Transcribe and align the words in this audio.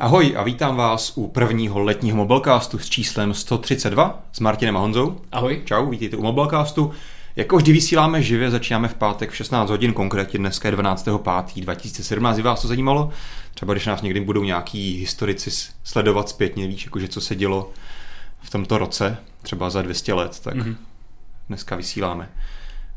Ahoj 0.00 0.34
a 0.36 0.42
vítám 0.42 0.76
vás 0.76 1.12
u 1.16 1.28
prvního 1.28 1.80
letního 1.80 2.16
mobilecastu 2.16 2.78
s 2.78 2.90
číslem 2.90 3.34
132 3.34 4.22
s 4.32 4.40
Martinem 4.40 4.76
a 4.76 4.80
Honzou. 4.80 5.20
Ahoj. 5.32 5.62
Čau, 5.64 5.90
vítejte 5.90 6.16
u 6.16 6.22
mobilecastu. 6.22 6.92
Jako 7.36 7.56
vždy 7.56 7.72
vysíláme 7.72 8.22
živě, 8.22 8.50
začínáme 8.50 8.88
v 8.88 8.94
pátek 8.94 9.30
v 9.30 9.36
16 9.36 9.70
hodin, 9.70 9.92
konkrétně 9.92 10.38
dneska 10.38 10.68
je 10.68 10.76
12.5.2017. 10.76 12.32
Kdyby 12.32 12.42
vás 12.42 12.62
to 12.62 12.68
zajímalo, 12.68 13.10
třeba 13.54 13.72
když 13.74 13.86
nás 13.86 14.02
někdy 14.02 14.20
budou 14.20 14.44
nějaký 14.44 14.96
historici 14.96 15.50
sledovat 15.84 16.28
zpětně, 16.28 16.66
víš, 16.66 16.84
jakože 16.84 17.08
co 17.08 17.20
se 17.20 17.36
dělo 17.36 17.70
v 18.40 18.50
tomto 18.50 18.78
roce, 18.78 19.16
třeba 19.42 19.70
za 19.70 19.82
200 19.82 20.14
let, 20.14 20.40
tak 20.44 20.54
mm-hmm. 20.54 20.76
dneska 21.48 21.76
vysíláme. 21.76 22.28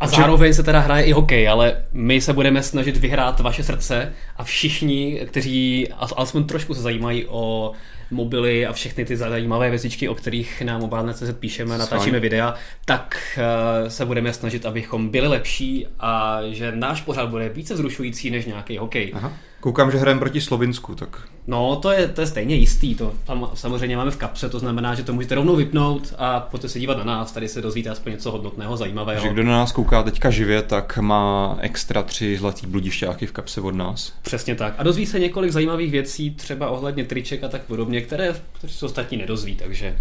A 0.03 0.07
zároveň 0.07 0.53
se 0.53 0.63
teda 0.63 0.79
hraje 0.79 1.03
i 1.03 1.11
hokej, 1.11 1.49
ale 1.49 1.75
my 1.93 2.21
se 2.21 2.33
budeme 2.33 2.63
snažit 2.63 2.97
vyhrát 2.97 3.39
vaše 3.39 3.63
srdce 3.63 4.13
a 4.37 4.43
všichni, 4.43 5.21
kteří 5.25 5.87
alespoň 6.15 6.43
trošku 6.43 6.73
se 6.73 6.81
zajímají 6.81 7.25
o 7.27 7.71
mobily 8.13 8.65
a 8.65 8.73
všechny 8.73 9.05
ty 9.05 9.17
zajímavé 9.17 9.69
věcičky, 9.69 10.09
o 10.09 10.15
kterých 10.15 10.61
na 10.61 10.77
mobilne.cz 10.77 11.31
píšeme, 11.39 11.77
natáčíme 11.77 12.19
videa, 12.19 12.53
tak 12.85 13.17
uh, 13.37 13.89
se 13.89 14.05
budeme 14.05 14.33
snažit, 14.33 14.65
abychom 14.65 15.09
byli 15.09 15.27
lepší 15.27 15.87
a 15.99 16.39
že 16.49 16.71
náš 16.75 17.01
pořád 17.01 17.29
bude 17.29 17.49
více 17.49 17.77
zrušující 17.77 18.31
než 18.31 18.45
nějaký 18.45 18.77
hokej. 18.77 19.11
Aha. 19.15 19.33
Koukám, 19.59 19.91
že 19.91 19.97
hrajeme 19.97 20.19
proti 20.19 20.41
Slovinsku, 20.41 20.95
tak... 20.95 21.21
No, 21.47 21.75
to 21.75 21.91
je, 21.91 22.07
to 22.07 22.21
je 22.21 22.27
stejně 22.27 22.55
jistý, 22.55 22.95
to 22.95 23.13
tam 23.25 23.49
samozřejmě 23.53 23.97
máme 23.97 24.11
v 24.11 24.17
kapse, 24.17 24.49
to 24.49 24.59
znamená, 24.59 24.95
že 24.95 25.03
to 25.03 25.13
můžete 25.13 25.35
rovnou 25.35 25.55
vypnout 25.55 26.13
a 26.17 26.39
pojďte 26.39 26.69
se 26.69 26.79
dívat 26.79 26.97
na 26.97 27.03
nás, 27.03 27.31
tady 27.31 27.47
se 27.47 27.61
dozvíte 27.61 27.89
aspoň 27.89 28.11
něco 28.11 28.31
hodnotného, 28.31 28.77
zajímavého. 28.77 29.21
Že 29.21 29.29
kdo 29.29 29.43
na 29.43 29.51
nás 29.51 29.71
kouká 29.71 30.03
teďka 30.03 30.29
živě, 30.29 30.61
tak 30.61 30.97
má 30.97 31.57
extra 31.59 32.03
tři 32.03 32.37
zlatý 32.37 32.67
bludišťáky 32.67 33.25
v 33.25 33.31
kapse 33.31 33.61
od 33.61 33.75
nás. 33.75 34.13
Přesně 34.21 34.55
tak. 34.55 34.73
A 34.77 34.83
dozví 34.83 35.05
se 35.05 35.19
několik 35.19 35.51
zajímavých 35.51 35.91
věcí, 35.91 36.31
třeba 36.31 36.69
ohledně 36.69 37.03
triček 37.03 37.43
a 37.43 37.47
tak 37.47 37.61
podobně, 37.61 38.01
které, 38.03 38.35
které 38.53 38.73
se 38.73 38.85
ostatní 38.85 39.17
nedozví, 39.17 39.55
takže 39.55 39.95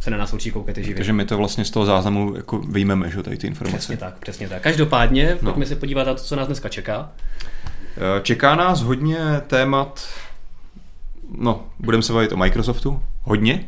se 0.00 0.10
na 0.10 0.16
nás 0.16 0.32
určitě 0.32 0.50
koukejte 0.50 0.82
živě. 0.82 0.96
Takže 0.96 1.12
my 1.12 1.24
to 1.24 1.36
vlastně 1.36 1.64
z 1.64 1.70
toho 1.70 1.86
záznamu 1.86 2.36
jako 2.36 2.58
vyjmeme, 2.58 3.10
že 3.10 3.22
tady 3.22 3.36
ty 3.36 3.46
informace. 3.46 3.78
Přesně 3.78 3.96
tak, 3.96 4.18
přesně 4.18 4.48
tak. 4.48 4.62
Každopádně, 4.62 5.38
no. 5.42 5.52
pojďme 5.52 5.66
se 5.66 5.76
podívat 5.76 6.06
na 6.06 6.14
to, 6.14 6.20
co 6.20 6.36
nás 6.36 6.46
dneska 6.46 6.68
čeká. 6.68 7.10
Eh, 7.96 8.22
čeká 8.22 8.54
nás 8.54 8.82
hodně 8.82 9.18
témat, 9.46 10.08
no, 11.38 11.66
budeme 11.78 12.02
se 12.02 12.12
bavit 12.12 12.32
o 12.32 12.36
Microsoftu, 12.36 13.02
hodně, 13.22 13.64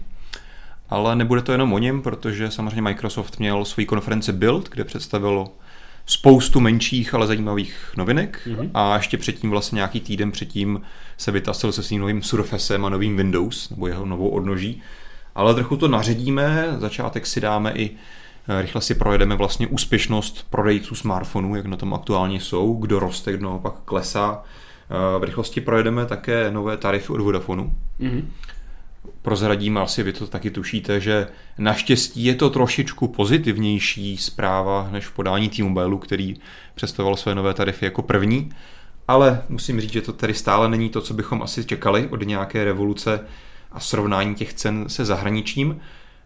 ale 0.89 1.17
nebude 1.17 1.43
to 1.43 1.53
jenom 1.53 1.73
o 1.73 1.79
něm, 1.79 2.03
protože 2.03 2.51
samozřejmě 2.51 2.83
Microsoft 2.83 3.39
měl 3.39 3.65
svoji 3.65 3.87
konferenci 3.87 4.33
Build, 4.33 4.69
kde 4.69 4.85
představilo 4.85 5.53
spoustu 6.11 6.61
menších, 6.61 7.15
ale 7.15 7.27
zajímavých 7.27 7.93
novinek 7.97 8.41
mm-hmm. 8.47 8.71
a 8.75 8.97
ještě 8.97 9.19
předtím, 9.19 9.51
vlastně 9.51 9.77
nějaký 9.77 10.01
týden 10.01 10.33
předtím 10.33 10.81
se 11.17 11.31
vytasil 11.31 11.73
se 11.73 11.83
svým 11.83 12.01
novým 12.01 12.23
Surfacem 12.23 12.85
a 12.85 12.89
novým 12.89 13.17
Windows, 13.17 13.71
nebo 13.71 13.87
jeho 13.87 14.07
novou 14.07 14.29
odnoží. 14.29 14.83
Ale 15.35 15.55
trochu 15.55 15.77
to 15.77 15.89
naředíme, 15.89 16.77
začátek 16.79 17.27
si 17.27 17.41
dáme 17.41 17.73
i 17.73 17.91
Eh, 18.49 18.63
rychle 18.63 18.81
si 18.81 18.95
projedeme 18.95 19.37
vlastně 19.37 19.67
úspěšnost 19.67 20.47
prodejců 20.51 20.95
smartfonů, 20.95 21.57
jak 21.57 21.67
na 21.67 21.77
tom 21.77 21.95
aktuálně 21.95 22.41
jsou, 22.41 22.75
kdo 22.75 22.99
roste, 22.99 23.33
kdo 23.33 23.45
naopak 23.45 23.75
klesá. 23.85 24.43
Eh, 24.91 25.19
v 25.19 25.25
rychlosti 25.25 25.61
projedeme 25.61 26.07
také 26.07 26.51
nové 26.51 26.77
tarify 26.77 27.13
od 27.13 27.21
Vodafonu. 27.21 27.73
Mm-hmm. 28.01 28.25
Prozradím, 29.23 29.79
asi 29.79 30.03
vy 30.03 30.13
to 30.13 30.27
taky 30.27 30.51
tušíte, 30.51 31.01
že 31.01 31.27
naštěstí 31.59 32.25
je 32.25 32.35
to 32.35 32.51
trošičku 32.51 33.09
pozitivnější 33.09 34.17
zpráva 34.17 34.89
než 34.93 35.07
v 35.07 35.13
podání 35.13 35.49
T-Mobile, 35.49 35.99
který 36.01 36.37
představoval 36.75 37.17
své 37.17 37.35
nové 37.35 37.55
tarify 37.55 37.85
jako 37.85 38.03
první. 38.03 38.51
Ale 39.09 39.43
musím 39.49 39.81
říct, 39.81 39.93
že 39.93 40.01
to 40.01 40.13
tady 40.13 40.35
stále 40.35 40.69
není 40.69 40.89
to, 40.91 41.01
co 41.01 41.15
bychom 41.15 41.43
asi 41.43 41.65
čekali 41.65 42.09
od 42.11 42.27
nějaké 42.27 42.65
revoluce 42.65 43.21
a 43.73 43.81
srovnání 43.81 44.35
těch 44.35 44.55
cen 44.55 44.85
se 44.89 45.05
zahraničím. 45.05 45.81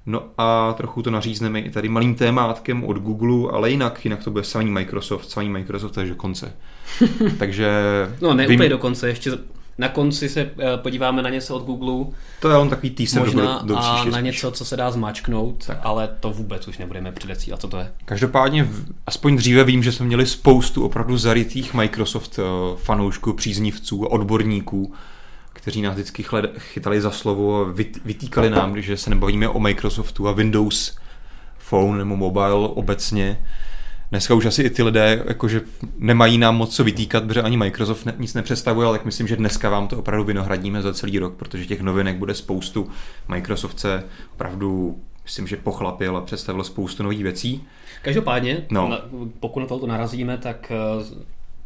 No 0.07 0.23
a 0.39 0.75
trochu 0.77 1.03
to 1.03 1.11
nařízneme 1.11 1.61
i 1.61 1.71
tady 1.71 1.89
malým 1.89 2.15
témátkem 2.15 2.85
od 2.85 2.97
Google, 2.99 3.53
ale 3.53 3.71
jinak, 3.71 4.05
jinak 4.05 4.25
to 4.25 4.31
bude 4.31 4.45
samý 4.45 4.71
Microsoft, 4.71 5.31
samý 5.31 5.49
Microsoft 5.49 5.99
až 5.99 6.09
do 6.09 6.15
konce. 6.15 6.53
Takže... 7.39 7.71
no 8.21 8.35
ne 8.35 8.47
vím... 8.47 8.57
úplně 8.57 8.69
do 8.69 8.79
konce, 8.79 9.09
ještě 9.09 9.31
na 9.79 9.89
konci 9.89 10.29
se 10.29 10.41
eh, 10.41 10.77
podíváme 10.77 11.23
na 11.23 11.31
něco 11.31 11.57
od 11.57 11.65
Google. 11.65 12.15
To 12.41 12.51
je 12.51 12.57
on 12.57 12.71
takový 12.71 12.91
teaser 12.91 13.21
možná 13.21 13.59
do, 13.59 13.67
do 13.67 13.79
a 13.79 14.05
na 14.05 14.21
něco, 14.21 14.51
co 14.51 14.65
se 14.65 14.77
dá 14.77 14.91
zmačknout, 14.91 15.67
tak. 15.67 15.79
ale 15.83 16.09
to 16.21 16.31
vůbec 16.31 16.69
už 16.69 16.79
nebudeme 16.79 17.13
předecílat, 17.13 17.61
co 17.61 17.69
to 17.69 17.79
je. 17.79 17.93
Každopádně, 18.05 18.69
aspoň 19.07 19.37
dříve 19.37 19.65
vím, 19.65 19.83
že 19.83 19.93
jsme 19.93 20.07
měli 20.07 20.27
spoustu 20.27 20.85
opravdu 20.85 21.17
zarytých 21.17 21.75
Microsoft 21.75 22.39
eh, 22.39 22.43
fanoušků, 22.77 23.33
příznivců, 23.33 24.05
odborníků, 24.05 24.93
kteří 25.53 25.83
nás 25.83 25.95
vždycky 25.95 26.25
chytali 26.59 27.01
za 27.01 27.11
slovo 27.11 27.61
a 27.61 27.73
vytýkali 28.05 28.51
nám, 28.51 28.83
že 28.83 28.97
se 28.97 29.11
nebavíme 29.11 29.49
o 29.49 29.61
Microsoftu 29.61 30.29
a 30.29 30.33
Windows 30.33 30.97
Phone 31.59 31.99
nebo 31.99 32.17
mobile 32.17 32.69
obecně. 32.69 33.45
Dneska 34.15 34.35
už 34.35 34.47
asi 34.47 34.63
i 34.63 34.71
ty 34.71 34.83
lidé 34.83 35.23
jakože 35.29 35.61
nemají 35.99 36.39
nám 36.39 36.57
moc 36.57 36.77
co 36.77 36.85
vytýkat, 36.85 37.25
protože 37.25 37.43
ani 37.43 37.57
Microsoft 37.57 38.07
ne, 38.07 38.15
nic 38.19 38.35
nepředstavuje, 38.35 38.87
ale 38.87 38.99
tak 38.99 39.05
myslím, 39.05 39.29
že 39.29 39.37
dneska 39.37 39.71
vám 39.71 39.89
to 39.89 39.99
opravdu 39.99 40.25
vynohradíme 40.25 40.83
za 40.83 40.95
celý 40.95 41.19
rok, 41.19 41.35
protože 41.35 41.67
těch 41.67 41.81
novinek 41.81 42.17
bude 42.17 42.35
spoustu. 42.35 42.89
Microsoft 43.29 43.81
se 43.81 44.05
opravdu 44.35 44.99
myslím, 45.25 45.47
že 45.47 45.57
pochlapil 45.57 46.17
a 46.17 46.21
představil 46.21 46.65
spoustu 46.65 47.03
nových 47.03 47.23
věcí. 47.23 47.65
Každopádně, 48.03 48.67
no. 48.71 48.89
na, 48.89 49.01
pokud 49.41 49.61
na 49.61 49.67
to 49.67 49.87
narazíme, 49.87 50.39
tak 50.39 50.73
eh, 50.73 51.05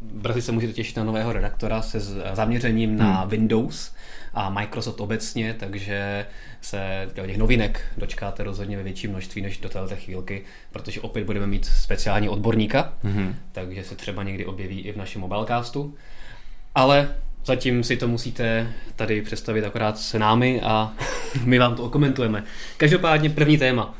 brzy 0.01 0.41
se 0.41 0.51
můžete 0.51 0.73
těšit 0.73 0.97
na 0.97 1.03
nového 1.03 1.33
redaktora 1.33 1.81
se 1.81 1.99
zaměřením 2.33 2.97
na 2.97 3.21
hmm. 3.21 3.29
Windows 3.29 3.91
a 4.33 4.49
Microsoft 4.49 4.99
obecně, 5.01 5.55
takže 5.59 6.25
se 6.61 7.09
těch 7.25 7.37
novinek 7.37 7.81
dočkáte 7.97 8.43
rozhodně 8.43 8.77
ve 8.77 8.83
větší 8.83 9.07
množství 9.07 9.41
než 9.41 9.57
do 9.57 9.69
této 9.69 9.95
chvílky, 9.95 10.43
protože 10.71 11.01
opět 11.01 11.23
budeme 11.23 11.47
mít 11.47 11.65
speciální 11.65 12.29
odborníka, 12.29 12.93
hmm. 13.03 13.35
takže 13.51 13.83
se 13.83 13.95
třeba 13.95 14.23
někdy 14.23 14.45
objeví 14.45 14.79
i 14.79 14.91
v 14.91 14.97
našem 14.97 15.21
mobilecastu. 15.21 15.95
Ale 16.75 17.15
zatím 17.45 17.83
si 17.83 17.97
to 17.97 18.07
musíte 18.07 18.73
tady 18.95 19.21
představit 19.21 19.65
akorát 19.65 19.97
se 19.97 20.19
námi 20.19 20.61
a 20.61 20.93
my 21.43 21.59
vám 21.59 21.75
to 21.75 21.83
okomentujeme. 21.83 22.43
Každopádně 22.77 23.29
první 23.29 23.57
téma. 23.57 23.95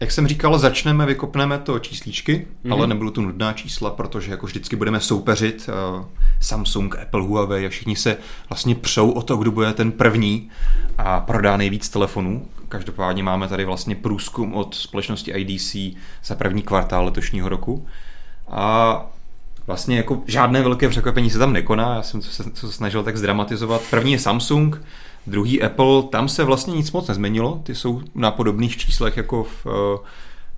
Jak 0.00 0.10
jsem 0.10 0.26
říkal, 0.26 0.58
začneme, 0.58 1.06
vykopneme 1.06 1.58
to 1.58 1.78
číslíčky, 1.78 2.46
mm-hmm. 2.64 2.72
ale 2.72 2.86
nebudou 2.86 3.10
to 3.10 3.20
nudná 3.20 3.52
čísla, 3.52 3.90
protože 3.90 4.30
jako 4.30 4.46
vždycky 4.46 4.76
budeme 4.76 5.00
soupeřit 5.00 5.70
uh, 5.98 6.04
Samsung, 6.40 6.98
Apple, 6.98 7.22
Huawei 7.22 7.66
a 7.66 7.68
všichni 7.68 7.96
se 7.96 8.16
vlastně 8.48 8.74
přou 8.74 9.10
o 9.10 9.22
to, 9.22 9.36
kdo 9.36 9.50
bude 9.50 9.72
ten 9.72 9.92
první 9.92 10.50
a 10.98 11.20
prodá 11.20 11.56
nejvíc 11.56 11.88
telefonů. 11.88 12.46
Každopádně 12.68 13.22
máme 13.22 13.48
tady 13.48 13.64
vlastně 13.64 13.96
průzkum 13.96 14.54
od 14.54 14.74
společnosti 14.74 15.30
IDC 15.30 15.76
za 16.24 16.34
první 16.34 16.62
kvartál 16.62 17.04
letošního 17.04 17.48
roku. 17.48 17.86
A 18.48 19.06
vlastně 19.66 19.96
jako 19.96 20.22
žádné 20.26 20.62
velké 20.62 20.88
překvapení 20.88 21.30
se 21.30 21.38
tam 21.38 21.52
nekoná, 21.52 21.94
já 21.94 22.02
jsem 22.02 22.22
se, 22.22 22.44
se 22.54 22.72
snažil 22.72 23.02
tak 23.02 23.16
zdramatizovat. 23.16 23.82
První 23.90 24.12
je 24.12 24.18
Samsung, 24.18 24.82
Druhý 25.26 25.62
Apple, 25.62 26.02
tam 26.02 26.28
se 26.28 26.44
vlastně 26.44 26.74
nic 26.74 26.92
moc 26.92 27.08
nezměnilo, 27.08 27.60
ty 27.62 27.74
jsou 27.74 28.00
na 28.14 28.30
podobných 28.30 28.76
číslech 28.76 29.16
jako 29.16 29.44
v 29.44 29.66
uh, 29.66 29.72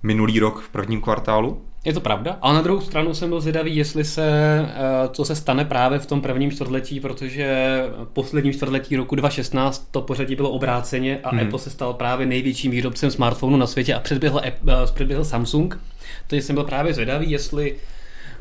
minulý 0.03 0.39
rok 0.39 0.61
v 0.61 0.69
prvním 0.69 1.01
kvartálu. 1.01 1.61
Je 1.85 1.93
to 1.93 2.01
pravda, 2.01 2.37
ale 2.41 2.53
na 2.53 2.61
druhou 2.61 2.81
stranu 2.81 3.13
jsem 3.13 3.29
byl 3.29 3.41
zvědavý, 3.41 3.75
jestli 3.75 4.05
se, 4.05 4.59
uh, 4.61 5.11
co 5.13 5.25
se 5.25 5.35
stane 5.35 5.65
právě 5.65 5.99
v 5.99 6.05
tom 6.05 6.21
prvním 6.21 6.51
čtvrtletí, 6.51 6.99
protože 6.99 7.77
posledním 8.13 8.53
čtvrtletí 8.53 8.95
roku 8.95 9.15
2016 9.15 9.87
to 9.91 10.01
pořadí 10.01 10.35
bylo 10.35 10.49
obráceně 10.49 11.19
a 11.23 11.29
hmm. 11.29 11.39
Apple 11.39 11.59
se 11.59 11.69
stal 11.69 11.93
právě 11.93 12.25
největším 12.25 12.71
výrobcem 12.71 13.11
smartphonu 13.11 13.57
na 13.57 13.67
světě 13.67 13.93
a 13.93 13.99
předběhl, 13.99 14.41
uh, 14.63 14.73
předběhl 14.93 15.25
Samsung. 15.25 15.79
Takže 16.27 16.41
jsem 16.41 16.55
byl 16.55 16.63
právě 16.63 16.93
zvědavý, 16.93 17.31
jestli 17.31 17.75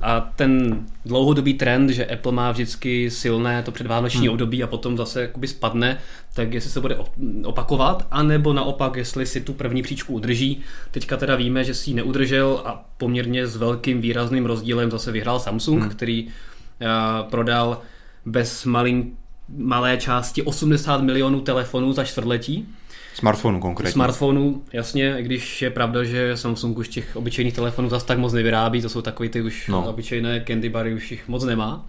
a 0.02 0.32
ten 0.36 0.84
dlouhodobý 1.04 1.54
trend, 1.54 1.90
že 1.90 2.06
Apple 2.06 2.32
má 2.32 2.52
vždycky 2.52 3.10
silné 3.10 3.62
to 3.62 3.72
předvánoční 3.72 4.20
hmm. 4.20 4.30
období 4.30 4.62
a 4.62 4.66
potom 4.66 4.96
zase 4.96 5.22
jakoby 5.22 5.48
spadne, 5.48 5.98
tak 6.34 6.54
jestli 6.54 6.70
se 6.70 6.80
bude 6.80 6.98
opakovat, 7.44 8.06
anebo 8.10 8.52
naopak, 8.52 8.96
jestli 8.96 9.26
si 9.26 9.40
tu 9.40 9.52
první 9.52 9.82
příčku 9.82 10.14
udrží. 10.14 10.60
Teďka 10.90 11.16
teda 11.16 11.36
víme, 11.36 11.64
že 11.64 11.74
si 11.74 11.90
ji 11.90 11.94
neudržel 11.94 12.62
a 12.64 12.84
poměrně 12.98 13.46
s 13.46 13.56
velkým 13.56 14.00
výrazným 14.00 14.46
rozdílem 14.46 14.90
zase 14.90 15.12
vyhrál 15.12 15.40
Samsung, 15.40 15.80
hmm. 15.80 15.90
který 15.90 16.26
uh, 16.26 17.30
prodal 17.30 17.80
bez 18.26 18.64
malin, 18.64 19.16
malé 19.56 19.96
části 19.96 20.42
80 20.42 21.02
milionů 21.02 21.40
telefonů 21.40 21.92
za 21.92 22.04
čtvrtletí 22.04 22.68
Smartphonu 23.14 23.60
konkrétně. 23.60 23.92
Smartphonu, 23.92 24.62
jasně, 24.72 25.16
i 25.18 25.22
když 25.22 25.62
je 25.62 25.70
pravda, 25.70 26.04
že 26.04 26.36
Samsung 26.36 26.78
už 26.78 26.88
těch 26.88 27.16
obyčejných 27.16 27.54
telefonů 27.54 27.88
zase 27.88 28.06
tak 28.06 28.18
moc 28.18 28.32
nevyrábí, 28.32 28.82
to 28.82 28.88
jsou 28.88 29.02
takový 29.02 29.28
ty 29.28 29.42
už 29.42 29.68
no. 29.68 29.88
obyčejné 29.88 30.44
candy 30.46 30.68
bary, 30.68 30.94
už 30.94 31.10
jich 31.10 31.28
moc 31.28 31.44
nemá. 31.44 31.86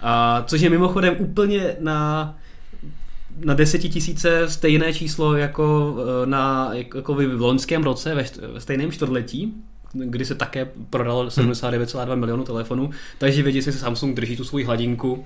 A, 0.00 0.44
což 0.46 0.60
je 0.60 0.70
mimochodem 0.70 1.14
úplně 1.18 1.76
na 1.80 2.34
na 3.44 3.54
desetitisíce 3.54 4.50
stejné 4.50 4.92
číslo 4.92 5.36
jako, 5.36 5.96
e, 6.22 6.26
na, 6.26 6.70
jako 6.74 7.14
v 7.14 7.40
loňském 7.40 7.82
roce 7.82 8.14
ve, 8.14 8.24
ve 8.52 8.60
stejném 8.60 8.92
čtvrtletí, 8.92 9.54
kdy 9.92 10.24
se 10.24 10.34
také 10.34 10.68
prodalo 10.90 11.26
79,2 11.26 12.10
hmm. 12.10 12.20
milionů 12.20 12.44
telefonů, 12.44 12.90
takže 13.18 13.42
vědí, 13.42 13.62
že 13.62 13.72
se 13.72 13.78
Samsung 13.78 14.16
drží 14.16 14.36
tu 14.36 14.44
svoji 14.44 14.64
hladinku 14.64 15.24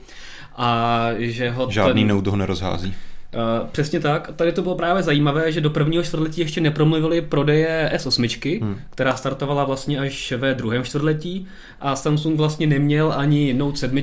a 0.57 1.09
že 1.19 1.51
ho... 1.51 1.71
Žádný 1.71 2.03
ten, 2.03 2.09
nout 2.09 2.27
ho 2.27 2.37
nerozhází 2.37 2.95
Uh, 3.35 3.69
přesně 3.69 4.01
tak. 4.01 4.31
Tady 4.37 4.53
to 4.53 4.63
bylo 4.63 4.75
právě 4.75 5.03
zajímavé, 5.03 5.53
že 5.53 5.61
do 5.61 5.71
prvního 5.71 6.03
čtvrtletí 6.03 6.41
ještě 6.41 6.61
nepromluvili 6.61 7.23
prodeje 7.23 7.91
S8, 7.95 8.63
hmm. 8.63 8.81
která 8.91 9.17
startovala 9.17 9.65
vlastně 9.65 9.99
až 9.99 10.33
ve 10.33 10.55
druhém 10.55 10.85
čtvrtletí 10.85 11.47
a 11.81 11.97
Samsung 11.97 12.37
vlastně 12.37 12.67
neměl 12.67 13.15
ani 13.17 13.55
Note 13.55 13.79
7, 13.79 14.03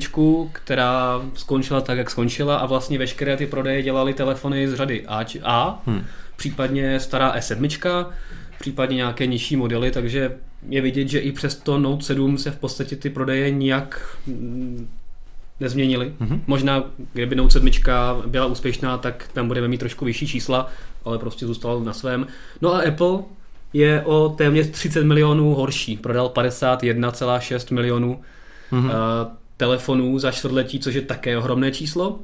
která 0.52 1.22
skončila 1.34 1.82
tak, 1.82 1.98
jak 1.98 2.10
skončila 2.10 2.58
a 2.58 2.66
vlastně 2.66 2.98
veškeré 2.98 3.38
ty 3.38 3.48
prodeje 3.48 3.84
dělali 3.84 4.14
telefony 4.14 4.68
z 4.68 4.74
řady 4.74 5.06
A, 5.08 5.26
A 5.44 5.82
hmm. 5.86 6.06
případně 6.36 7.00
stará 7.00 7.36
S7, 7.36 8.06
případně 8.60 8.96
nějaké 8.96 9.26
nižší 9.26 9.56
modely, 9.56 9.92
takže 9.92 10.38
je 10.70 10.82
vidět, 10.82 11.08
že 11.08 11.20
i 11.20 11.32
přes 11.32 11.56
to 11.56 11.80
Note 11.80 12.04
7 12.04 12.38
se 12.38 12.52
v 12.52 12.58
podstatě 12.58 12.96
ty 12.96 13.10
prodeje 13.10 13.52
nijak 13.52 14.18
nezměnili. 15.60 16.14
Mm-hmm. 16.22 16.42
Možná, 16.48 16.84
kdyby 17.14 17.36
Note 17.36 17.52
7 17.52 17.70
byla 18.26 18.46
úspěšná, 18.46 18.98
tak 18.98 19.30
tam 19.34 19.48
budeme 19.48 19.68
mít 19.68 19.78
trošku 19.78 20.06
vyšší 20.06 20.28
čísla, 20.28 20.70
ale 21.06 21.18
prostě 21.18 21.46
zůstal 21.46 21.80
na 21.80 21.94
svém. 21.94 22.28
No 22.62 22.74
a 22.74 22.80
Apple 22.80 23.20
je 23.74 24.02
o 24.02 24.30
téměř 24.30 24.70
30 24.70 25.04
milionů 25.04 25.54
horší. 25.54 25.98
Prodal 25.98 26.28
51,6 26.28 27.74
milionů 27.74 28.22
mm-hmm. 28.72 28.86
uh, 28.86 28.92
telefonů 29.58 30.20
za 30.20 30.32
čtvrtletí, 30.32 30.80
což 30.80 30.96
je 30.96 31.02
také 31.02 31.38
ohromné 31.38 31.72
číslo. 31.72 32.20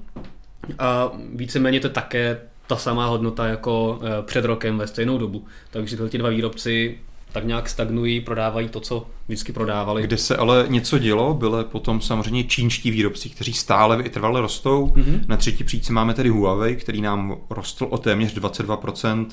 A 0.79 1.11
víceméně 1.35 1.79
to 1.79 1.87
je 1.87 1.91
také 1.91 2.39
ta 2.67 2.75
samá 2.75 3.05
hodnota 3.07 3.47
jako 3.47 3.99
uh, 4.01 4.25
před 4.25 4.45
rokem 4.45 4.77
ve 4.77 4.87
stejnou 4.87 5.17
dobu. 5.17 5.45
Takže 5.71 5.97
tyhle 5.97 6.09
dva 6.09 6.29
výrobci 6.29 6.97
tak 7.31 7.45
nějak 7.45 7.69
stagnují, 7.69 8.21
prodávají 8.21 8.69
to, 8.69 8.79
co 8.79 9.07
vždycky 9.27 9.53
prodávali. 9.53 10.03
Kde 10.03 10.17
se 10.17 10.37
ale 10.37 10.65
něco 10.67 10.97
dělo, 10.97 11.33
byly 11.33 11.63
potom 11.63 12.01
samozřejmě 12.01 12.43
čínští 12.43 12.91
výrobci, 12.91 13.29
kteří 13.29 13.53
stále 13.53 13.97
vytrvale 13.97 14.41
rostou. 14.41 14.87
Mm-hmm. 14.87 15.21
Na 15.27 15.37
třetí 15.37 15.63
příčce 15.63 15.93
máme 15.93 16.13
tedy 16.13 16.29
Huawei, 16.29 16.75
který 16.75 17.01
nám 17.01 17.37
rostl 17.49 17.87
o 17.89 17.97
téměř 17.97 18.37
22%, 18.37 19.27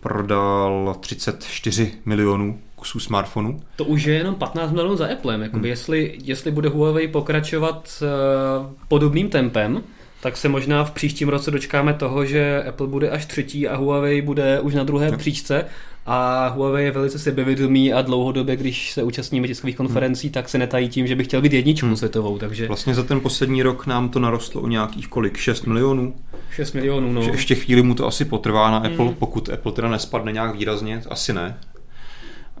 prodal 0.00 0.96
34 1.00 1.92
milionů 2.04 2.58
kusů 2.76 3.00
smartfonů. 3.00 3.60
To 3.76 3.84
už 3.84 4.04
je 4.04 4.14
jenom 4.14 4.34
15 4.34 4.72
milionů 4.72 4.96
za 4.96 5.06
Applem. 5.06 5.42
Jakoby 5.42 5.58
hmm. 5.58 5.70
jestli, 5.70 6.18
jestli 6.24 6.50
bude 6.50 6.68
Huawei 6.68 7.08
pokračovat 7.08 8.02
uh, 8.02 8.66
podobným 8.88 9.28
tempem, 9.28 9.82
tak 10.20 10.36
se 10.36 10.48
možná 10.48 10.84
v 10.84 10.90
příštím 10.90 11.28
roce 11.28 11.50
dočkáme 11.50 11.94
toho, 11.94 12.24
že 12.24 12.64
Apple 12.68 12.86
bude 12.86 13.10
až 13.10 13.26
třetí 13.26 13.68
a 13.68 13.76
Huawei 13.76 14.22
bude 14.22 14.60
už 14.60 14.74
na 14.74 14.84
druhé 14.84 15.16
příčce 15.16 15.64
a 16.06 16.48
Huawei 16.48 16.84
je 16.84 16.90
velice 16.90 17.18
sebevědomý 17.18 17.92
a 17.92 18.02
dlouhodobě, 18.02 18.56
když 18.56 18.92
se 18.92 19.02
účastníme 19.02 19.48
tiskových 19.48 19.76
konferencí, 19.76 20.26
hmm. 20.26 20.32
tak 20.32 20.48
se 20.48 20.58
netají 20.58 20.88
tím, 20.88 21.06
že 21.06 21.16
by 21.16 21.24
chtěl 21.24 21.42
být 21.42 21.52
jedničkou 21.52 21.86
hmm. 21.86 21.96
světovou. 21.96 22.38
Takže... 22.38 22.68
Vlastně 22.68 22.94
za 22.94 23.02
ten 23.02 23.20
poslední 23.20 23.62
rok 23.62 23.86
nám 23.86 24.08
to 24.08 24.20
narostlo 24.20 24.60
o 24.60 24.68
nějakých 24.68 25.08
kolik? 25.08 25.36
6 25.36 25.66
milionů? 25.66 26.14
6 26.50 26.72
milionů, 26.72 27.12
no. 27.12 27.22
Že 27.22 27.30
ještě 27.30 27.54
chvíli 27.54 27.82
mu 27.82 27.94
to 27.94 28.06
asi 28.06 28.24
potrvá 28.24 28.70
na 28.70 28.76
Apple, 28.76 29.04
hmm. 29.04 29.14
pokud 29.14 29.48
Apple 29.48 29.72
teda 29.72 29.88
nespadne 29.88 30.32
nějak 30.32 30.56
výrazně, 30.56 31.02
asi 31.10 31.32
ne. 31.32 31.58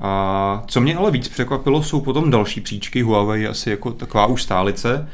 A 0.00 0.62
co 0.66 0.80
mě 0.80 0.96
ale 0.96 1.10
víc 1.10 1.28
překvapilo, 1.28 1.82
jsou 1.82 2.00
potom 2.00 2.30
další 2.30 2.60
příčky. 2.60 3.02
Huawei 3.02 3.46
asi 3.46 3.70
jako 3.70 3.92
taková 3.92 4.26
už 4.26 4.42
stálice. 4.42 5.08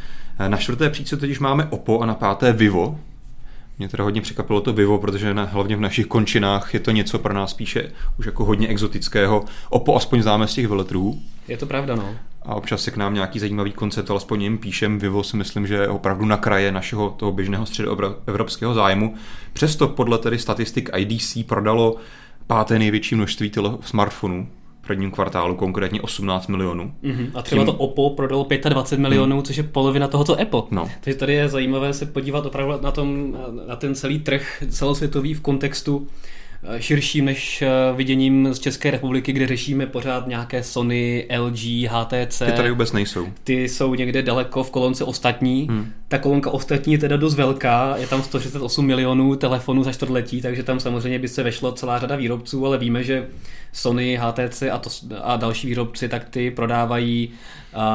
Na 0.49 0.57
čtvrté 0.57 0.91
příčce 0.91 1.17
totiž 1.17 1.39
máme 1.39 1.65
Oppo 1.65 2.01
a 2.01 2.07
na 2.07 2.15
páté 2.15 2.53
Vivo, 2.53 2.99
mě 3.81 3.89
teda 3.89 4.05
hodně 4.05 4.21
překvapilo 4.21 4.61
to 4.61 4.73
Vivo, 4.73 4.99
protože 4.99 5.35
na, 5.35 5.45
hlavně 5.45 5.77
v 5.77 5.81
našich 5.81 6.07
končinách 6.07 6.75
je 6.75 6.81
to 6.81 6.91
něco 6.91 7.19
pro 7.19 7.35
nás 7.35 7.51
spíše 7.51 7.93
už 8.19 8.27
jako 8.27 8.45
hodně 8.45 8.69
exotického. 8.69 9.45
Opo 9.71 9.97
aspoň 9.97 10.23
známe 10.23 10.47
z 10.47 10.55
těch 10.55 10.69
veletrů. 10.69 11.21
Je 11.49 11.57
to 11.57 11.67
pravda, 11.67 11.97
no. 11.97 12.15
A 12.43 12.55
občas 12.55 12.83
se 12.83 12.91
k 12.91 12.97
nám 12.97 13.15
nějaký 13.15 13.39
zajímavý 13.39 13.73
koncept, 13.73 14.11
alespoň 14.11 14.43
jim 14.43 14.59
píšem. 14.59 14.99
Vivo 14.99 15.23
si 15.23 15.37
myslím, 15.37 15.67
že 15.67 15.75
je 15.75 15.89
opravdu 15.89 16.25
na 16.25 16.37
kraje 16.37 16.73
našeho 16.73 17.11
toho 17.11 17.33
běžného 17.33 17.67
středoevropského 17.67 18.75
zájmu. 18.75 19.15
Přesto 19.53 19.89
podle 19.89 20.19
tedy 20.19 20.39
statistik 20.39 20.91
IDC 20.97 21.39
prodalo 21.47 21.97
páté 22.47 22.79
největší 22.79 23.15
množství 23.15 23.53
smartfonů 23.81 24.49
prvním 24.91 25.11
kvartálu, 25.11 25.55
konkrétně 25.55 26.01
18 26.01 26.49
milionů. 26.49 26.93
Mm-hmm. 27.03 27.31
A 27.35 27.43
třeba 27.43 27.65
Tím... 27.65 27.73
to 27.73 27.79
Oppo 27.79 28.11
prodalo 28.11 28.47
25 28.69 29.03
milionů, 29.03 29.37
mm. 29.37 29.43
což 29.43 29.57
je 29.57 29.63
polovina 29.63 30.09
toho, 30.09 30.25
co 30.25 30.41
Apple. 30.41 30.63
No. 30.71 30.89
Takže 31.01 31.19
tady 31.19 31.35
je 31.35 31.49
zajímavé 31.49 31.93
se 31.93 32.07
podívat 32.07 32.47
opravdu 32.47 32.75
na, 32.83 32.91
tom, 32.91 33.37
na 33.69 33.77
ten 33.77 33.95
celý 33.95 34.19
trh 34.19 34.63
celosvětový 34.71 35.35
v 35.35 35.41
kontextu 35.41 36.07
širším 36.79 37.25
než 37.25 37.63
eh, 37.63 37.69
viděním 37.97 38.55
z 38.55 38.59
České 38.59 38.91
republiky, 38.91 39.33
kde 39.33 39.47
řešíme 39.47 39.87
pořád 39.87 40.27
nějaké 40.27 40.63
Sony, 40.63 41.27
LG, 41.39 41.59
HTC. 41.89 42.39
Ty 42.39 42.53
tady 42.53 42.71
vůbec 42.71 42.93
nejsou. 42.93 43.29
Ty 43.45 43.69
jsou 43.69 43.95
někde 43.95 44.23
daleko 44.23 44.65
v 44.65 44.71
kolonce 44.71 45.05
ostatní. 45.05 45.67
Hmm. 45.71 45.93
Ta 46.09 46.19
kolonka 46.19 46.51
ostatní 46.51 46.93
je 46.93 46.99
teda 46.99 47.17
dost 47.17 47.35
velká, 47.35 47.97
je 47.97 48.07
tam 48.07 48.23
138 48.23 48.87
milionů 48.87 49.37
telefonů 49.37 49.85
za 49.85 49.93
čtvrtletí, 49.93 50.43
takže 50.43 50.63
tam 50.63 50.81
samozřejmě 50.81 51.19
by 51.19 51.29
se 51.29 51.43
vešlo 51.43 51.73
celá 51.73 51.99
řada 51.99 52.17
výrobců, 52.17 52.67
ale 52.67 52.79
víme, 52.79 53.05
že 53.05 53.27
Sony, 53.73 54.19
HTC 54.23 54.63
a, 54.63 54.79
to, 54.79 54.91
a 55.23 55.37
další 55.37 55.67
výrobci, 55.67 56.09
tak 56.09 56.29
ty 56.29 56.51
prodávají 56.51 57.31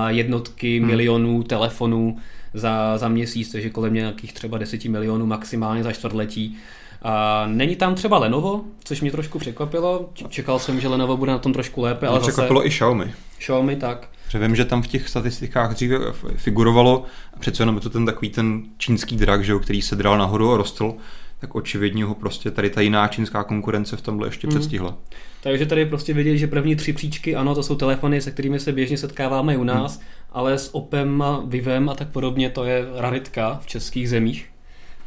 jednotky 0.08 0.80
hmm. 0.80 0.88
milionů 0.88 1.44
telefonů 1.44 2.18
za, 2.54 2.98
za 2.98 3.08
měsíc, 3.08 3.52
takže 3.52 3.70
kolem 3.70 3.94
nějakých 3.94 4.34
třeba 4.34 4.58
10 4.58 4.86
milionů 4.86 5.26
maximálně 5.26 5.84
za 5.84 5.92
čtvrtletí. 5.92 6.58
A 7.08 7.46
není 7.48 7.76
tam 7.76 7.96
třeba 7.96 8.18
Lenovo, 8.18 8.62
což 8.84 9.02
mě 9.02 9.12
trošku 9.12 9.40
překvapilo. 9.40 10.10
Čekal 10.30 10.60
jsem, 10.60 10.82
že 10.82 10.88
Lenovo 10.88 11.18
bude 11.18 11.32
na 11.32 11.38
tom 11.38 11.54
trošku 11.54 11.82
lépe. 11.82 12.08
Ale 12.08 12.20
překvapilo 12.20 12.60
zase... 12.60 12.68
i 12.68 12.70
Xiaomi. 12.70 13.14
Xiaomi, 13.38 13.76
tak. 13.76 14.10
Že 14.30 14.40
vím, 14.40 14.56
že 14.56 14.66
tam 14.66 14.82
v 14.82 14.88
těch 14.88 15.10
statistikách 15.10 15.74
dříve 15.74 15.98
figurovalo, 16.36 17.04
a 17.34 17.40
přece 17.40 17.62
jenom 17.64 17.76
je 17.76 17.82
to 17.82 17.90
ten 17.90 18.06
takový 18.06 18.30
ten 18.30 18.64
čínský 18.78 19.16
drak, 19.16 19.46
že, 19.46 19.54
který 19.60 19.82
se 19.82 19.96
dral 19.96 20.18
nahoru 20.18 20.54
a 20.54 20.58
rostl, 20.58 20.94
tak 21.40 21.56
očividně 21.56 22.06
ho 22.06 22.16
prostě 22.16 22.52
tady 22.52 22.70
ta 22.70 22.82
jiná 22.82 23.08
čínská 23.08 23.44
konkurence 23.44 23.98
v 23.98 24.02
tomhle 24.02 24.28
ještě 24.28 24.48
hmm. 24.48 24.56
předstihla. 24.58 24.98
Takže 25.44 25.66
tady 25.66 25.86
prostě 25.86 26.14
vidět, 26.14 26.38
že 26.38 26.48
první 26.48 26.76
tři 26.76 26.94
příčky, 26.94 27.36
ano, 27.36 27.56
to 27.56 27.64
jsou 27.64 27.76
telefony, 27.76 28.22
se 28.22 28.32
kterými 28.32 28.60
se 28.60 28.72
běžně 28.72 28.98
setkáváme 28.98 29.58
u 29.58 29.64
nás, 29.64 29.98
hmm. 29.98 30.06
ale 30.32 30.58
s 30.58 30.76
Opem 30.76 31.22
a 31.22 31.44
Vivem 31.46 31.90
a 31.90 31.96
tak 31.96 32.08
podobně 32.08 32.50
to 32.50 32.64
je 32.64 32.86
raritka 32.96 33.60
v 33.64 33.68
českých 33.68 34.10
zemích 34.10 34.55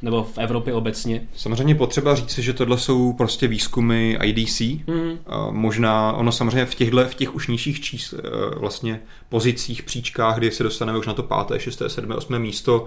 nebo 0.02 0.24
v 0.24 0.38
Evropě 0.38 0.74
obecně. 0.74 1.28
Samozřejmě 1.36 1.74
potřeba 1.74 2.14
říct, 2.14 2.38
že 2.38 2.52
tohle 2.52 2.78
jsou 2.78 3.12
prostě 3.12 3.48
výzkumy 3.48 4.18
IDC. 4.22 4.60
Mm. 4.60 5.18
A 5.26 5.50
možná 5.50 6.12
ono 6.12 6.32
samozřejmě 6.32 6.66
v 6.66 6.74
těchto 6.74 7.04
v 7.04 7.14
těch 7.14 7.34
už 7.34 7.48
nižších 7.48 7.80
čísl, 7.80 8.16
eh, 8.18 8.58
vlastně 8.58 9.00
pozicích, 9.28 9.82
příčkách, 9.82 10.38
kdy 10.38 10.50
se 10.50 10.62
dostaneme 10.62 10.98
už 10.98 11.06
na 11.06 11.14
to 11.14 11.22
páté, 11.22 11.60
šesté, 11.60 11.88
sedmé, 11.88 12.14
osmé 12.14 12.38
místo, 12.38 12.86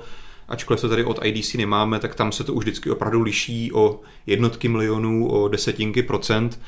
ačkoliv 0.49 0.81
to 0.81 0.89
tady 0.89 1.03
od 1.03 1.19
IDC 1.25 1.57
nemáme, 1.57 1.99
tak 1.99 2.15
tam 2.15 2.31
se 2.31 2.43
to 2.43 2.53
už 2.53 2.63
vždycky 2.63 2.91
opravdu 2.91 3.21
liší 3.21 3.71
o 3.73 3.99
jednotky 4.25 4.67
milionů, 4.67 5.27
o 5.27 5.47
desetinky 5.47 6.03
procent. 6.03 6.59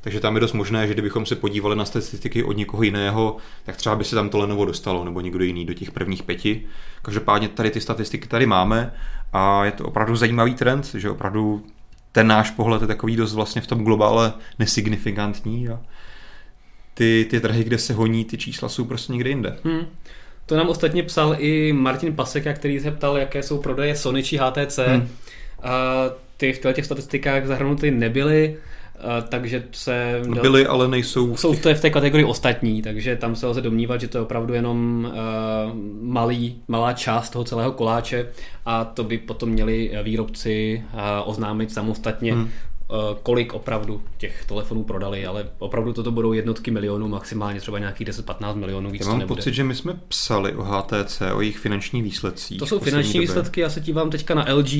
Takže 0.00 0.20
tam 0.20 0.34
je 0.34 0.40
dost 0.40 0.52
možné, 0.52 0.86
že 0.86 0.92
kdybychom 0.92 1.26
se 1.26 1.36
podívali 1.36 1.76
na 1.76 1.84
statistiky 1.84 2.44
od 2.44 2.56
někoho 2.56 2.82
jiného, 2.82 3.36
tak 3.64 3.76
třeba 3.76 3.96
by 3.96 4.04
se 4.04 4.14
tam 4.14 4.28
to 4.28 4.38
Lenovo 4.38 4.64
dostalo, 4.64 5.04
nebo 5.04 5.20
někdo 5.20 5.44
jiný 5.44 5.66
do 5.66 5.74
těch 5.74 5.90
prvních 5.90 6.22
pěti. 6.22 6.66
Každopádně 7.02 7.48
tady 7.48 7.70
ty 7.70 7.80
statistiky 7.80 8.28
tady 8.28 8.46
máme 8.46 8.92
a 9.32 9.64
je 9.64 9.72
to 9.72 9.84
opravdu 9.84 10.16
zajímavý 10.16 10.54
trend, 10.54 10.94
že 10.94 11.10
opravdu 11.10 11.64
ten 12.12 12.26
náš 12.26 12.50
pohled 12.50 12.82
je 12.82 12.88
takový 12.88 13.16
dost 13.16 13.34
vlastně 13.34 13.62
v 13.62 13.66
tom 13.66 13.84
globále 13.84 14.32
nesignifikantní 14.58 15.68
a 15.68 15.80
ty, 16.94 17.26
ty 17.30 17.40
trhy, 17.40 17.64
kde 17.64 17.78
se 17.78 17.94
honí, 17.94 18.24
ty 18.24 18.38
čísla 18.38 18.68
jsou 18.68 18.84
prostě 18.84 19.12
někde 19.12 19.30
jinde. 19.30 19.56
Hmm. 19.64 19.86
To 20.46 20.56
nám 20.56 20.68
ostatně 20.68 21.02
psal 21.02 21.36
i 21.38 21.72
Martin 21.72 22.16
Paseka, 22.16 22.52
který 22.52 22.80
se 22.80 22.90
ptal, 22.90 23.18
jaké 23.18 23.42
jsou 23.42 23.58
prodeje 23.58 23.96
Sony 23.96 24.22
či 24.22 24.36
HTC. 24.36 24.78
Hmm. 24.78 25.08
A 25.62 25.72
ty 26.36 26.52
v 26.52 26.72
těch 26.72 26.84
statistikách 26.84 27.46
zahrnuty 27.46 27.90
nebyly 27.90 28.56
takže 29.28 29.62
se... 29.72 30.22
Byly, 30.42 30.66
ale 30.66 30.88
nejsou... 30.88 31.36
Jsou 31.36 31.54
to 31.54 31.74
v 31.74 31.80
té 31.80 31.90
kategorii 31.90 32.24
ostatní, 32.24 32.82
takže 32.82 33.16
tam 33.16 33.36
se 33.36 33.46
lze 33.46 33.60
domnívat, 33.60 34.00
že 34.00 34.08
to 34.08 34.18
je 34.18 34.22
opravdu 34.22 34.54
jenom 34.54 35.08
uh, 35.08 35.74
malý, 36.02 36.62
malá 36.68 36.92
část 36.92 37.30
toho 37.30 37.44
celého 37.44 37.72
koláče 37.72 38.28
a 38.66 38.84
to 38.84 39.04
by 39.04 39.18
potom 39.18 39.48
měli 39.48 39.90
výrobci 40.02 40.84
uh, 40.92 41.00
oznámit 41.24 41.72
samostatně. 41.72 42.32
Hmm. 42.32 42.48
Eh, 42.92 43.16
kolik 43.22 43.54
opravdu 43.54 44.02
těch 44.18 44.44
telefonů 44.44 44.84
prodali, 44.84 45.26
ale 45.26 45.48
opravdu 45.58 45.92
toto 45.92 46.10
budou 46.10 46.32
jednotky 46.32 46.70
milionů, 46.70 47.08
maximálně 47.08 47.60
třeba 47.60 47.78
nějakých 47.78 48.06
10-15 48.06 48.54
milionů. 48.54 48.90
Víc 48.90 49.06
já 49.06 49.08
mám 49.08 49.20
to 49.20 49.26
pocit, 49.26 49.54
že 49.54 49.64
my 49.64 49.74
jsme 49.74 49.94
psali 50.08 50.52
o 50.52 50.62
HTC, 50.62 51.22
o 51.34 51.40
jejich 51.40 51.58
finančních 51.58 52.02
výsledcích. 52.02 52.58
To 52.58 52.66
jsou 52.66 52.78
finanční 52.78 53.12
době. 53.12 53.20
výsledky, 53.20 53.60
já 53.60 53.70
se 53.70 53.80
dívám 53.80 54.10
teďka 54.10 54.34
na 54.34 54.46
LG 54.54 54.72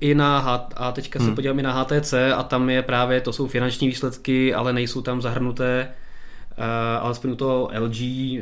i 0.00 0.14
na 0.14 0.38
H, 0.38 0.68
a 0.76 0.92
teďka 0.92 1.18
hmm. 1.18 1.28
se 1.28 1.34
podívám 1.34 1.58
i 1.58 1.62
na 1.62 1.82
HTC 1.82 2.14
a 2.36 2.42
tam 2.42 2.70
je 2.70 2.82
právě, 2.82 3.20
to 3.20 3.32
jsou 3.32 3.46
finanční 3.46 3.88
výsledky, 3.88 4.54
ale 4.54 4.72
nejsou 4.72 5.02
tam 5.02 5.22
zahrnuté 5.22 5.88
uh, 6.58 6.64
alespoň 7.00 7.30
u 7.30 7.36
toho 7.36 7.70
LG 7.78 7.98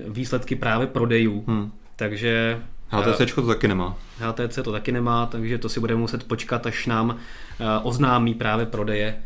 výsledky 0.09 0.56
právě 0.56 0.87
prodejů. 0.87 1.45
Hmm. 1.47 1.73
Takže 1.97 2.62
HTC 2.88 3.35
to 3.35 3.47
taky 3.47 3.69
nemá. 3.69 3.97
HTC 4.19 4.59
to 4.64 4.73
taky 4.73 4.93
nemá, 4.93 5.26
takže 5.26 5.59
to 5.59 5.69
si 5.69 5.81
budeme 5.81 6.00
muset 6.00 6.25
počkat, 6.25 6.66
až 6.66 6.87
nám 6.87 7.16
eh, 7.61 7.64
oznámí 7.83 8.35
právě 8.35 8.66
prodeje, 8.66 9.16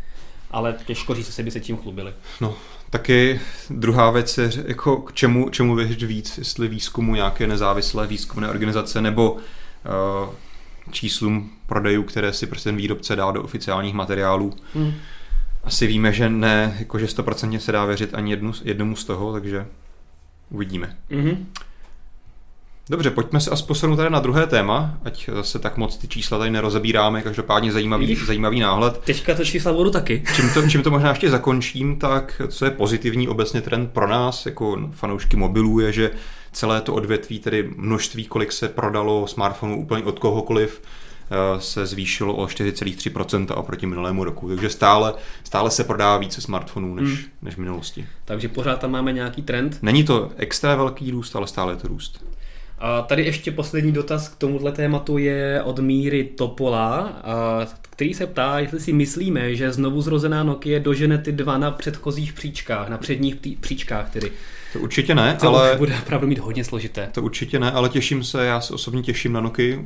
ale 0.51 0.75
těžko 0.87 1.15
říct, 1.15 1.27
jestli 1.27 1.43
by 1.43 1.51
se 1.51 1.61
tím 1.61 1.77
chlubili. 1.77 2.13
No, 2.41 2.55
taky 2.91 3.41
druhá 3.71 4.11
věc 4.11 4.39
je, 4.39 4.51
jako 4.67 4.97
k 4.97 5.13
čemu, 5.13 5.51
čemu 5.51 5.75
věřit 5.75 6.03
víc, 6.03 6.39
jestli 6.39 6.69
výzkumu 6.69 7.15
nějaké 7.15 7.47
nezávislé 7.47 8.07
výzkumné 8.07 8.49
organizace, 8.49 9.01
nebo 9.01 9.33
uh, 9.33 9.41
číslům 10.91 11.51
prodejů, 11.67 12.03
které 12.03 12.33
si 12.33 12.47
prostě 12.47 12.69
ten 12.69 12.77
výrobce 12.77 13.17
dá 13.17 13.31
do 13.31 13.43
oficiálních 13.43 13.95
materiálů. 13.95 14.57
Hmm. 14.75 14.93
Asi 15.65 15.87
víme, 15.87 16.13
že 16.13 16.29
ne, 16.29 16.77
jakože 16.79 17.07
100% 17.07 17.59
se 17.59 17.73
dá 17.73 17.85
věřit 17.85 18.15
ani 18.15 18.31
jednu, 18.31 18.53
jednomu 18.65 18.97
z 18.97 19.05
toho, 19.05 19.33
takže 19.33 19.67
uvidíme. 20.51 20.97
Mm-hmm. 21.11 21.37
Dobře, 22.91 23.11
pojďme 23.11 23.41
se 23.41 23.51
aspoň 23.51 23.71
posunout 23.71 23.97
tady 23.97 24.11
na 24.11 24.21
druhé 24.21 24.47
téma, 24.47 24.99
ať 25.05 25.31
zase 25.35 25.59
tak 25.59 25.77
moc 25.77 25.97
ty 25.97 26.09
čísla 26.09 26.39
tady 26.39 26.51
nerozebíráme, 26.51 27.23
každopádně 27.23 27.73
zajímavý, 27.73 28.17
zajímavý 28.27 28.61
náhled. 28.61 28.99
Teďka 28.99 29.35
to 29.35 29.45
čísla 29.45 29.73
budu 29.73 29.91
taky. 29.91 30.25
Čím 30.35 30.51
to, 30.55 30.69
čím 30.69 30.83
to 30.83 30.91
možná 30.91 31.09
ještě 31.09 31.31
zakončím, 31.31 31.99
tak 31.99 32.43
co 32.49 32.65
je 32.65 32.71
pozitivní 32.71 33.29
obecně 33.29 33.61
trend 33.61 33.91
pro 33.93 34.09
nás, 34.09 34.47
jako 34.47 34.91
fanoušky 34.93 35.37
mobilů, 35.37 35.81
je, 35.81 35.93
že 35.93 36.11
celé 36.53 36.81
to 36.81 36.95
odvětví, 36.95 37.39
tedy 37.39 37.71
množství, 37.77 38.25
kolik 38.25 38.53
se 38.53 38.69
prodalo 38.69 39.27
smartphonů 39.27 39.81
úplně 39.81 40.05
od 40.05 40.19
kohokoliv, 40.19 40.83
eh, 41.31 41.61
se 41.61 41.87
zvýšilo 41.87 42.35
o 42.35 42.47
4,3% 42.47 43.57
oproti 43.57 43.87
minulému 43.87 44.25
roku. 44.25 44.49
Takže 44.49 44.71
stále, 44.71 45.15
stále 45.45 45.71
se 45.71 45.85
prodá 45.85 46.17
více 46.17 46.41
smartphonů 46.41 46.95
než, 46.95 47.09
hmm. 47.09 47.19
než 47.43 47.55
v 47.55 47.59
minulosti. 47.59 48.07
Takže 48.25 48.49
pořád 48.49 48.81
tam 48.81 48.91
máme 48.91 49.13
nějaký 49.13 49.43
trend? 49.43 49.79
Není 49.83 50.05
to 50.05 50.31
extra 50.37 50.77
velký 50.77 51.11
růst, 51.11 51.37
ale 51.37 51.47
stále 51.47 51.73
je 51.73 51.77
to 51.77 51.89
růst. 51.89 52.31
A 52.81 53.03
tady 53.03 53.25
ještě 53.25 53.51
poslední 53.51 53.93
dotaz 53.93 54.29
k 54.29 54.37
tomuhle 54.37 54.73
tématu 54.73 55.19
je 55.19 55.63
od 55.63 55.79
Míry 55.79 56.25
Topola, 56.25 57.23
který 57.91 58.15
se 58.15 58.27
ptá, 58.27 58.59
jestli 58.59 58.81
si 58.81 58.93
myslíme, 58.93 59.55
že 59.55 59.73
znovu 59.73 60.03
zrozená 60.03 60.43
Nokia 60.43 60.79
dožene 60.79 61.19
ty 61.19 61.33
dva 61.33 61.59
na 61.59 61.71
předchozích 61.71 62.33
příčkách, 62.33 62.89
na 62.89 62.99
předních 62.99 63.37
příčkách 63.61 64.11
tedy. 64.11 64.33
To 64.73 64.79
určitě 64.79 65.15
ne, 65.15 65.37
to 65.41 65.49
ale... 65.49 65.77
bude 65.79 65.99
opravdu 66.03 66.27
mít 66.27 66.39
hodně 66.39 66.65
složité. 66.65 67.09
To 67.13 67.23
určitě 67.23 67.59
ne, 67.59 67.73
ale 67.73 67.89
těším 67.89 68.25
se, 68.25 68.47
já 68.47 68.61
se 68.61 68.75
osobně 68.75 69.03
těším 69.03 69.33
na 69.33 69.41
Nokia. 69.41 69.79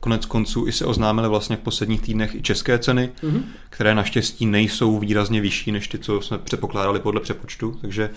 Konec 0.00 0.26
konců 0.26 0.66
i 0.66 0.72
se 0.72 0.84
oznámily 0.84 1.28
vlastně 1.28 1.56
v 1.56 1.60
posledních 1.60 2.00
týdnech 2.00 2.34
i 2.34 2.42
české 2.42 2.78
ceny, 2.78 3.10
mm-hmm. 3.22 3.42
které 3.70 3.94
naštěstí 3.94 4.46
nejsou 4.46 4.98
výrazně 4.98 5.40
vyšší 5.40 5.72
než 5.72 5.88
ty, 5.88 5.98
co 5.98 6.20
jsme 6.20 6.38
předpokládali 6.38 7.00
podle 7.00 7.20
přepočtu, 7.20 7.78
takže 7.80 8.10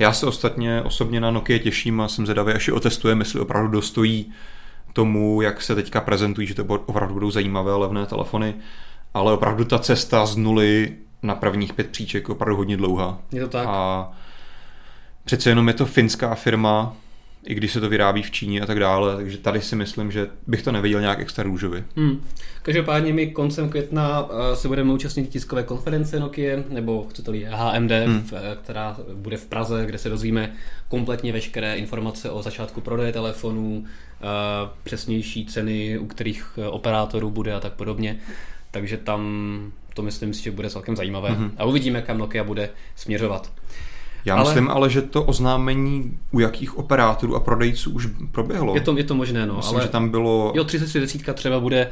já 0.00 0.12
se 0.12 0.26
ostatně 0.26 0.82
osobně 0.82 1.20
na 1.20 1.30
Nokia 1.30 1.58
těším 1.58 2.00
a 2.00 2.08
jsem 2.08 2.26
zvědavý, 2.26 2.52
až 2.52 2.68
ji 2.68 2.74
otestujeme, 2.74 3.20
jestli 3.20 3.40
opravdu 3.40 3.70
dostojí 3.70 4.32
tomu, 4.92 5.42
jak 5.42 5.62
se 5.62 5.74
teďka 5.74 6.00
prezentují, 6.00 6.46
že 6.46 6.54
to 6.54 6.64
opravdu 6.64 7.14
budou 7.14 7.30
zajímavé 7.30 7.74
levné 7.74 8.06
telefony, 8.06 8.54
ale 9.14 9.32
opravdu 9.32 9.64
ta 9.64 9.78
cesta 9.78 10.26
z 10.26 10.36
nuly 10.36 10.96
na 11.22 11.34
prvních 11.34 11.72
pět 11.72 11.86
příček 11.90 12.28
je 12.28 12.32
opravdu 12.32 12.56
hodně 12.56 12.76
dlouhá. 12.76 13.18
Je 13.32 13.40
to 13.40 13.48
tak. 13.48 13.66
A 13.68 14.08
přece 15.24 15.50
jenom 15.50 15.68
je 15.68 15.74
to 15.74 15.86
finská 15.86 16.34
firma, 16.34 16.96
i 17.44 17.54
když 17.54 17.72
se 17.72 17.80
to 17.80 17.88
vyrábí 17.88 18.22
v 18.22 18.30
Číně 18.30 18.60
a 18.60 18.66
tak 18.66 18.78
dále, 18.78 19.16
takže 19.16 19.38
tady 19.38 19.60
si 19.60 19.76
myslím, 19.76 20.12
že 20.12 20.28
bych 20.46 20.62
to 20.62 20.72
neviděl 20.72 21.00
nějak 21.00 21.20
extra 21.20 21.44
růžově. 21.44 21.84
Hmm. 21.96 22.24
Každopádně 22.62 23.12
my 23.12 23.26
koncem 23.26 23.68
května 23.68 24.28
eh, 24.30 24.56
se 24.56 24.68
budeme 24.68 24.92
účastnit 24.92 25.28
tiskové 25.28 25.62
konference 25.62 26.20
Nokia, 26.20 26.62
nebo 26.68 27.06
chcete-li 27.10 27.46
HMD, 27.50 27.90
hmm. 27.90 28.28
Eh, 28.32 28.56
která 28.62 28.96
bude 29.14 29.36
v 29.36 29.46
Praze, 29.46 29.86
kde 29.86 29.98
se 29.98 30.08
dozvíme 30.08 30.52
kompletně 30.88 31.32
veškeré 31.32 31.76
informace 31.76 32.30
o 32.30 32.42
začátku 32.42 32.80
prodeje 32.80 33.12
telefonů, 33.12 33.84
eh, 33.84 34.24
přesnější 34.82 35.46
ceny, 35.46 35.98
u 35.98 36.06
kterých 36.06 36.58
operátorů 36.70 37.30
bude 37.30 37.54
a 37.54 37.60
tak 37.60 37.72
podobně. 37.72 38.18
Takže 38.70 38.96
tam 38.96 39.72
to 39.94 40.02
myslím 40.02 40.34
si, 40.34 40.42
že 40.42 40.50
bude 40.50 40.70
celkem 40.70 40.96
zajímavé. 40.96 41.30
hmm 41.30 41.52
A 41.56 41.64
uvidíme, 41.64 42.02
kam 42.02 42.18
Nokia 42.18 42.44
bude 42.44 42.70
směřovat. 42.96 43.52
Já 44.24 44.34
ale... 44.34 44.44
myslím 44.44 44.70
ale, 44.70 44.90
že 44.90 45.02
to 45.02 45.22
oznámení 45.22 46.18
u 46.30 46.40
jakých 46.40 46.78
operátorů 46.78 47.36
a 47.36 47.40
prodejců 47.40 47.90
už 47.90 48.08
proběhlo. 48.32 48.74
Je 48.74 48.80
to, 48.80 48.96
je 48.96 49.04
to 49.04 49.14
možné, 49.14 49.46
no. 49.46 49.56
Myslím, 49.56 49.76
ale... 49.76 49.86
že 49.86 49.92
tam 49.92 50.08
bylo... 50.08 50.52
Jo, 50.54 50.64
30 50.64 51.34
třeba 51.34 51.60
bude 51.60 51.90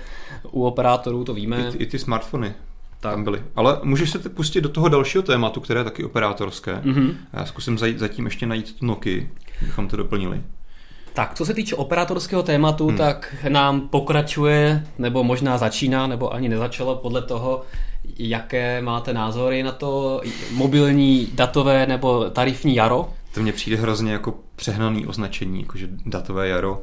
u 0.51 0.65
operátorů, 0.65 1.25
to 1.25 1.35
víme. 1.35 1.73
I, 1.75 1.83
i 1.83 1.87
ty 1.87 1.99
smartfony 1.99 2.55
tak. 3.01 3.13
tam 3.13 3.25
byly. 3.25 3.43
Ale 3.57 3.81
můžeš 3.83 4.11
se 4.11 4.19
pustit 4.19 4.61
do 4.61 4.69
toho 4.69 4.89
dalšího 4.89 5.23
tématu, 5.23 5.61
které 5.61 5.81
je 5.81 5.85
taky 5.85 6.05
operátorské. 6.05 6.75
Mm-hmm. 6.75 7.15
Já 7.33 7.45
zkusím 7.45 7.79
zajít, 7.79 7.99
zatím 7.99 8.25
ještě 8.25 8.47
najít 8.47 8.79
tu 8.79 8.87
Noky, 8.87 9.29
bychom 9.63 9.89
to 9.89 9.97
doplnili. 9.97 10.43
Tak, 11.13 11.35
co 11.35 11.47
se 11.47 11.55
týče 11.55 11.77
operátorského 11.77 12.43
tématu, 12.43 12.89
hmm. 12.89 12.97
tak 12.97 13.37
nám 13.49 13.81
pokračuje, 13.81 14.87
nebo 14.99 15.25
možná 15.25 15.59
začíná, 15.59 16.07
nebo 16.07 16.35
ani 16.35 16.49
nezačalo 16.49 16.97
podle 16.97 17.23
toho, 17.23 17.63
jaké 18.19 18.83
máte 18.83 19.12
názory 19.12 19.62
na 19.62 19.73
to 19.73 20.21
mobilní 20.50 21.29
datové 21.35 21.87
nebo 21.87 22.31
tarifní 22.31 22.75
jaro? 22.75 23.09
To 23.35 23.41
mně 23.41 23.53
přijde 23.53 23.77
hrozně 23.77 24.12
jako 24.12 24.35
přehnaný 24.57 25.07
označení, 25.07 25.61
jakože 25.61 25.88
datové 26.07 26.49
jaro. 26.49 26.83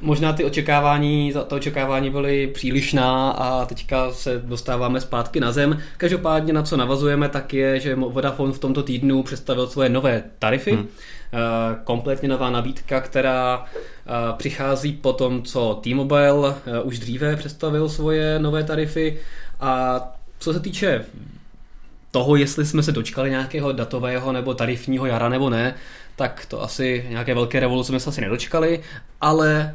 Možná 0.00 0.32
ty 0.32 0.44
očekávání, 0.44 1.32
to 1.46 1.56
očekávání 1.56 2.10
byly 2.10 2.46
přílišná 2.46 3.30
a 3.30 3.66
teďka 3.66 4.12
se 4.12 4.42
dostáváme 4.44 5.00
zpátky 5.00 5.40
na 5.40 5.52
zem. 5.52 5.78
Každopádně 5.96 6.52
na 6.52 6.62
co 6.62 6.76
navazujeme, 6.76 7.28
tak 7.28 7.54
je, 7.54 7.80
že 7.80 7.94
Vodafone 7.94 8.52
v 8.52 8.58
tomto 8.58 8.82
týdnu 8.82 9.22
představil 9.22 9.66
svoje 9.66 9.88
nové 9.88 10.24
tarify. 10.38 10.72
Hmm. 10.72 10.86
Eh, 11.34 11.76
kompletně 11.84 12.28
nová 12.28 12.50
nabídka, 12.50 13.00
která 13.00 13.64
eh, 13.64 14.10
přichází 14.36 14.92
po 14.92 15.12
tom, 15.12 15.42
co 15.42 15.80
T-Mobile 15.82 16.54
eh, 16.66 16.80
už 16.82 16.98
dříve 16.98 17.36
představil 17.36 17.88
svoje 17.88 18.38
nové 18.38 18.64
tarify 18.64 19.18
a 19.60 20.00
co 20.38 20.52
se 20.52 20.60
týče 20.60 21.04
toho, 22.10 22.36
jestli 22.36 22.66
jsme 22.66 22.82
se 22.82 22.92
dočkali 22.92 23.30
nějakého 23.30 23.72
datového 23.72 24.32
nebo 24.32 24.54
tarifního 24.54 25.06
jara 25.06 25.28
nebo 25.28 25.50
ne, 25.50 25.74
tak 26.16 26.46
to 26.46 26.62
asi 26.62 27.06
nějaké 27.08 27.34
velké 27.34 27.60
revoluce 27.60 27.88
jsme 27.88 28.00
se 28.00 28.10
asi 28.10 28.20
nedočkali, 28.20 28.80
ale 29.20 29.74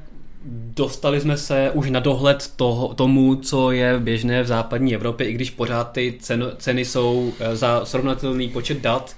dostali 0.75 1.21
jsme 1.21 1.37
se 1.37 1.71
už 1.73 1.89
na 1.89 1.99
dohled 1.99 2.51
toho, 2.55 2.93
tomu, 2.93 3.35
co 3.35 3.71
je 3.71 3.99
běžné 3.99 4.43
v 4.43 4.47
západní 4.47 4.95
Evropě, 4.95 5.29
i 5.29 5.33
když 5.33 5.49
pořád 5.49 5.91
ty 5.91 6.17
cen, 6.19 6.51
ceny 6.57 6.85
jsou 6.85 7.33
eh, 7.39 7.55
za 7.55 7.85
srovnatelný 7.85 8.49
počet 8.49 8.81
dat 8.81 9.15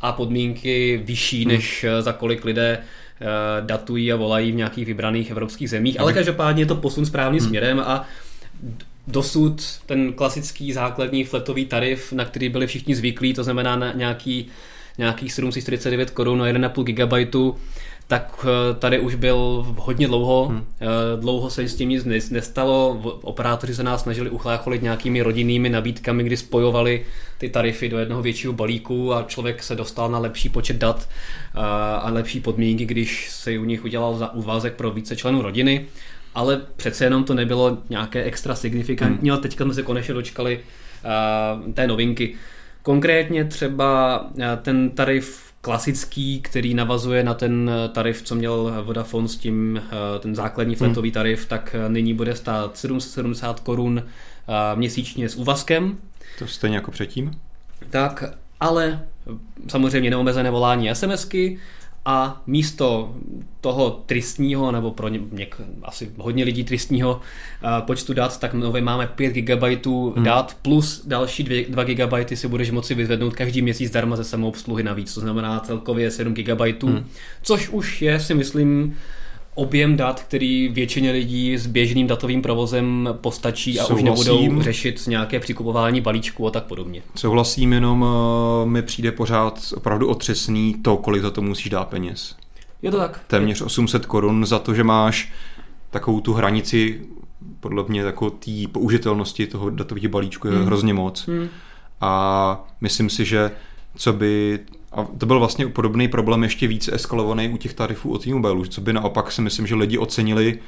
a 0.00 0.12
podmínky 0.12 1.02
vyšší, 1.04 1.44
hmm. 1.44 1.54
než 1.54 1.84
eh, 1.84 2.02
za 2.02 2.12
kolik 2.12 2.44
lidé 2.44 2.78
eh, 2.78 3.26
datují 3.60 4.12
a 4.12 4.16
volají 4.16 4.52
v 4.52 4.54
nějakých 4.54 4.86
vybraných 4.86 5.30
evropských 5.30 5.70
zemích, 5.70 6.00
ale 6.00 6.12
každopádně 6.12 6.62
je 6.62 6.66
to 6.66 6.76
posun 6.76 7.06
správným 7.06 7.40
hmm. 7.40 7.48
směrem 7.48 7.80
a 7.80 8.04
dosud 9.06 9.62
ten 9.86 10.12
klasický 10.12 10.72
základní 10.72 11.24
fletový 11.24 11.66
tarif, 11.66 12.12
na 12.12 12.24
který 12.24 12.48
byli 12.48 12.66
všichni 12.66 12.94
zvyklí, 12.94 13.34
to 13.34 13.44
znamená 13.44 13.76
na 13.76 13.92
nějaký, 13.92 14.48
nějakých 14.98 15.32
749 15.32 16.10
korun 16.10 16.38
na 16.38 16.46
1,5 16.46 16.84
GB, 16.84 17.34
tak 18.12 18.46
eh, 18.46 18.74
tady 18.74 19.00
už 19.00 19.14
byl 19.14 19.66
hodně 19.78 20.06
dlouho. 20.06 20.46
Hmm. 20.46 20.64
Eh, 20.80 20.86
dlouho 21.20 21.50
se 21.50 21.68
s 21.68 21.74
tím 21.74 21.88
nic 21.88 22.04
nestalo. 22.30 23.00
Operátoři 23.22 23.74
se 23.74 23.82
nás 23.82 24.02
snažili 24.02 24.30
uchlácholit 24.30 24.82
nějakými 24.82 25.22
rodinnými 25.22 25.68
nabídkami, 25.68 26.24
kdy 26.24 26.36
spojovali 26.36 27.04
ty 27.38 27.48
tarify 27.48 27.88
do 27.88 27.98
jednoho 27.98 28.22
většího 28.22 28.52
balíku 28.52 29.14
a 29.14 29.22
člověk 29.22 29.62
se 29.62 29.74
dostal 29.74 30.10
na 30.10 30.18
lepší 30.18 30.48
počet 30.48 30.76
dat 30.76 31.08
eh, 31.08 31.58
a 32.00 32.10
lepší 32.12 32.40
podmínky, 32.40 32.84
když 32.84 33.30
se 33.30 33.58
u 33.58 33.64
nich 33.64 33.84
udělal 33.84 34.16
za 34.16 34.34
úvazek 34.34 34.74
pro 34.74 34.90
více 34.90 35.16
členů 35.16 35.42
rodiny 35.42 35.86
ale 36.34 36.60
přece 36.76 37.04
jenom 37.04 37.24
to 37.24 37.34
nebylo 37.34 37.78
nějaké 37.90 38.24
extra 38.24 38.54
signifikantní, 38.54 39.28
hmm. 39.28 39.30
ale 39.30 39.40
teďka 39.40 39.64
jsme 39.64 39.74
se 39.74 39.82
konečně 39.82 40.14
dočkali 40.14 40.60
uh, 41.64 41.72
té 41.72 41.86
novinky. 41.86 42.34
Konkrétně 42.82 43.44
třeba 43.44 44.20
uh, 44.20 44.44
ten 44.62 44.90
tarif 44.90 45.52
klasický, 45.60 46.40
který 46.40 46.74
navazuje 46.74 47.24
na 47.24 47.34
ten 47.34 47.70
tarif, 47.92 48.22
co 48.22 48.34
měl 48.34 48.82
Vodafone 48.84 49.28
s 49.28 49.36
tím, 49.36 49.82
uh, 49.84 50.20
ten 50.20 50.34
základní 50.34 50.74
fletový 50.74 51.08
hmm. 51.08 51.14
tarif, 51.14 51.46
tak 51.46 51.76
nyní 51.88 52.14
bude 52.14 52.34
stát 52.34 52.76
770 52.78 53.60
korun 53.60 54.02
měsíčně 54.74 55.28
s 55.28 55.36
úvazkem. 55.36 55.96
To 56.38 56.46
stejně 56.46 56.76
jako 56.76 56.90
předtím? 56.90 57.30
Tak, 57.90 58.24
ale 58.60 59.00
samozřejmě 59.68 60.10
neomezené 60.10 60.50
volání 60.50 60.90
SMSky, 60.94 61.58
a 62.04 62.42
místo 62.46 63.14
toho 63.60 63.90
tristního, 64.06 64.72
nebo 64.72 64.90
pro 64.90 65.08
ně, 65.08 65.20
něk, 65.32 65.60
asi 65.82 66.10
hodně 66.16 66.44
lidí 66.44 66.64
tristního 66.64 67.14
uh, 67.14 67.86
počtu 67.86 68.14
dat, 68.14 68.40
tak 68.40 68.54
nově 68.54 68.82
máme 68.82 69.06
5 69.06 69.34
GB 69.34 69.86
hmm. 69.86 70.24
dat 70.24 70.56
plus 70.62 71.06
další 71.06 71.42
2, 71.42 71.64
2 71.68 71.84
GB 71.84 72.28
si 72.34 72.48
budeš 72.48 72.70
moci 72.70 72.94
vyzvednout 72.94 73.34
každý 73.34 73.62
měsíc 73.62 73.88
zdarma 73.88 74.16
ze 74.16 74.24
samoobsluhy 74.24 74.82
navíc, 74.82 75.14
to 75.14 75.20
znamená 75.20 75.60
celkově 75.60 76.10
7 76.10 76.34
GB, 76.34 76.82
hmm. 76.82 77.06
což 77.42 77.68
už 77.68 78.02
je 78.02 78.20
si 78.20 78.34
myslím 78.34 78.96
objem 79.54 79.96
dat, 79.96 80.20
který 80.20 80.68
většině 80.68 81.12
lidí 81.12 81.58
s 81.58 81.66
běžným 81.66 82.06
datovým 82.06 82.42
provozem 82.42 83.08
postačí 83.20 83.80
a 83.80 83.84
Souhlasím. 83.84 84.12
už 84.12 84.26
nebudou 84.26 84.62
řešit 84.62 85.06
nějaké 85.06 85.40
přikupování 85.40 86.00
balíčku 86.00 86.46
a 86.46 86.50
tak 86.50 86.64
podobně. 86.64 87.02
Souhlasím, 87.14 87.72
jenom 87.72 88.02
uh, 88.02 88.70
mi 88.70 88.82
přijde 88.82 89.12
pořád 89.12 89.72
opravdu 89.76 90.08
otřesný 90.08 90.74
to, 90.82 90.96
kolik 90.96 91.22
za 91.22 91.30
to 91.30 91.42
musíš 91.42 91.70
dát 91.70 91.88
peněz. 91.88 92.36
Je 92.82 92.90
to 92.90 92.96
tak. 92.96 93.20
Téměř 93.26 93.62
800 93.62 94.06
korun 94.06 94.46
za 94.46 94.58
to, 94.58 94.74
že 94.74 94.84
máš 94.84 95.32
takovou 95.90 96.20
tu 96.20 96.32
hranici 96.32 97.00
podle 97.60 97.84
mě 97.88 98.00
jako 98.00 98.30
té 98.30 98.50
použitelnosti 98.72 99.46
toho 99.46 99.70
datového 99.70 100.08
balíčku 100.08 100.48
je 100.48 100.54
hmm. 100.54 100.66
hrozně 100.66 100.94
moc. 100.94 101.26
Hmm. 101.26 101.48
A 102.00 102.64
myslím 102.80 103.10
si, 103.10 103.24
že 103.24 103.50
co 103.96 104.12
by 104.12 104.60
a 104.92 105.06
to 105.18 105.26
byl 105.26 105.38
vlastně 105.38 105.66
podobný 105.66 106.08
problém 106.08 106.42
ještě 106.42 106.66
víc 106.66 106.88
eskalovaný 106.92 107.48
u 107.48 107.56
těch 107.56 107.74
tarifů 107.74 108.12
od 108.12 108.24
T-Mobile, 108.24 108.66
co 108.68 108.80
by 108.80 108.92
naopak 108.92 109.32
si 109.32 109.42
myslím, 109.42 109.66
že 109.66 109.74
lidi 109.74 109.98
ocenili, 109.98 110.58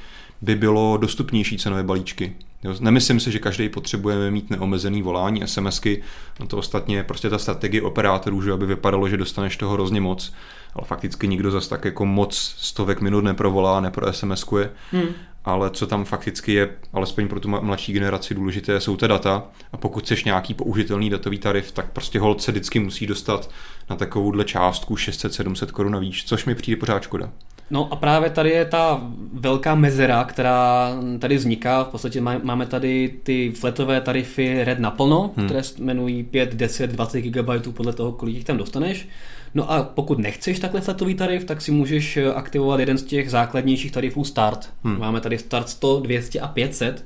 by 0.43 0.55
bylo 0.55 0.97
dostupnější 0.97 1.59
cenové 1.59 1.83
balíčky. 1.83 2.33
Jo, 2.65 2.75
nemyslím 2.81 3.21
si, 3.21 3.33
že 3.33 3.39
každý 3.39 3.69
potřebuje 3.69 4.31
mít 4.31 4.51
neomezený 4.51 5.03
volání, 5.03 5.43
SMSky, 5.45 6.03
no 6.41 6.47
to 6.47 6.57
ostatně 6.57 6.97
je 6.97 7.05
prostě 7.05 7.31
ta 7.31 7.39
strategie 7.39 7.83
operátorů, 7.83 8.43
že 8.43 8.53
aby 8.53 8.67
vypadalo, 8.67 9.09
že 9.09 9.17
dostaneš 9.17 9.57
toho 9.57 9.73
hrozně 9.73 10.01
moc, 10.01 10.33
ale 10.75 10.87
fakticky 10.87 11.29
nikdo 11.29 11.51
zas 11.51 11.69
tak 11.69 11.85
jako 11.85 12.07
moc 12.07 12.55
stovek 12.59 13.01
minut 13.01 13.25
neprovolá, 13.25 13.81
nepro 13.81 14.13
SMSkuje. 14.13 14.71
Hmm 14.93 15.09
ale 15.45 15.71
co 15.71 15.87
tam 15.87 16.05
fakticky 16.05 16.53
je, 16.53 16.71
alespoň 16.93 17.29
pro 17.29 17.41
tu 17.41 17.49
mladší 17.49 17.93
generaci 17.93 18.35
důležité, 18.35 18.81
jsou 18.81 18.97
ty 18.97 19.09
data 19.09 19.43
a 19.73 19.77
pokud 19.77 20.05
chceš 20.05 20.25
nějaký 20.25 20.55
použitelný 20.55 21.11
datový 21.11 21.39
tarif, 21.39 21.73
tak 21.73 21.93
prostě 21.93 22.21
hold 22.21 22.43
se 22.43 22.53
vždycky 22.53 22.79
musí 22.79 23.07
dostat 23.07 23.51
na 23.91 23.97
takovouhle 23.97 24.45
částku 24.45 24.95
600-700 24.95 25.67
korun 25.67 25.93
navíc, 25.93 26.23
což 26.27 26.45
mi 26.45 26.55
přijde 26.55 26.81
pořád 26.81 27.03
škoda. 27.03 27.31
No 27.71 27.93
a 27.93 27.97
právě 27.97 28.31
tady 28.31 28.51
je 28.51 28.65
ta 28.65 29.01
velká 29.33 29.75
mezera, 29.75 30.25
která 30.25 30.91
tady 31.19 31.37
vzniká. 31.37 31.85
V 31.85 31.89
podstatě 31.89 32.21
máme 32.21 32.67
tady 32.67 33.15
ty 33.23 33.53
fletové 33.53 34.01
tarify 34.01 34.65
Red 34.65 34.79
naplno, 34.79 35.31
hmm. 35.37 35.47
které 35.47 35.61
jmenují 35.79 36.23
5, 36.23 36.55
10, 36.55 36.91
20 36.91 37.21
GB 37.21 37.49
podle 37.75 37.93
toho, 37.93 38.13
kolik 38.13 38.35
jich 38.35 38.45
tam 38.45 38.57
dostaneš. 38.57 39.09
No 39.55 39.71
a 39.71 39.83
pokud 39.83 40.19
nechceš 40.19 40.59
takhle 40.59 40.81
fletový 40.81 41.15
tarif, 41.15 41.45
tak 41.45 41.61
si 41.61 41.71
můžeš 41.71 42.17
eh, 42.17 42.33
aktivovat 42.33 42.81
jeden 42.81 42.99
z 42.99 43.03
těch 43.03 43.31
základnějších 43.31 43.93
tarifů 43.93 44.25
Start. 44.25 44.71
Hmm. 44.85 44.99
Máme 44.99 45.21
tady 45.21 45.39
Start 45.39 45.69
100, 45.69 46.01
200 46.01 46.41
a 46.41 46.49
500. 46.49 47.05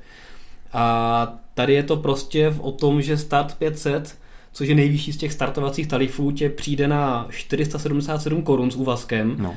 A 0.72 1.34
tady 1.54 1.74
je 1.74 1.82
to 1.82 1.96
prostě 1.96 2.54
o 2.58 2.72
tom, 2.72 3.02
že 3.02 3.16
Start 3.16 3.54
500 3.54 4.18
což 4.52 4.68
je 4.68 4.74
nejvyšší 4.74 5.12
z 5.12 5.16
těch 5.16 5.32
startovacích 5.32 5.86
tarifů, 5.86 6.30
tě 6.30 6.50
přijde 6.50 6.88
na 6.88 7.26
477 7.30 8.42
korun 8.42 8.70
s 8.70 8.76
úvazkem, 8.76 9.36
no. 9.38 9.56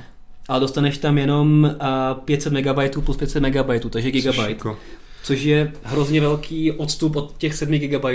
a 0.50 0.60
dostaneš 0.60 0.98
tam 0.98 1.18
jenom 1.18 1.76
500 2.26 2.54
MB 2.54 3.04
plus 3.06 3.18
500 3.18 3.44
MB, 3.44 3.90
takže 3.90 4.12
gigabyte 4.12 4.70
což 5.24 5.42
je 5.42 5.72
hrozně 5.84 6.22
velký 6.22 6.72
odstup 6.72 7.16
od 7.16 7.38
těch 7.38 7.54
7 7.54 7.74
GB. 7.80 8.06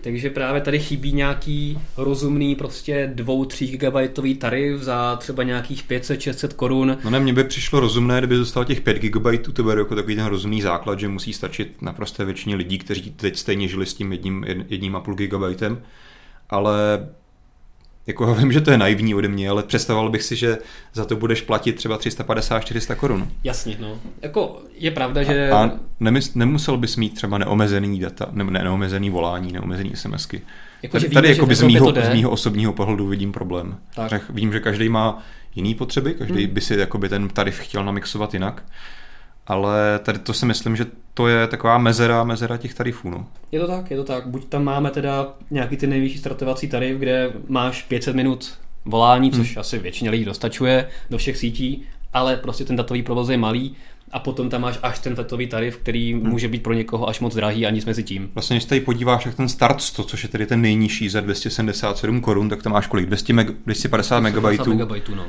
Takže 0.00 0.30
právě 0.30 0.60
tady 0.60 0.78
chybí 0.78 1.12
nějaký 1.12 1.78
rozumný 1.96 2.54
prostě 2.54 3.12
2-3 3.14 3.76
GB 3.76 4.38
tarif 4.38 4.80
za 4.80 5.16
třeba 5.16 5.42
nějakých 5.42 5.88
500-600 5.88 6.48
korun. 6.48 6.98
No 7.04 7.10
ne, 7.10 7.20
mně 7.20 7.32
by 7.32 7.44
přišlo 7.44 7.80
rozumné, 7.80 8.18
kdyby 8.18 8.36
dostal 8.36 8.64
těch 8.64 8.80
5 8.80 8.98
GB, 8.98 9.26
to 9.52 9.62
bude 9.62 9.78
jako 9.78 9.94
takový 9.94 10.16
ten 10.16 10.26
rozumný 10.26 10.62
základ, 10.62 11.00
že 11.00 11.08
musí 11.08 11.32
stačit 11.32 11.82
naprosto 11.82 12.24
většině 12.24 12.56
lidí, 12.56 12.78
kteří 12.78 13.10
teď 13.10 13.36
stejně 13.36 13.68
žili 13.68 13.86
s 13.86 13.94
tím 13.94 14.12
jedním, 14.12 14.44
jedním 14.68 14.96
a 14.96 15.00
půl 15.00 15.14
gigabajtem. 15.14 15.82
Ale 16.50 17.08
jako 18.06 18.34
vím, 18.34 18.52
že 18.52 18.60
to 18.60 18.70
je 18.70 18.78
naivní 18.78 19.14
ode 19.14 19.28
mě, 19.28 19.50
ale 19.50 19.62
představoval 19.62 20.10
bych 20.10 20.22
si, 20.22 20.36
že 20.36 20.58
za 20.94 21.04
to 21.04 21.16
budeš 21.16 21.40
platit 21.40 21.72
třeba 21.72 21.98
350-400 21.98 22.94
korun. 22.94 23.28
Jasně, 23.44 23.76
no. 23.80 23.98
Jako 24.22 24.62
je 24.74 24.90
pravda, 24.90 25.22
že... 25.22 25.50
A, 25.50 25.64
a 25.64 25.70
nemys, 26.00 26.34
nemusel 26.34 26.76
bys 26.76 26.96
mít 26.96 27.14
třeba 27.14 27.38
neomezený 27.38 28.00
data, 28.00 28.28
ne, 28.32 28.44
neomezený 28.44 29.10
volání, 29.10 29.52
neomezený 29.52 29.92
SMSky. 29.94 30.42
Jako, 30.82 30.92
tady, 30.92 31.08
víme, 31.08 31.14
tady 31.14 31.28
jako 31.28 31.54
z 31.54 31.62
mýho, 31.62 31.92
z 31.92 32.12
mýho 32.12 32.30
osobního 32.30 32.72
pohledu 32.72 33.06
vidím 33.06 33.32
problém. 33.32 33.76
Tak. 33.94 34.30
Vím, 34.30 34.52
že 34.52 34.60
každý 34.60 34.88
má 34.88 35.22
jiný 35.54 35.74
potřeby, 35.74 36.14
každý 36.14 36.44
hmm. 36.44 36.54
by 36.54 36.60
si 36.60 36.74
jakoby 36.74 37.08
ten 37.08 37.28
tarif 37.28 37.58
chtěl 37.58 37.84
namixovat 37.84 38.34
jinak 38.34 38.62
ale 39.46 39.98
tady 39.98 40.18
to 40.18 40.32
si 40.32 40.46
myslím, 40.46 40.76
že 40.76 40.86
to 41.14 41.28
je 41.28 41.46
taková 41.46 41.78
mezera, 41.78 42.24
mezera 42.24 42.56
těch 42.56 42.74
tarifů. 42.74 43.10
No. 43.10 43.26
Je 43.52 43.60
to 43.60 43.66
tak, 43.66 43.90
je 43.90 43.96
to 43.96 44.04
tak. 44.04 44.26
Buď 44.26 44.44
tam 44.44 44.64
máme 44.64 44.90
teda 44.90 45.34
nějaký 45.50 45.76
ty 45.76 45.86
nejvyšší 45.86 46.18
startovací 46.18 46.68
tarif, 46.68 46.98
kde 46.98 47.32
máš 47.48 47.82
500 47.82 48.16
minut 48.16 48.58
volání, 48.84 49.30
což 49.30 49.52
hmm. 49.52 49.60
asi 49.60 49.78
většině 49.78 50.10
lidí 50.10 50.24
dostačuje 50.24 50.88
do 51.10 51.18
všech 51.18 51.36
sítí, 51.36 51.82
ale 52.12 52.36
prostě 52.36 52.64
ten 52.64 52.76
datový 52.76 53.02
provoz 53.02 53.28
je 53.28 53.36
malý 53.36 53.76
a 54.12 54.18
potom 54.18 54.50
tam 54.50 54.60
máš 54.60 54.78
až 54.82 54.98
ten 54.98 55.14
letový 55.18 55.46
tarif, 55.46 55.76
který 55.76 56.14
hmm. 56.14 56.28
může 56.28 56.48
být 56.48 56.62
pro 56.62 56.72
někoho 56.72 57.08
až 57.08 57.20
moc 57.20 57.34
drahý 57.34 57.66
a 57.66 57.70
nic 57.70 57.84
mezi 57.84 58.02
tím. 58.02 58.30
Vlastně, 58.34 58.56
když 58.56 58.64
tady 58.64 58.80
podíváš, 58.80 59.26
jak 59.26 59.34
ten 59.34 59.48
start 59.48 59.82
100, 59.82 60.04
což 60.04 60.22
je 60.22 60.28
tedy 60.28 60.46
ten 60.46 60.60
nejnižší 60.60 61.08
za 61.08 61.20
277 61.20 62.20
korun, 62.20 62.48
tak 62.48 62.62
tam 62.62 62.72
máš 62.72 62.86
kolik? 62.86 63.06
200 63.06 63.32
meg- 63.32 63.54
250 63.66 64.20
megabajtů. 64.20 65.14
no. 65.14 65.26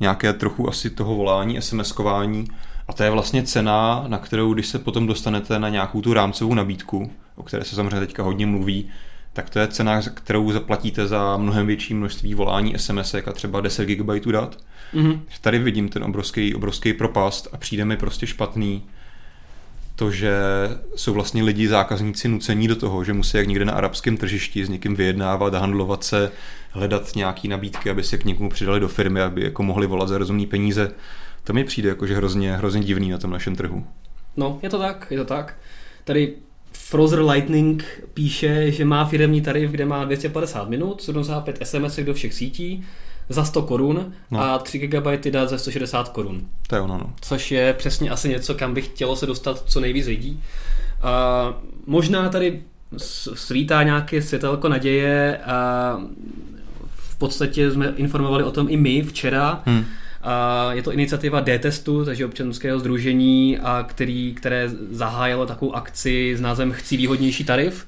Nějaké 0.00 0.32
trochu 0.32 0.68
asi 0.68 0.90
toho 0.90 1.14
volání, 1.14 1.58
SMS-kování 1.58 2.46
a 2.88 2.92
to 2.92 3.02
je 3.02 3.10
vlastně 3.10 3.42
cena, 3.42 4.04
na 4.08 4.18
kterou, 4.18 4.54
když 4.54 4.66
se 4.66 4.78
potom 4.78 5.06
dostanete 5.06 5.58
na 5.58 5.68
nějakou 5.68 6.00
tu 6.00 6.14
rámcovou 6.14 6.54
nabídku, 6.54 7.10
o 7.36 7.42
které 7.42 7.64
se 7.64 7.76
samozřejmě 7.76 8.00
teďka 8.00 8.22
hodně 8.22 8.46
mluví, 8.46 8.90
tak 9.32 9.50
to 9.50 9.58
je 9.58 9.68
cena, 9.68 10.02
kterou 10.14 10.52
zaplatíte 10.52 11.06
za 11.06 11.36
mnohem 11.36 11.66
větší 11.66 11.94
množství 11.94 12.34
volání 12.34 12.74
SMS 12.76 13.14
a 13.14 13.32
třeba 13.32 13.60
10 13.60 13.86
GB 13.86 14.26
dat. 14.26 14.56
Mm-hmm. 14.94 15.20
Tady 15.40 15.58
vidím 15.58 15.88
ten 15.88 16.04
obrovský, 16.04 16.54
obrovský 16.54 16.92
propast 16.92 17.48
a 17.52 17.56
přijde 17.56 17.84
mi 17.84 17.96
prostě 17.96 18.26
špatný 18.26 18.82
to, 19.96 20.10
že 20.10 20.32
jsou 20.96 21.14
vlastně 21.14 21.42
lidi, 21.42 21.68
zákazníci 21.68 22.28
nucení 22.28 22.68
do 22.68 22.76
toho, 22.76 23.04
že 23.04 23.12
musí 23.12 23.36
jak 23.36 23.46
někde 23.46 23.64
na 23.64 23.72
arabském 23.72 24.16
tržišti 24.16 24.64
s 24.64 24.68
někým 24.68 24.96
vyjednávat, 24.96 25.54
handlovat 25.54 26.04
se, 26.04 26.32
hledat 26.70 27.16
nějaký 27.16 27.48
nabídky, 27.48 27.90
aby 27.90 28.02
se 28.02 28.18
k 28.18 28.24
někomu 28.24 28.50
přidali 28.50 28.80
do 28.80 28.88
firmy, 28.88 29.20
aby 29.20 29.44
jako 29.44 29.62
mohli 29.62 29.86
volat 29.86 30.08
za 30.08 30.18
rozumné 30.18 30.46
peníze. 30.46 30.92
To 31.48 31.54
mi 31.54 31.64
přijde 31.64 31.88
jakože 31.88 32.16
hrozně, 32.16 32.56
hrozně 32.56 32.82
divný 32.82 33.10
na 33.10 33.18
tom 33.18 33.30
našem 33.30 33.56
trhu. 33.56 33.86
No, 34.36 34.58
je 34.62 34.70
to 34.70 34.78
tak, 34.78 35.06
je 35.10 35.18
to 35.18 35.24
tak. 35.24 35.54
Tady 36.04 36.34
Frozer 36.72 37.22
Lightning 37.22 37.84
píše, 38.14 38.72
že 38.72 38.84
má 38.84 39.04
firmní 39.04 39.40
tarif, 39.40 39.70
kde 39.70 39.84
má 39.84 40.04
250 40.04 40.68
minut, 40.68 41.02
75 41.02 41.58
SMS 41.62 41.98
do 41.98 42.14
všech 42.14 42.34
sítí, 42.34 42.84
za 43.28 43.44
100 43.44 43.62
korun 43.62 44.12
no. 44.30 44.40
a 44.40 44.58
3 44.58 44.78
GB 44.78 45.06
dát 45.30 45.48
za 45.48 45.58
160 45.58 46.08
korun. 46.08 46.48
To 46.66 46.74
je 46.74 46.80
ono, 46.80 46.98
no. 46.98 47.12
Což 47.20 47.50
je 47.50 47.72
přesně 47.72 48.10
asi 48.10 48.28
něco, 48.28 48.54
kam 48.54 48.74
bych 48.74 48.86
chtělo 48.86 49.16
se 49.16 49.26
dostat 49.26 49.62
co 49.66 49.80
nejvíc 49.80 50.06
lidí. 50.06 50.42
A 51.02 51.54
možná 51.86 52.28
tady 52.28 52.62
svítá 53.34 53.82
nějaké 53.82 54.22
světelko 54.22 54.68
naděje 54.68 55.38
a 55.38 56.00
v 56.94 57.18
podstatě 57.18 57.70
jsme 57.70 57.92
informovali 57.96 58.44
o 58.44 58.50
tom 58.50 58.66
i 58.70 58.76
my 58.76 59.02
včera, 59.02 59.62
hmm 59.66 59.84
je 60.70 60.82
to 60.82 60.92
iniciativa 60.92 61.40
D-testu, 61.40 62.04
takže 62.04 62.26
občanského 62.26 62.78
združení, 62.78 63.58
a 63.58 63.84
který, 63.88 64.34
které 64.34 64.70
zahájilo 64.90 65.46
takovou 65.46 65.76
akci 65.76 66.36
s 66.36 66.40
názvem 66.40 66.72
Chci 66.72 66.96
výhodnější 66.96 67.44
tarif, 67.44 67.86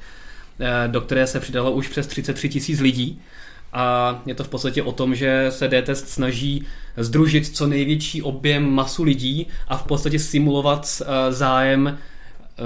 eh, 0.60 0.88
do 0.88 1.00
které 1.00 1.26
se 1.26 1.40
přidalo 1.40 1.72
už 1.72 1.88
přes 1.88 2.06
33 2.06 2.48
tisíc 2.48 2.80
lidí. 2.80 3.20
A 3.72 4.22
je 4.26 4.34
to 4.34 4.44
v 4.44 4.48
podstatě 4.48 4.82
o 4.82 4.92
tom, 4.92 5.14
že 5.14 5.46
se 5.50 5.68
D-test 5.68 6.08
snaží 6.08 6.66
združit 6.96 7.56
co 7.56 7.66
největší 7.66 8.22
objem 8.22 8.70
masu 8.70 9.02
lidí 9.02 9.46
a 9.68 9.76
v 9.76 9.86
podstatě 9.86 10.18
simulovat 10.18 11.02
eh, 11.02 11.32
zájem 11.32 11.88
eh, 11.88 12.62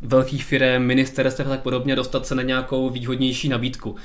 velkých 0.00 0.44
firm, 0.44 0.82
ministerstev 0.82 1.46
a 1.46 1.50
tak 1.50 1.60
podobně, 1.60 1.96
dostat 1.96 2.26
se 2.26 2.34
na 2.34 2.42
nějakou 2.42 2.90
výhodnější 2.90 3.48
nabídku. 3.48 3.96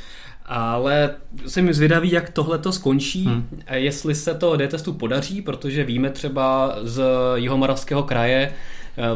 Ale 0.51 1.15
jsem 1.47 1.73
zvědavý, 1.73 2.11
jak 2.11 2.29
tohle 2.29 2.57
to 2.57 2.71
skončí, 2.71 3.25
hmm. 3.25 3.47
jestli 3.73 4.15
se 4.15 4.33
to 4.33 4.55
D-testu 4.55 4.93
podaří, 4.93 5.41
protože 5.41 5.83
víme 5.83 6.09
třeba 6.09 6.75
z 6.81 7.03
Jihomoravského 7.35 8.03
kraje, 8.03 8.53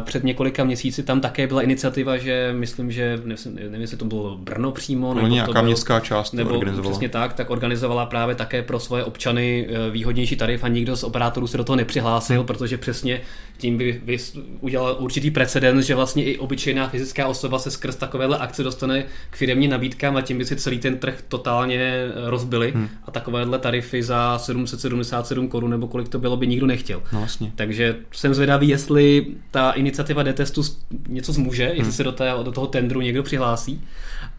před 0.00 0.24
několika 0.24 0.64
měsíci 0.64 1.02
tam 1.02 1.20
také 1.20 1.46
byla 1.46 1.62
iniciativa, 1.62 2.16
že 2.16 2.54
myslím, 2.56 2.92
že 2.92 3.20
nevím, 3.50 3.80
jestli 3.80 3.96
to 3.96 4.04
bylo 4.04 4.38
Brno 4.38 4.72
přímo, 4.72 5.14
nebo 5.14 5.26
nějaká 5.26 5.46
to 5.46 5.52
byl, 5.52 5.62
městská 5.62 6.00
část 6.00 6.32
nebo 6.32 6.50
organizovala. 6.50 6.90
přesně 6.90 7.08
tak, 7.08 7.32
tak 7.32 7.50
organizovala 7.50 8.06
právě 8.06 8.34
také 8.34 8.62
pro 8.62 8.80
svoje 8.80 9.04
občany 9.04 9.68
eh, 9.68 9.90
výhodnější 9.90 10.36
tarif 10.36 10.64
a 10.64 10.68
nikdo 10.68 10.96
z 10.96 11.04
operátorů 11.04 11.46
se 11.46 11.56
do 11.56 11.64
toho 11.64 11.76
nepřihlásil, 11.76 12.36
hmm. 12.36 12.46
protože 12.46 12.78
přesně 12.78 13.20
tím 13.58 13.78
by, 13.78 14.00
by 14.04 14.18
udělal 14.60 14.96
určitý 14.98 15.30
precedens, 15.30 15.86
že 15.86 15.94
vlastně 15.94 16.24
i 16.24 16.38
obyčejná 16.38 16.88
fyzická 16.88 17.26
osoba 17.26 17.58
se 17.58 17.70
skrz 17.70 17.96
takovéhle 17.96 18.38
akce 18.38 18.62
dostane 18.62 19.04
k 19.30 19.36
firmním 19.36 19.70
nabídkám 19.70 20.16
a 20.16 20.20
tím 20.20 20.38
by 20.38 20.44
si 20.44 20.56
celý 20.56 20.78
ten 20.78 20.98
trh 20.98 21.22
totálně 21.28 21.78
eh, 21.78 22.10
rozbili 22.30 22.70
hmm. 22.70 22.88
a 23.04 23.10
takovéhle 23.10 23.58
tarify 23.58 24.02
za 24.02 24.38
777 24.38 25.48
korun 25.48 25.70
nebo 25.70 25.88
kolik 25.88 26.08
to 26.08 26.18
bylo 26.18 26.36
by 26.36 26.46
nikdo 26.46 26.66
nechtěl. 26.66 27.02
No, 27.12 27.18
vlastně. 27.18 27.52
Takže 27.54 27.96
jsem 28.12 28.34
zvědavý, 28.34 28.68
jestli 28.68 29.26
ta 29.50 29.73
iniciativa 29.74 30.22
detestu 30.22 30.62
něco 31.08 31.32
zmůže, 31.32 31.62
jestli 31.62 31.82
hmm. 31.82 31.92
se 31.92 32.04
do, 32.04 32.12
té, 32.12 32.32
do 32.42 32.52
toho 32.52 32.66
tendru 32.66 33.00
někdo 33.00 33.22
přihlásí, 33.22 33.84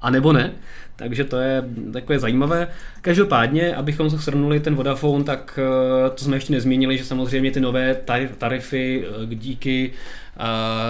a 0.02 0.10
nebo 0.10 0.34
ne. 0.34 0.52
Takže 0.96 1.24
to 1.24 1.38
je 1.38 1.64
takové 1.94 2.20
zajímavé. 2.20 2.68
Každopádně, 3.02 3.76
abychom 3.76 4.10
se 4.10 4.18
shrnuli 4.18 4.60
ten 4.60 4.76
Vodafone, 4.76 5.24
tak 5.24 5.60
eh, 5.62 6.10
to 6.10 6.24
jsme 6.24 6.36
ještě 6.36 6.54
nezmínili, 6.54 6.98
že 6.98 7.06
samozřejmě 7.06 7.52
ty 7.52 7.60
nové 7.60 7.96
tarify 8.38 9.06
eh, 9.06 9.36
díky 9.36 9.92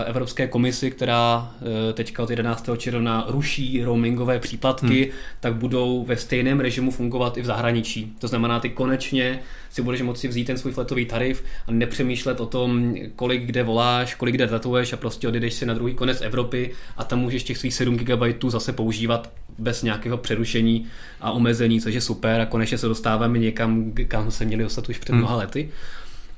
Evropské 0.06 0.48
komisi, 0.48 0.92
která 0.92 1.52
e, 1.90 1.94
teďka 1.94 2.24
od 2.24 2.30
11. 2.30 2.70
června 2.78 3.26
ruší 3.28 3.84
roamingové 3.84 4.40
příplatky, 4.40 5.04
hmm. 5.04 5.12
tak 5.40 5.56
budou 5.56 6.06
ve 6.06 6.18
stejném 6.18 6.60
režimu 6.60 6.92
fungovat 6.92 7.38
i 7.38 7.42
v 7.42 7.46
zahraničí. 7.46 8.14
To 8.20 8.28
znamená, 8.28 8.60
ty 8.60 8.70
konečně 8.70 9.40
si 9.70 9.82
budeš 9.82 10.02
moci 10.02 10.28
vzít 10.28 10.46
ten 10.46 10.58
svůj 10.58 10.74
fletový 10.74 11.06
tarif 11.06 11.44
a 11.68 11.72
nepřemýšlet 11.72 12.40
o 12.40 12.46
tom, 12.46 12.96
kolik 13.16 13.44
kde 13.44 13.64
voláš, 13.64 14.16
kolik 14.16 14.36
kde 14.36 14.48
datuješ 14.48 14.94
a 14.94 14.98
prostě 14.98 15.28
odjedeš 15.28 15.54
si 15.54 15.66
na 15.66 15.74
druhý 15.74 15.94
konec 15.94 16.22
Evropy 16.22 16.72
a 16.98 17.04
tam 17.04 17.20
můžeš 17.20 17.44
těch 17.44 17.58
svých 17.58 17.74
7 17.74 17.98
GB 17.98 18.44
zase 18.48 18.74
používat 18.74 19.32
bez 19.58 19.84
nějakého 19.84 20.18
přerušení 20.18 20.86
a 21.22 21.32
omezení, 21.32 21.82
což 21.82 21.94
je 21.94 22.02
super 22.02 22.42
a 22.42 22.46
konečně 22.46 22.78
se 22.78 22.88
dostáváme 22.88 23.40
někam, 23.40 23.92
kam 24.08 24.32
se 24.32 24.46
měli 24.46 24.64
dostat 24.64 24.90
už 24.90 24.98
před 24.98 25.12
hmm. 25.12 25.20
mnoha 25.20 25.36
lety. 25.36 25.70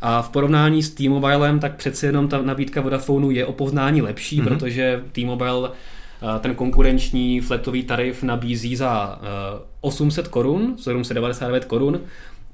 A 0.01 0.21
v 0.21 0.29
porovnání 0.29 0.83
s 0.83 0.89
T-Mobilem, 0.89 1.59
tak 1.59 1.75
přece 1.75 2.05
jenom 2.05 2.27
ta 2.27 2.41
nabídka 2.41 2.81
Vodafonu 2.81 3.31
je 3.31 3.45
o 3.45 3.53
poznání 3.53 4.01
lepší, 4.01 4.41
mm-hmm. 4.41 4.47
protože 4.47 5.03
T-Mobile 5.11 5.69
eh, 5.71 6.39
ten 6.39 6.55
konkurenční 6.55 7.41
fletový 7.41 7.83
tarif 7.83 8.23
nabízí 8.23 8.75
za 8.75 9.21
800 9.81 10.27
korun, 10.27 10.75
799 10.77 11.65
korun, 11.65 11.99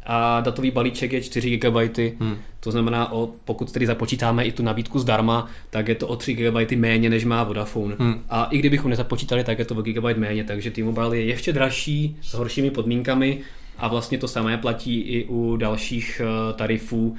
a 0.06 0.42
datový 0.42 0.72
balíček 0.72 1.14
je 1.14 1.22
4 1.22 1.58
GB, 1.58 1.98
hmm. 2.20 2.38
to 2.60 2.72
znamená, 2.72 3.12
o, 3.12 3.30
pokud 3.46 3.72
tedy 3.72 3.86
započítáme 3.86 4.46
i 4.46 4.52
tu 4.52 4.64
nabídku 4.64 5.00
zdarma, 5.00 5.48
tak 5.70 5.88
je 5.88 5.96
to 5.96 6.08
o 6.08 6.16
3 6.16 6.34
GB 6.34 6.72
méně, 6.76 7.10
než 7.10 7.26
má 7.26 7.44
Vodafone. 7.44 7.96
Hmm. 8.00 8.24
A 8.30 8.46
i 8.46 8.58
kdybychom 8.58 8.90
nezapočítali, 8.90 9.44
tak 9.44 9.60
je 9.60 9.66
to 9.66 9.76
o 9.76 9.82
GB 9.82 10.18
méně, 10.18 10.44
takže 10.44 10.72
T-Mobile 10.72 11.18
je 11.18 11.26
ještě 11.26 11.54
dražší, 11.54 12.18
s 12.22 12.34
horšími 12.34 12.72
podmínkami 12.72 13.40
a 13.78 13.88
vlastně 13.88 14.18
to 14.18 14.28
samé 14.28 14.58
platí 14.58 15.02
i 15.02 15.26
u 15.26 15.58
dalších 15.58 16.22
eh, 16.24 16.54
tarifů. 16.54 17.16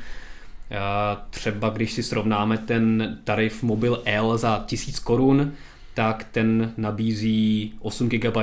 Třeba 1.30 1.68
když 1.68 1.92
si 1.92 2.02
srovnáme 2.02 2.58
ten 2.58 3.18
tarif 3.24 3.62
Mobil 3.62 4.02
L 4.04 4.38
za 4.38 4.64
1000 4.66 4.98
korun, 4.98 5.52
tak 5.94 6.26
ten 6.32 6.72
nabízí 6.76 7.72
8 7.80 8.08
GB 8.08 8.36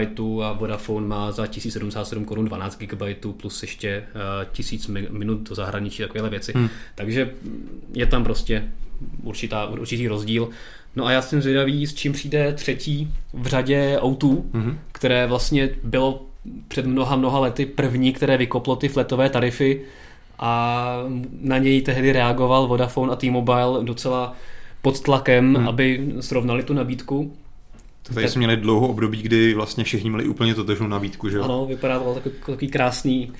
a 0.44 0.52
Vodafone 0.54 1.08
má 1.08 1.32
za 1.32 1.48
1077 1.48 2.26
korun 2.26 2.46
12 2.46 2.78
GB 2.78 3.26
plus 3.42 3.62
ještě 3.62 4.04
uh, 4.16 4.22
eh, 4.42 4.46
1000 4.52 4.88
minut 4.88 5.50
do 5.50 5.56
zahraničí, 5.56 6.04
takovéhle 6.04 6.30
věci. 6.30 6.52
Hmm. 6.56 6.70
Takže 6.96 7.32
je 7.94 8.06
tam 8.06 8.24
prostě 8.24 8.64
určitá, 9.24 9.66
určitý 9.66 10.08
rozdíl. 10.08 10.50
No 10.96 11.06
a 11.06 11.12
já 11.12 11.22
jsem 11.22 11.42
zvědavý, 11.42 11.88
s 11.88 11.94
čím 11.94 12.14
přijde 12.14 12.54
třetí 12.54 13.14
v 13.34 13.48
řadě 13.48 13.98
O2, 14.02 14.44
hmm. 14.54 14.80
které 14.92 15.28
vlastně 15.28 15.70
bylo 15.84 16.26
před 16.68 16.86
mnoha, 16.86 17.16
mnoha 17.16 17.40
lety 17.40 17.66
první, 17.66 18.14
které 18.14 18.38
vykoplo 18.38 18.76
ty 18.76 18.88
fletové 18.88 19.30
tarify 19.30 19.82
a 20.40 20.94
na 21.42 21.58
něj 21.58 21.82
tehdy 21.82 22.12
reagoval 22.12 22.68
Vodafone 22.68 23.14
a 23.14 23.16
T-Mobile 23.16 23.84
docela 23.84 24.34
pod 24.82 25.00
tlakem, 25.00 25.56
hmm. 25.56 25.68
aby 25.68 26.14
srovnali 26.20 26.64
tu 26.64 26.74
nabídku. 26.74 27.34
Tady 28.14 28.30
jsme 28.30 28.40
měli 28.40 28.58
dlouho 28.58 28.88
období, 28.88 29.22
kdy 29.22 29.54
vlastně 29.54 29.84
všichni 29.84 30.10
měli 30.10 30.28
úplně 30.28 30.56
totožnou 30.56 30.88
nabídku, 30.88 31.30
že 31.30 31.40
Ano, 31.40 31.66
vypadá 31.66 32.00
to 32.00 32.14
takový, 32.14 32.36
takový 32.46 32.68
krásný 32.68 33.32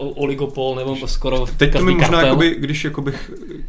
uh, 0.00 0.12
oligopol, 0.22 0.74
nebo 0.74 1.08
skoro 1.08 1.46
Teď 1.56 1.72
to 1.72 1.84
mi 1.84 1.94
možná, 1.94 2.22
jakoby, 2.22 2.56
když 2.58 2.84
jakoby, 2.84 3.12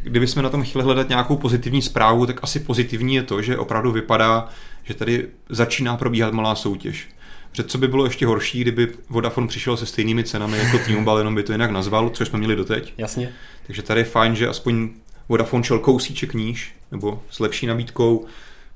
kdyby 0.02 0.26
jsme 0.26 0.42
na 0.42 0.50
tom 0.50 0.62
chtěli 0.62 0.84
hledat 0.84 1.08
nějakou 1.08 1.36
pozitivní 1.36 1.82
zprávu, 1.82 2.26
tak 2.26 2.40
asi 2.42 2.60
pozitivní 2.60 3.14
je 3.14 3.22
to, 3.22 3.42
že 3.42 3.58
opravdu 3.58 3.92
vypadá, 3.92 4.48
že 4.84 4.94
tady 4.94 5.28
začíná 5.48 5.96
probíhat 5.96 6.32
malá 6.32 6.54
soutěž. 6.54 7.08
Že 7.52 7.64
co 7.64 7.78
by 7.78 7.88
bylo 7.88 8.04
ještě 8.04 8.26
horší, 8.26 8.60
kdyby 8.60 8.88
Vodafone 9.08 9.46
přišel 9.46 9.76
se 9.76 9.86
stejnými 9.86 10.24
cenami 10.24 10.58
jako 10.58 10.78
T-Mobile, 10.78 11.20
jenom 11.20 11.34
by 11.34 11.42
to 11.42 11.52
jinak 11.52 11.70
nazval, 11.70 12.10
což 12.10 12.28
jsme 12.28 12.38
měli 12.38 12.56
doteď. 12.56 12.94
Jasně. 12.98 13.32
Takže 13.66 13.82
tady 13.82 14.00
je 14.00 14.04
fajn, 14.04 14.36
že 14.36 14.48
aspoň 14.48 14.88
Vodafone 15.28 15.64
šel 15.64 15.78
kousíček 15.78 16.34
níž, 16.34 16.74
nebo 16.90 17.22
s 17.30 17.40
lepší 17.40 17.66
nabídkou, 17.66 18.26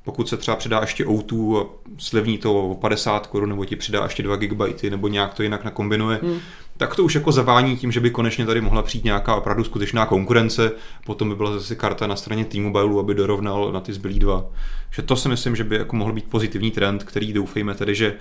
pokud 0.04 0.28
se 0.28 0.36
třeba 0.36 0.56
přidá 0.56 0.80
ještě 0.80 1.04
O2 1.04 1.60
a 1.60 1.66
slevní 1.98 2.38
to 2.38 2.70
o 2.70 2.74
50 2.74 3.26
korun, 3.26 3.48
nebo 3.48 3.64
ti 3.64 3.76
přidá 3.76 4.02
ještě 4.02 4.22
2 4.22 4.36
GB, 4.36 4.82
nebo 4.90 5.08
nějak 5.08 5.34
to 5.34 5.42
jinak 5.42 5.64
nakombinuje, 5.64 6.20
hmm. 6.22 6.38
tak 6.76 6.96
to 6.96 7.04
už 7.04 7.14
jako 7.14 7.32
zavání 7.32 7.76
tím, 7.76 7.92
že 7.92 8.00
by 8.00 8.10
konečně 8.10 8.46
tady 8.46 8.60
mohla 8.60 8.82
přijít 8.82 9.04
nějaká 9.04 9.36
opravdu 9.36 9.64
skutečná 9.64 10.06
konkurence, 10.06 10.72
potom 11.06 11.28
by 11.28 11.36
byla 11.36 11.52
zase 11.52 11.74
karta 11.74 12.06
na 12.06 12.16
straně 12.16 12.44
T-Mobile, 12.44 13.00
aby 13.00 13.14
dorovnal 13.14 13.72
na 13.72 13.80
ty 13.80 13.92
zbylý 13.92 14.18
dva. 14.18 14.46
Že 14.90 15.02
to 15.02 15.16
si 15.16 15.28
myslím, 15.28 15.56
že 15.56 15.64
by 15.64 15.76
jako 15.76 15.96
mohl 15.96 16.12
být 16.12 16.24
pozitivní 16.24 16.70
trend, 16.70 17.04
který 17.04 17.32
doufejme 17.32 17.74
tedy, 17.74 17.94
že 17.94 18.14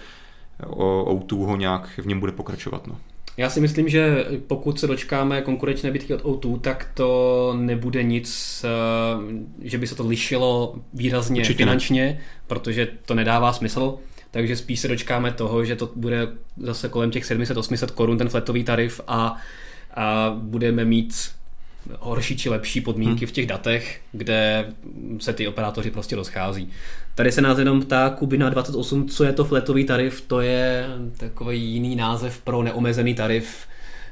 O2 0.64 1.46
ho 1.46 1.56
nějak 1.56 1.90
v 1.98 2.08
něm 2.08 2.20
bude 2.20 2.32
pokračovat. 2.32 2.88
No. 2.88 2.98
Já 3.38 3.50
si 3.50 3.62
myslím, 3.62 3.90
že 3.90 4.26
pokud 4.48 4.80
se 4.80 4.88
dočkáme 4.88 5.42
konkurenční 5.42 5.88
nabídky 5.88 6.14
od 6.14 6.24
O2, 6.24 6.60
tak 6.60 6.92
to 6.94 7.54
nebude 7.58 8.04
nic, 8.04 8.66
eh, 8.66 9.68
že 9.70 9.78
by 9.78 9.88
se 9.88 9.96
to 9.96 10.08
lišilo 10.08 10.76
výrazně 10.94 11.42
Určitě 11.42 11.58
finančně, 11.58 12.06
ne. 12.06 12.20
protože 12.48 12.88
to 13.06 13.16
nedává 13.16 13.54
smysl. 13.54 13.98
Takže 14.32 14.56
spíš 14.56 14.80
se 14.80 14.88
dočkáme 14.88 15.32
toho, 15.32 15.66
že 15.66 15.76
to 15.76 15.90
bude 15.96 16.28
zase 16.58 16.90
kolem 16.90 17.12
těch 17.12 17.24
700-800 17.24 17.92
korun 17.92 18.18
ten 18.18 18.30
fletový 18.30 18.64
tarif 18.64 19.02
a, 19.08 19.36
a 19.96 20.36
budeme 20.40 20.86
mít 20.86 21.32
horší 22.00 22.38
či 22.38 22.50
lepší 22.50 22.82
podmínky 22.82 23.26
hmm. 23.26 23.28
v 23.28 23.32
těch 23.32 23.48
datech, 23.48 24.02
kde 24.12 24.66
se 25.20 25.34
ty 25.34 25.48
operátoři 25.48 25.92
prostě 25.92 26.16
rozchází. 26.16 26.70
Tady 27.16 27.32
se 27.32 27.42
nás 27.42 27.58
jenom 27.58 27.82
ptá 27.82 28.10
Kubina 28.10 28.50
28, 28.50 29.10
co 29.10 29.24
je 29.24 29.34
to 29.34 29.46
fletový 29.46 29.84
tarif, 29.84 30.22
to 30.22 30.42
je 30.42 30.88
takový 31.18 31.64
jiný 31.64 31.96
název 31.96 32.42
pro 32.42 32.64
neomezený 32.64 33.16
tarif, 33.16 33.68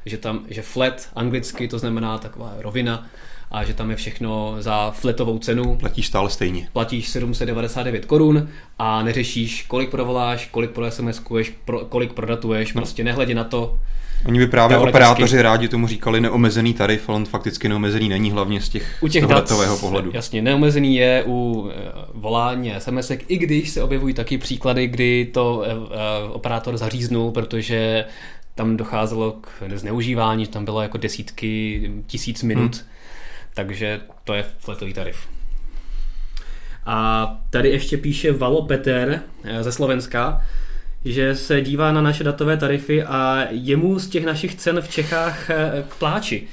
že 0.06 0.18
tam, 0.18 0.46
že 0.50 0.62
flat 0.62 1.10
anglicky 1.16 1.68
to 1.68 1.80
znamená 1.80 2.18
taková 2.18 2.56
rovina 2.58 3.08
a 3.52 3.64
že 3.64 3.74
tam 3.74 3.90
je 3.90 3.96
všechno 3.96 4.56
za 4.60 4.92
fletovou 4.92 5.40
cenu. 5.40 5.76
Platíš 5.76 6.08
stále 6.08 6.30
stejně. 6.30 6.70
Platíš 6.74 7.10
799 7.10 8.06
korun 8.06 8.50
a 8.80 9.04
neřešíš, 9.04 9.64
kolik 9.64 9.90
provoláš, 9.90 10.48
kolik 10.52 10.72
pro 10.72 10.92
SMS 10.92 11.22
pro, 11.66 11.80
kolik 11.80 12.14
prodatuješ, 12.14 12.74
no. 12.74 12.82
prostě 12.82 13.04
nehledě 13.04 13.36
na 13.36 13.44
to, 13.44 13.80
Oni 14.26 14.40
by 14.40 14.48
právě 14.48 14.78
operátoři 14.78 15.42
rádi 15.42 15.68
tomu 15.68 15.88
říkali 15.88 16.22
neomezený 16.22 16.74
tarif, 16.74 17.10
ale 17.10 17.16
on 17.16 17.26
fakticky 17.26 17.70
neomezený 17.70 18.10
není 18.10 18.32
hlavně 18.32 18.62
z 18.62 18.70
těch 18.70 18.98
u 19.02 19.08
těch 19.08 19.26
dat, 19.26 19.54
pohledu. 19.80 20.12
Jasně, 20.14 20.42
neomezený 20.42 20.96
je 20.96 21.24
u 21.28 21.70
eh, 21.72 21.92
volání 22.14 22.74
sms 22.78 23.12
i 23.28 23.38
když 23.38 23.70
se 23.70 23.84
objevují 23.84 24.14
taky 24.14 24.38
příklady, 24.38 24.88
kdy 24.88 25.26
to 25.34 25.64
eh, 25.66 25.70
eh, 25.72 26.30
operátor 26.30 26.78
zaříznul, 26.78 27.32
protože 27.32 28.06
tam 28.56 28.78
docházelo 28.78 29.32
k 29.32 29.48
zneužívání, 29.76 30.48
tam 30.48 30.66
bylo 30.66 30.82
jako 30.82 30.98
desítky 30.98 31.92
tisíc 32.08 32.44
minut, 32.44 32.76
hmm. 32.76 32.86
takže 33.54 34.02
to 34.24 34.34
je 34.34 34.46
fletový 34.58 34.94
tarif. 34.94 35.18
A 36.86 37.28
tady 37.50 37.70
ještě 37.70 37.98
píše 37.98 38.32
Valo 38.32 38.62
Peter 38.62 39.22
ze 39.62 39.72
Slovenska, 39.72 40.42
že 41.06 41.36
se 41.36 41.62
dívá 41.62 41.92
na 41.92 42.02
naše 42.02 42.24
datové 42.24 42.58
tarify 42.58 43.04
a 43.04 43.48
jemu 43.50 44.00
z 44.00 44.08
těch 44.08 44.26
našich 44.26 44.56
cen 44.56 44.82
v 44.82 44.90
Čechách 44.90 45.50
eh, 45.50 45.84
k 45.90 45.96
pláči. 45.96 46.48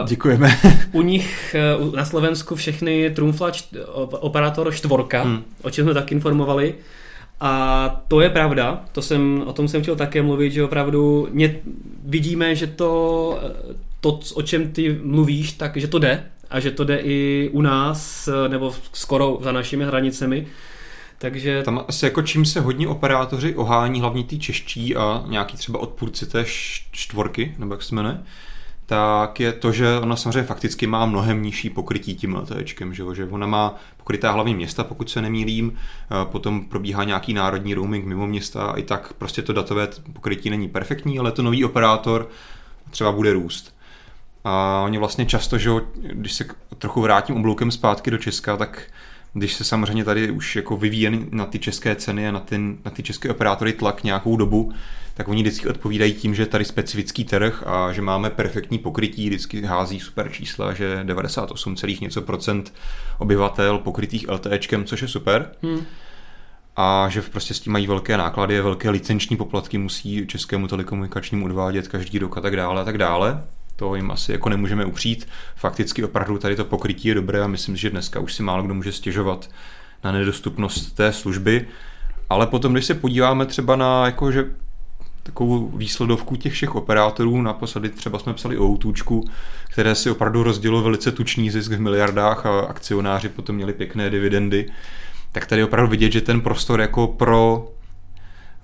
Uh, 0.00 0.08
Děkujeme. 0.08 0.58
u 0.92 1.02
nich 1.02 1.56
uh, 1.80 1.94
na 1.94 2.04
Slovensku 2.04 2.56
všechny 2.56 3.10
trumfla 3.10 3.50
čt, 3.50 3.74
operátor 4.10 4.74
čtvorka, 4.74 5.22
hmm. 5.22 5.44
o 5.62 5.70
čem 5.70 5.84
jsme 5.84 5.94
tak 5.94 6.12
informovali. 6.12 6.74
A 7.40 8.02
to 8.08 8.20
je 8.20 8.30
pravda, 8.30 8.84
to 8.92 9.02
jsem, 9.02 9.42
o 9.46 9.52
tom 9.52 9.68
jsem 9.68 9.82
chtěl 9.82 9.96
také 9.96 10.22
mluvit, 10.22 10.52
že 10.52 10.64
opravdu 10.64 11.28
mě, 11.30 11.56
vidíme, 12.04 12.54
že 12.54 12.66
to, 12.66 13.40
to, 14.00 14.20
o 14.34 14.42
čem 14.42 14.72
ty 14.72 15.00
mluvíš, 15.02 15.52
tak 15.52 15.76
že 15.76 15.88
to 15.88 15.98
jde 15.98 16.24
a 16.50 16.60
že 16.60 16.70
to 16.70 16.84
jde 16.84 16.98
i 16.98 17.50
u 17.52 17.62
nás, 17.62 18.28
nebo 18.48 18.74
skoro 18.92 19.38
za 19.42 19.52
našimi 19.52 19.84
hranicemi. 19.84 20.46
Takže... 21.18 21.62
Tam 21.62 21.84
asi 21.88 22.04
jako 22.04 22.22
čím 22.22 22.44
se 22.44 22.60
hodně 22.60 22.88
operátoři 22.88 23.54
ohání, 23.54 24.00
hlavně 24.00 24.24
ty 24.24 24.38
čeští 24.38 24.96
a 24.96 25.24
nějaký 25.26 25.56
třeba 25.56 25.78
odpůrci 25.78 26.26
té 26.26 26.44
čtvorky, 26.90 27.54
nebo 27.58 27.74
jak 27.74 27.82
se 27.82 27.94
jmenuje, 27.94 28.22
tak 28.86 29.40
je 29.40 29.52
to, 29.52 29.72
že 29.72 29.98
ona 29.98 30.16
samozřejmě 30.16 30.42
fakticky 30.42 30.86
má 30.86 31.06
mnohem 31.06 31.42
nižší 31.42 31.70
pokrytí 31.70 32.14
tím 32.14 32.34
LTEčkem, 32.34 32.94
že, 32.94 33.04
že 33.12 33.24
ona 33.24 33.46
má 33.46 33.74
pokrytá 33.96 34.32
hlavně 34.32 34.54
města, 34.54 34.84
pokud 34.84 35.10
se 35.10 35.22
nemýlím, 35.22 35.78
potom 36.24 36.64
probíhá 36.64 37.04
nějaký 37.04 37.34
národní 37.34 37.74
roaming 37.74 38.04
mimo 38.04 38.26
města 38.26 38.66
a 38.66 38.76
i 38.76 38.82
tak 38.82 39.12
prostě 39.12 39.42
to 39.42 39.52
datové 39.52 39.88
pokrytí 40.12 40.50
není 40.50 40.68
perfektní, 40.68 41.18
ale 41.18 41.32
to 41.32 41.42
nový 41.42 41.64
operátor 41.64 42.28
třeba 42.90 43.12
bude 43.12 43.32
růst. 43.32 43.76
A 44.44 44.82
oni 44.84 44.98
vlastně 44.98 45.26
často, 45.26 45.58
že 45.58 45.70
když 45.94 46.32
se 46.32 46.44
trochu 46.78 47.00
vrátím 47.00 47.36
obloukem 47.36 47.70
zpátky 47.70 48.10
do 48.10 48.18
Česka, 48.18 48.56
tak 48.56 48.82
když 49.38 49.54
se 49.54 49.64
samozřejmě 49.64 50.04
tady 50.04 50.30
už 50.30 50.56
jako 50.56 50.76
vyvíjí 50.76 51.26
na 51.30 51.46
ty 51.46 51.58
české 51.58 51.96
ceny 51.96 52.28
a 52.28 52.32
na, 52.32 52.40
ten, 52.40 52.76
na 52.84 52.90
ty 52.90 53.02
české 53.02 53.30
operátory 53.30 53.72
tlak 53.72 54.04
nějakou 54.04 54.36
dobu, 54.36 54.72
tak 55.14 55.28
oni 55.28 55.42
vždycky 55.42 55.68
odpovídají 55.68 56.14
tím, 56.14 56.34
že 56.34 56.46
tady 56.46 56.64
specifický 56.64 57.24
trh 57.24 57.62
a 57.66 57.92
že 57.92 58.02
máme 58.02 58.30
perfektní 58.30 58.78
pokrytí, 58.78 59.28
vždycky 59.28 59.62
hází 59.62 60.00
super 60.00 60.30
čísla, 60.32 60.74
že 60.74 61.00
98, 61.04 61.76
něco 62.00 62.22
procent 62.22 62.74
obyvatel 63.18 63.78
pokrytých 63.78 64.28
LTEčkem, 64.28 64.84
což 64.84 65.02
je 65.02 65.08
super. 65.08 65.50
Hmm. 65.62 65.84
A 66.76 67.08
že 67.08 67.22
prostě 67.22 67.54
s 67.54 67.60
tím 67.60 67.72
mají 67.72 67.86
velké 67.86 68.16
náklady, 68.16 68.60
velké 68.60 68.90
licenční 68.90 69.36
poplatky 69.36 69.78
musí 69.78 70.26
českému 70.26 70.68
telekomunikačnímu 70.68 71.44
odvádět 71.44 71.88
každý 71.88 72.18
rok 72.18 72.38
a 72.38 72.40
tak 72.40 72.56
dále 72.56 72.82
a 72.82 72.84
tak 72.84 72.98
dále 72.98 73.42
to 73.76 73.94
jim 73.94 74.10
asi 74.10 74.32
jako 74.32 74.48
nemůžeme 74.48 74.84
upřít. 74.84 75.28
Fakticky 75.56 76.04
opravdu 76.04 76.38
tady 76.38 76.56
to 76.56 76.64
pokrytí 76.64 77.08
je 77.08 77.14
dobré 77.14 77.42
a 77.42 77.46
myslím, 77.46 77.76
že 77.76 77.90
dneska 77.90 78.20
už 78.20 78.34
si 78.34 78.42
málo 78.42 78.62
kdo 78.62 78.74
může 78.74 78.92
stěžovat 78.92 79.50
na 80.04 80.12
nedostupnost 80.12 80.92
té 80.92 81.12
služby. 81.12 81.68
Ale 82.30 82.46
potom, 82.46 82.72
když 82.72 82.84
se 82.84 82.94
podíváme 82.94 83.46
třeba 83.46 83.76
na 83.76 84.06
jakože 84.06 84.44
takovou 85.22 85.68
výsledovku 85.68 86.36
těch 86.36 86.52
všech 86.52 86.74
operátorů, 86.74 87.42
naposledy 87.42 87.88
třeba 87.88 88.18
jsme 88.18 88.34
psali 88.34 88.58
o 88.58 88.64
Outůčku, 88.64 89.28
které 89.72 89.94
si 89.94 90.10
opravdu 90.10 90.42
rozdělilo 90.42 90.82
velice 90.82 91.12
tučný 91.12 91.50
zisk 91.50 91.70
v 91.70 91.80
miliardách 91.80 92.46
a 92.46 92.60
akcionáři 92.60 93.28
potom 93.28 93.56
měli 93.56 93.72
pěkné 93.72 94.10
dividendy, 94.10 94.70
tak 95.32 95.46
tady 95.46 95.64
opravdu 95.64 95.90
vidět, 95.90 96.12
že 96.12 96.20
ten 96.20 96.40
prostor 96.40 96.80
jako 96.80 97.06
pro 97.06 97.68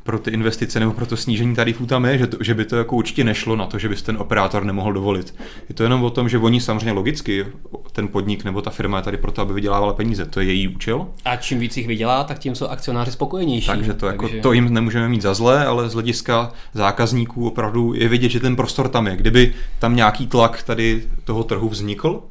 pro 0.02 0.18
ty 0.18 0.30
investice 0.30 0.80
nebo 0.80 0.92
pro 0.92 1.06
to 1.06 1.16
snížení 1.16 1.54
tarifů 1.54 1.86
tam 1.86 2.04
je, 2.04 2.18
že, 2.18 2.26
to, 2.26 2.36
že 2.40 2.54
by 2.54 2.64
to 2.64 2.76
jako 2.76 2.96
určitě 2.96 3.24
nešlo 3.24 3.56
na 3.56 3.66
to, 3.66 3.78
že 3.78 3.88
by 3.88 3.96
ten 3.96 4.16
operátor 4.16 4.64
nemohl 4.64 4.92
dovolit. 4.92 5.34
Je 5.68 5.74
to 5.74 5.82
jenom 5.82 6.04
o 6.04 6.10
tom, 6.10 6.28
že 6.28 6.38
oni 6.38 6.60
samozřejmě 6.60 6.92
logicky, 6.92 7.46
ten 7.92 8.08
podnik 8.08 8.44
nebo 8.44 8.62
ta 8.62 8.70
firma 8.70 8.96
je 8.96 9.02
tady 9.02 9.16
proto, 9.16 9.42
aby 9.42 9.54
vydělávala 9.54 9.92
peníze. 9.92 10.26
To 10.26 10.40
je 10.40 10.46
její 10.46 10.68
účel. 10.68 11.06
A 11.24 11.36
čím 11.36 11.58
víc 11.58 11.76
jich 11.76 11.86
vydělá, 11.86 12.24
tak 12.24 12.38
tím 12.38 12.54
jsou 12.54 12.66
akcionáři 12.66 13.12
spokojenější. 13.12 13.66
Takže 13.66 13.94
to, 13.94 14.06
jako, 14.06 14.22
Takže... 14.22 14.40
to 14.40 14.52
jim 14.52 14.74
nemůžeme 14.74 15.08
mít 15.08 15.22
za 15.22 15.34
zlé, 15.34 15.66
ale 15.66 15.88
z 15.88 15.92
hlediska 15.94 16.52
zákazníků 16.74 17.46
opravdu 17.46 17.94
je 17.94 18.08
vidět, 18.08 18.28
že 18.28 18.40
ten 18.40 18.56
prostor 18.56 18.88
tam 18.88 19.06
je. 19.06 19.16
Kdyby 19.16 19.54
tam 19.78 19.96
nějaký 19.96 20.26
tlak 20.26 20.62
tady 20.62 21.02
toho 21.24 21.44
trhu 21.44 21.68
vznikl, 21.68 22.22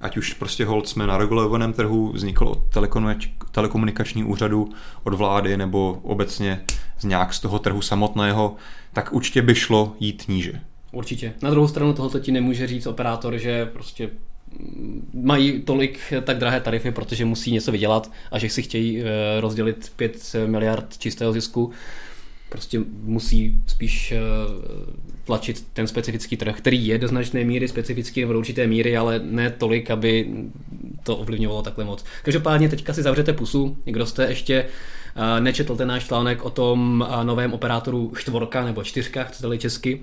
ať 0.00 0.16
už 0.16 0.34
prostě 0.34 0.64
hold 0.64 0.88
jsme 0.88 1.06
na 1.06 1.18
regulovaném 1.18 1.72
trhu, 1.72 2.12
vznikl 2.12 2.44
od 2.44 2.62
telekomunikačního 3.52 4.28
úřadu, 4.28 4.68
od 5.04 5.14
vlády 5.14 5.56
nebo 5.56 5.98
obecně 6.02 6.60
z 6.98 7.04
nějak 7.04 7.34
z 7.34 7.40
toho 7.40 7.58
trhu 7.58 7.82
samotného, 7.82 8.56
tak 8.92 9.12
určitě 9.12 9.42
by 9.42 9.54
šlo 9.54 9.96
jít 10.00 10.24
níže. 10.28 10.60
Určitě. 10.92 11.32
Na 11.42 11.50
druhou 11.50 11.68
stranu 11.68 11.92
toho 11.92 12.18
ti 12.18 12.32
nemůže 12.32 12.66
říct 12.66 12.86
operátor, 12.86 13.38
že 13.38 13.66
prostě 13.66 14.10
mají 15.14 15.62
tolik 15.62 16.00
tak 16.24 16.38
drahé 16.38 16.60
tarify, 16.60 16.90
protože 16.90 17.24
musí 17.24 17.52
něco 17.52 17.72
vydělat 17.72 18.10
a 18.32 18.38
že 18.38 18.48
si 18.48 18.62
chtějí 18.62 19.02
eh, 19.02 19.04
rozdělit 19.40 19.92
5 19.96 20.36
miliard 20.46 20.98
čistého 20.98 21.32
zisku 21.32 21.72
prostě 22.48 22.80
musí 23.02 23.60
spíš 23.66 24.12
eh, 24.12 24.18
tlačit 25.24 25.64
ten 25.72 25.86
specifický 25.86 26.36
trh, 26.36 26.56
který 26.56 26.86
je 26.86 26.98
do 26.98 27.08
značné 27.08 27.44
míry 27.44 27.68
specifický 27.68 28.20
nebo 28.20 28.32
do 28.32 28.38
určité 28.38 28.66
míry, 28.66 28.96
ale 28.96 29.20
ne 29.24 29.50
tolik, 29.50 29.90
aby 29.90 30.28
to 31.02 31.16
ovlivňovalo 31.16 31.62
takhle 31.62 31.84
moc. 31.84 32.04
Každopádně 32.22 32.68
teďka 32.68 32.92
si 32.92 33.02
zavřete 33.02 33.32
pusu, 33.32 33.76
kdo 33.84 34.06
jste 34.06 34.24
ještě 34.28 34.66
nečetl 35.40 35.76
ten 35.76 35.88
náš 35.88 36.04
článek 36.06 36.44
o 36.44 36.50
tom 36.50 37.06
eh, 37.08 37.24
novém 37.24 37.52
operátoru 37.52 38.12
čtvorka 38.18 38.64
nebo 38.64 38.84
čtyřka, 38.84 39.24
chcete-li 39.24 39.58
česky, 39.58 40.00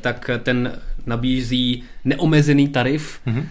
tak 0.00 0.30
ten 0.42 0.80
nabízí 1.06 1.82
neomezený 2.04 2.68
tarif, 2.68 3.20
mm-hmm. 3.26 3.46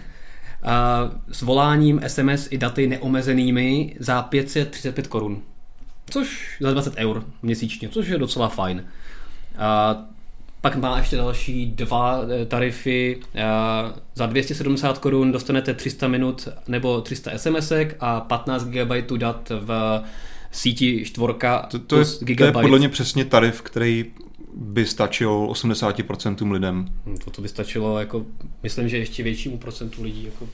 s 1.31 1.41
voláním 1.41 2.01
SMS 2.07 2.47
i 2.51 2.57
daty 2.57 2.87
neomezenými 2.87 3.95
za 3.99 4.21
535 4.21 5.07
korun 5.07 5.41
což 6.09 6.57
za 6.61 6.71
20 6.71 6.93
eur 6.97 7.23
měsíčně, 7.41 7.89
což 7.89 8.07
je 8.07 8.17
docela 8.17 8.47
fajn. 8.47 8.85
A 9.57 9.97
pak 10.61 10.75
má 10.75 10.97
ještě 10.97 11.17
další 11.17 11.65
dva 11.65 12.21
eh, 12.41 12.45
tarify. 12.45 13.15
A 13.45 13.93
za 14.15 14.25
270 14.25 14.97
korun 14.97 15.31
dostanete 15.31 15.73
300 15.73 16.07
minut 16.07 16.47
nebo 16.67 17.01
300 17.01 17.31
SMS 17.37 17.71
a 17.99 18.19
15 18.19 18.63
GB 18.63 19.11
dat 19.17 19.51
v 19.59 20.01
síti 20.57 21.05
čtvorka 21.05 21.59
to, 21.59 21.79
to, 21.79 21.99
je, 21.99 22.05
to 22.37 22.45
je 22.45 22.51
podle 22.51 22.79
mě 22.79 22.89
přesně 22.89 23.25
tarif, 23.25 23.61
který 23.61 24.05
by 24.53 24.85
stačil 24.85 25.47
80% 25.51 26.51
lidem. 26.51 26.87
Hm, 27.05 27.17
to, 27.25 27.31
to 27.31 27.41
by 27.41 27.47
stačilo, 27.47 27.99
jako, 27.99 28.25
myslím, 28.63 28.89
že 28.89 28.97
ještě 28.97 29.23
většímu 29.23 29.57
procentu 29.57 30.03
lidí. 30.03 30.23
Jako 30.23 30.47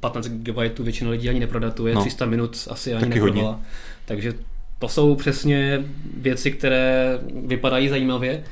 15 0.00 0.28
GB 0.28 0.78
většina 0.78 1.10
lidí 1.10 1.28
ani 1.28 1.40
neprodatuje, 1.40 1.94
no, 1.94 2.00
300 2.00 2.26
minut 2.26 2.68
asi 2.70 2.94
ani 2.94 3.08
neprovala. 3.08 3.60
Takže 4.04 4.34
to 4.78 4.88
jsou 4.88 5.14
přesně 5.14 5.84
věci, 6.16 6.50
které 6.50 7.18
vypadají 7.46 7.88
zajímavě. 7.88 8.44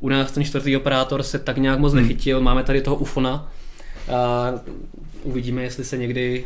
U 0.00 0.08
nás 0.08 0.32
ten 0.32 0.44
čtvrtý 0.44 0.76
operátor 0.76 1.22
se 1.22 1.38
tak 1.38 1.56
nějak 1.56 1.78
moc 1.78 1.92
hmm. 1.92 2.02
nechytil. 2.02 2.40
Máme 2.40 2.62
tady 2.62 2.80
toho 2.80 2.96
Ufona. 2.96 3.52
A 4.12 4.52
uvidíme, 5.22 5.62
jestli 5.62 5.84
se 5.84 5.96
někdy 5.96 6.44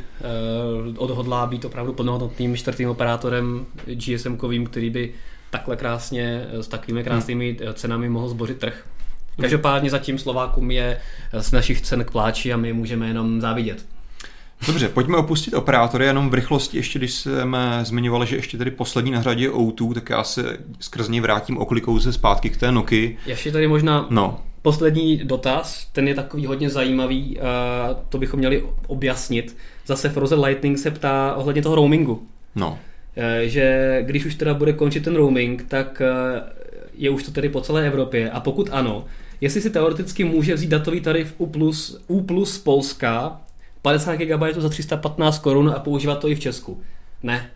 uh, 0.89 0.95
odhodlá 0.99 1.47
být 1.47 1.65
opravdu 1.65 1.93
plnohodnotným 1.93 2.57
čtvrtým 2.57 2.89
operátorem 2.89 3.67
GSM-kovým, 3.87 4.67
který 4.67 4.91
by 4.91 5.13
takhle 5.51 5.77
krásně, 5.77 6.47
s 6.53 6.69
takovými 6.69 7.05
krásnými 7.05 7.57
hmm. 7.63 7.75
cenami 7.75 8.09
mohl 8.09 8.29
zbořit 8.29 8.59
trh. 8.59 8.87
Každopádně 9.41 9.91
zatím 9.91 10.19
Slovákům 10.19 10.71
je 10.71 11.01
z 11.39 11.53
našich 11.53 11.81
cen 11.81 12.05
k 12.05 12.11
pláči 12.11 12.53
a 12.53 12.57
my 12.57 12.73
můžeme 12.73 13.09
jenom 13.09 13.41
závidět. 13.41 13.87
Dobře, 14.67 14.89
pojďme 14.89 15.17
opustit 15.17 15.55
operátory, 15.55 16.05
jenom 16.05 16.31
v 16.31 16.35
rychlosti 16.35 16.77
ještě, 16.77 16.99
když 16.99 17.15
jsme 17.15 17.81
zmiňovali, 17.83 18.27
že 18.27 18.37
ještě 18.37 18.59
tady 18.59 18.71
poslední 18.71 19.11
na 19.11 19.23
řadě 19.23 19.45
je 19.45 19.51
O2, 19.51 19.95
tak 19.95 20.11
já 20.11 20.25
se 20.25 20.59
skrz 20.81 21.09
něj 21.09 21.21
vrátím 21.21 21.59
oklikou 21.59 22.01
se 22.01 22.13
zpátky 22.13 22.51
k 22.51 22.57
té 22.57 22.73
Noky. 22.73 23.19
Ještě 23.27 23.53
tady 23.53 23.69
možná 23.69 24.07
no. 24.11 24.41
poslední 24.63 25.17
dotaz, 25.17 25.87
ten 25.93 26.09
je 26.09 26.15
takový 26.15 26.47
hodně 26.47 26.71
zajímavý, 26.71 27.39
to 28.09 28.19
bychom 28.19 28.39
měli 28.39 28.65
objasnit. 28.87 29.57
Zase 29.87 30.09
Frozen 30.09 30.41
Lightning 30.41 30.79
se 30.79 30.91
ptá 30.91 31.35
ohledně 31.35 31.63
toho 31.63 31.75
roamingu. 31.75 32.27
No. 32.55 32.79
E, 33.17 33.49
že 33.49 33.99
když 34.07 34.27
už 34.27 34.35
teda 34.35 34.55
bude 34.55 34.73
končit 34.73 35.05
ten 35.05 35.17
roaming, 35.17 35.65
tak 35.69 36.01
e, 36.01 36.07
je 36.95 37.11
už 37.11 37.23
to 37.23 37.31
tedy 37.31 37.49
po 37.49 37.61
celé 37.61 37.87
Evropě 37.87 38.31
a 38.31 38.41
pokud 38.41 38.69
ano, 38.73 39.05
jestli 39.41 39.61
si 39.61 39.71
teoreticky 39.71 40.25
může 40.25 40.55
vzít 40.55 40.71
datový 40.71 41.01
tarif 41.01 41.35
U 41.39 41.53
U 42.09 42.23
plus 42.23 42.59
Polska 42.59 43.41
50 43.89 44.17
GB 44.17 44.43
za 44.57 44.69
315 44.69 45.39
korun 45.39 45.73
a 45.77 45.79
používat 45.79 46.19
to 46.19 46.29
i 46.29 46.35
v 46.35 46.41
Česku. 46.41 46.83
Ne. 47.23 47.51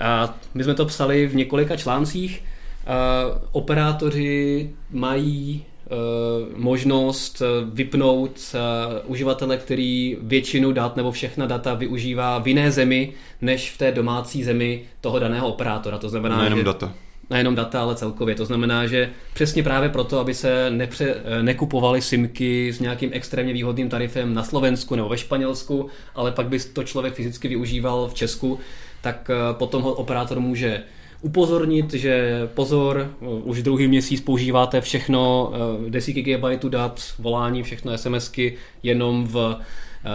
A 0.00 0.34
my 0.54 0.64
jsme 0.64 0.74
to 0.74 0.86
psali 0.86 1.26
v 1.26 1.34
několika 1.36 1.76
článcích. 1.76 2.44
A 2.86 3.24
operátoři 3.52 4.70
mají 4.90 5.64
uh, 5.64 6.58
možnost 6.58 7.42
vypnout 7.72 8.30
uh, 8.30 9.10
uživatele, 9.10 9.56
který 9.56 10.16
většinu 10.22 10.72
dat 10.72 10.96
nebo 10.96 11.12
všechna 11.12 11.46
data 11.46 11.74
využívá 11.74 12.38
v 12.38 12.48
jiné 12.48 12.70
zemi, 12.70 13.12
než 13.40 13.70
v 13.70 13.78
té 13.78 13.92
domácí 13.92 14.44
zemi 14.44 14.82
toho 15.00 15.18
daného 15.18 15.48
operátora. 15.48 15.98
To 15.98 16.08
znamená, 16.08 16.38
Nejenom 16.38 16.58
že... 16.58 16.64
data 16.64 16.92
nejenom 17.30 17.54
data, 17.54 17.82
ale 17.82 17.94
celkově. 17.94 18.34
To 18.34 18.44
znamená, 18.44 18.86
že 18.86 19.10
přesně 19.34 19.62
právě 19.62 19.88
proto, 19.88 20.18
aby 20.18 20.34
se 20.34 20.70
nepře, 20.70 21.14
nekupovaly 21.42 22.02
simky 22.02 22.72
s 22.72 22.80
nějakým 22.80 23.10
extrémně 23.12 23.52
výhodným 23.52 23.88
tarifem 23.88 24.34
na 24.34 24.42
Slovensku 24.42 24.94
nebo 24.94 25.08
ve 25.08 25.18
Španělsku, 25.18 25.88
ale 26.14 26.32
pak 26.32 26.48
by 26.48 26.58
to 26.60 26.84
člověk 26.84 27.14
fyzicky 27.14 27.48
využíval 27.48 28.08
v 28.08 28.14
Česku, 28.14 28.58
tak 29.04 29.30
eh, 29.30 29.54
potom 29.54 29.82
ho 29.82 29.92
operátor 29.92 30.40
může 30.40 30.82
upozornit, 31.22 31.94
že 31.94 32.42
pozor, 32.54 33.10
eh, 33.22 33.26
už 33.26 33.62
druhý 33.62 33.88
měsíc 33.88 34.20
používáte 34.20 34.80
všechno, 34.80 35.52
eh, 35.86 35.90
desítky 35.90 36.22
GB 36.22 36.68
dat, 36.68 37.00
volání, 37.18 37.62
všechno 37.62 37.92
SMSky 37.92 38.56
jenom 38.82 39.26
v, 39.26 39.56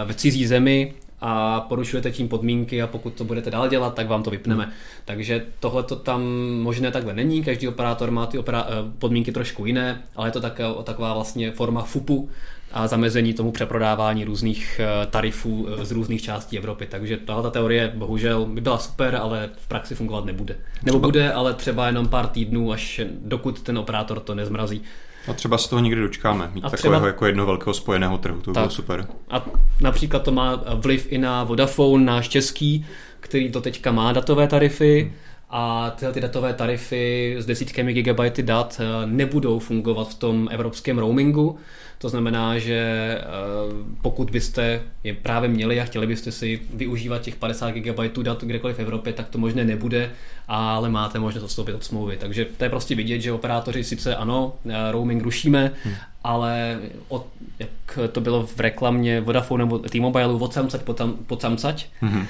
v 0.06 0.14
cizí 0.14 0.46
zemi 0.46 0.94
a 1.20 1.60
porušujete 1.60 2.10
tím 2.10 2.28
podmínky 2.28 2.82
a 2.82 2.86
pokud 2.86 3.14
to 3.14 3.24
budete 3.24 3.50
dál 3.50 3.68
dělat, 3.68 3.94
tak 3.94 4.08
vám 4.08 4.22
to 4.22 4.30
vypneme. 4.30 4.64
Hmm. 4.64 4.72
Takže 5.04 5.46
tohle 5.60 5.82
to 5.82 5.96
tam 5.96 6.22
možné 6.62 6.90
takhle 6.90 7.14
není, 7.14 7.44
každý 7.44 7.68
operátor 7.68 8.10
má 8.10 8.26
ty 8.26 8.38
opera- 8.38 8.66
eh, 8.68 8.92
podmínky 8.98 9.32
trošku 9.32 9.66
jiné, 9.66 10.02
ale 10.16 10.28
je 10.28 10.32
to 10.32 10.40
tak, 10.40 10.60
taková 10.84 11.14
vlastně 11.14 11.52
forma 11.52 11.82
FUPu 11.82 12.30
a 12.72 12.86
zamezení 12.86 13.34
tomu 13.34 13.52
přeprodávání 13.52 14.24
různých 14.24 14.80
eh, 14.80 15.06
tarifů 15.06 15.66
eh, 15.68 15.84
z 15.84 15.92
různých 15.92 16.22
částí 16.22 16.58
Evropy. 16.58 16.86
Takže 16.86 17.16
tahle 17.16 17.50
teorie 17.50 17.92
bohužel 17.94 18.46
by 18.46 18.60
byla 18.60 18.78
super, 18.78 19.16
ale 19.16 19.50
v 19.56 19.68
praxi 19.68 19.94
fungovat 19.94 20.24
nebude. 20.24 20.56
Nebo 20.82 20.98
bude, 20.98 21.32
ale 21.32 21.54
třeba 21.54 21.86
jenom 21.86 22.08
pár 22.08 22.26
týdnů, 22.26 22.72
až 22.72 23.00
dokud 23.24 23.60
ten 23.60 23.78
operátor 23.78 24.20
to 24.20 24.34
nezmrazí. 24.34 24.82
A 25.30 25.34
třeba 25.34 25.58
se 25.58 25.70
toho 25.70 25.82
někdy 25.82 26.00
dočkáme, 26.00 26.50
mít 26.54 26.64
a 26.64 26.70
takového 26.70 26.96
třeba... 26.96 27.06
jako 27.06 27.26
jednoho 27.26 27.46
velkého 27.46 27.74
spojeného 27.74 28.18
trhu, 28.18 28.40
to 28.40 28.50
by 28.50 28.54
bylo 28.54 28.70
super. 28.70 29.06
A 29.30 29.46
například 29.80 30.22
to 30.22 30.32
má 30.32 30.62
vliv 30.74 31.06
i 31.10 31.18
na 31.18 31.44
Vodafone, 31.44 32.04
náš 32.04 32.28
český, 32.28 32.86
který 33.20 33.52
to 33.52 33.60
teďka 33.60 33.92
má 33.92 34.12
datové 34.12 34.46
tarify. 34.46 35.02
Hmm 35.02 35.12
a 35.50 35.90
tyhle 35.90 36.14
ty 36.14 36.20
datové 36.20 36.54
tarify 36.54 37.36
s 37.38 37.46
desítkami 37.46 37.92
gigabajty 37.92 38.42
dat 38.42 38.80
eh, 38.80 39.06
nebudou 39.06 39.58
fungovat 39.58 40.08
v 40.08 40.14
tom 40.14 40.48
evropském 40.50 40.98
roamingu. 40.98 41.58
To 42.00 42.08
znamená, 42.08 42.58
že 42.58 42.74
eh, 43.20 43.24
pokud 44.02 44.30
byste 44.30 44.82
je 45.04 45.14
právě 45.14 45.48
měli 45.48 45.80
a 45.80 45.84
chtěli 45.84 46.06
byste 46.06 46.32
si 46.32 46.60
využívat 46.74 47.22
těch 47.22 47.36
50 47.36 47.70
GB 47.70 48.18
dat 48.22 48.44
kdekoliv 48.44 48.76
v 48.76 48.80
Evropě, 48.80 49.12
tak 49.12 49.28
to 49.28 49.38
možné 49.38 49.64
nebude, 49.64 50.10
ale 50.48 50.88
máte 50.88 51.18
možnost 51.18 51.44
odstoupit 51.44 51.74
od 51.74 51.84
smlouvy. 51.84 52.16
Takže 52.16 52.44
to 52.56 52.64
je 52.64 52.70
prostě 52.70 52.94
vidět, 52.94 53.20
že 53.20 53.32
operátoři 53.32 53.84
sice 53.84 54.16
ano, 54.16 54.54
eh, 54.68 54.92
roaming 54.92 55.22
rušíme, 55.22 55.72
hmm. 55.84 55.94
ale 56.24 56.78
od, 57.08 57.26
jak 57.58 57.98
to 58.12 58.20
bylo 58.20 58.46
v 58.46 58.60
reklamě 58.60 59.20
Vodafone 59.20 59.64
nebo 59.64 59.78
T-Mobile, 59.78 60.34
od 60.34 60.52
samcať 60.52 60.82
po, 60.82 60.94
tam, 60.94 61.16
po 61.26 61.36
samcať, 61.40 61.86
hmm 62.00 62.26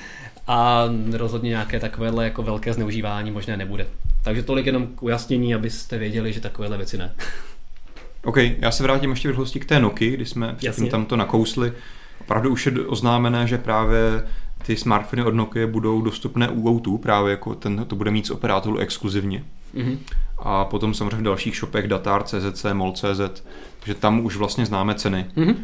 a 0.52 0.88
rozhodně 1.12 1.50
nějaké 1.50 1.80
takovéhle 1.80 2.24
jako 2.24 2.42
velké 2.42 2.72
zneužívání 2.72 3.30
možné 3.30 3.56
nebude. 3.56 3.86
Takže 4.24 4.42
tolik 4.42 4.66
jenom 4.66 4.86
k 4.86 5.02
ujasnění, 5.02 5.54
abyste 5.54 5.98
věděli, 5.98 6.32
že 6.32 6.40
takovéhle 6.40 6.76
věci 6.76 6.98
ne. 6.98 7.12
OK, 8.24 8.36
já 8.36 8.70
se 8.70 8.82
vrátím 8.82 9.10
ještě 9.10 9.28
v 9.28 9.30
rychlosti 9.30 9.60
k 9.60 9.64
té 9.64 9.80
Noky, 9.80 10.10
kdy 10.10 10.26
jsme 10.26 10.54
předtím 10.54 10.88
tam 10.88 11.06
to 11.06 11.16
nakousli. 11.16 11.72
Opravdu 12.20 12.50
už 12.50 12.66
je 12.66 12.72
oznámené, 12.86 13.46
že 13.46 13.58
právě 13.58 14.22
ty 14.66 14.76
smartfony 14.76 15.22
od 15.24 15.34
Nokia 15.34 15.66
budou 15.66 16.02
dostupné 16.02 16.48
u 16.48 16.78
O2, 16.78 16.98
právě 16.98 17.30
jako 17.30 17.54
ten, 17.54 17.84
to 17.88 17.96
bude 17.96 18.10
mít 18.10 18.26
z 18.26 18.30
operátorů 18.30 18.78
exkluzivně. 18.78 19.44
Mm-hmm. 19.74 19.98
A 20.38 20.64
potom 20.64 20.94
samozřejmě 20.94 21.16
v 21.16 21.22
dalších 21.22 21.56
shopech 21.56 21.88
Datar, 21.88 22.22
CZC, 22.22 22.66
MOL.cz, 22.72 23.42
takže 23.80 23.94
tam 23.94 24.24
už 24.24 24.36
vlastně 24.36 24.66
známe 24.66 24.94
ceny. 24.94 25.26
Mm-hmm. 25.36 25.56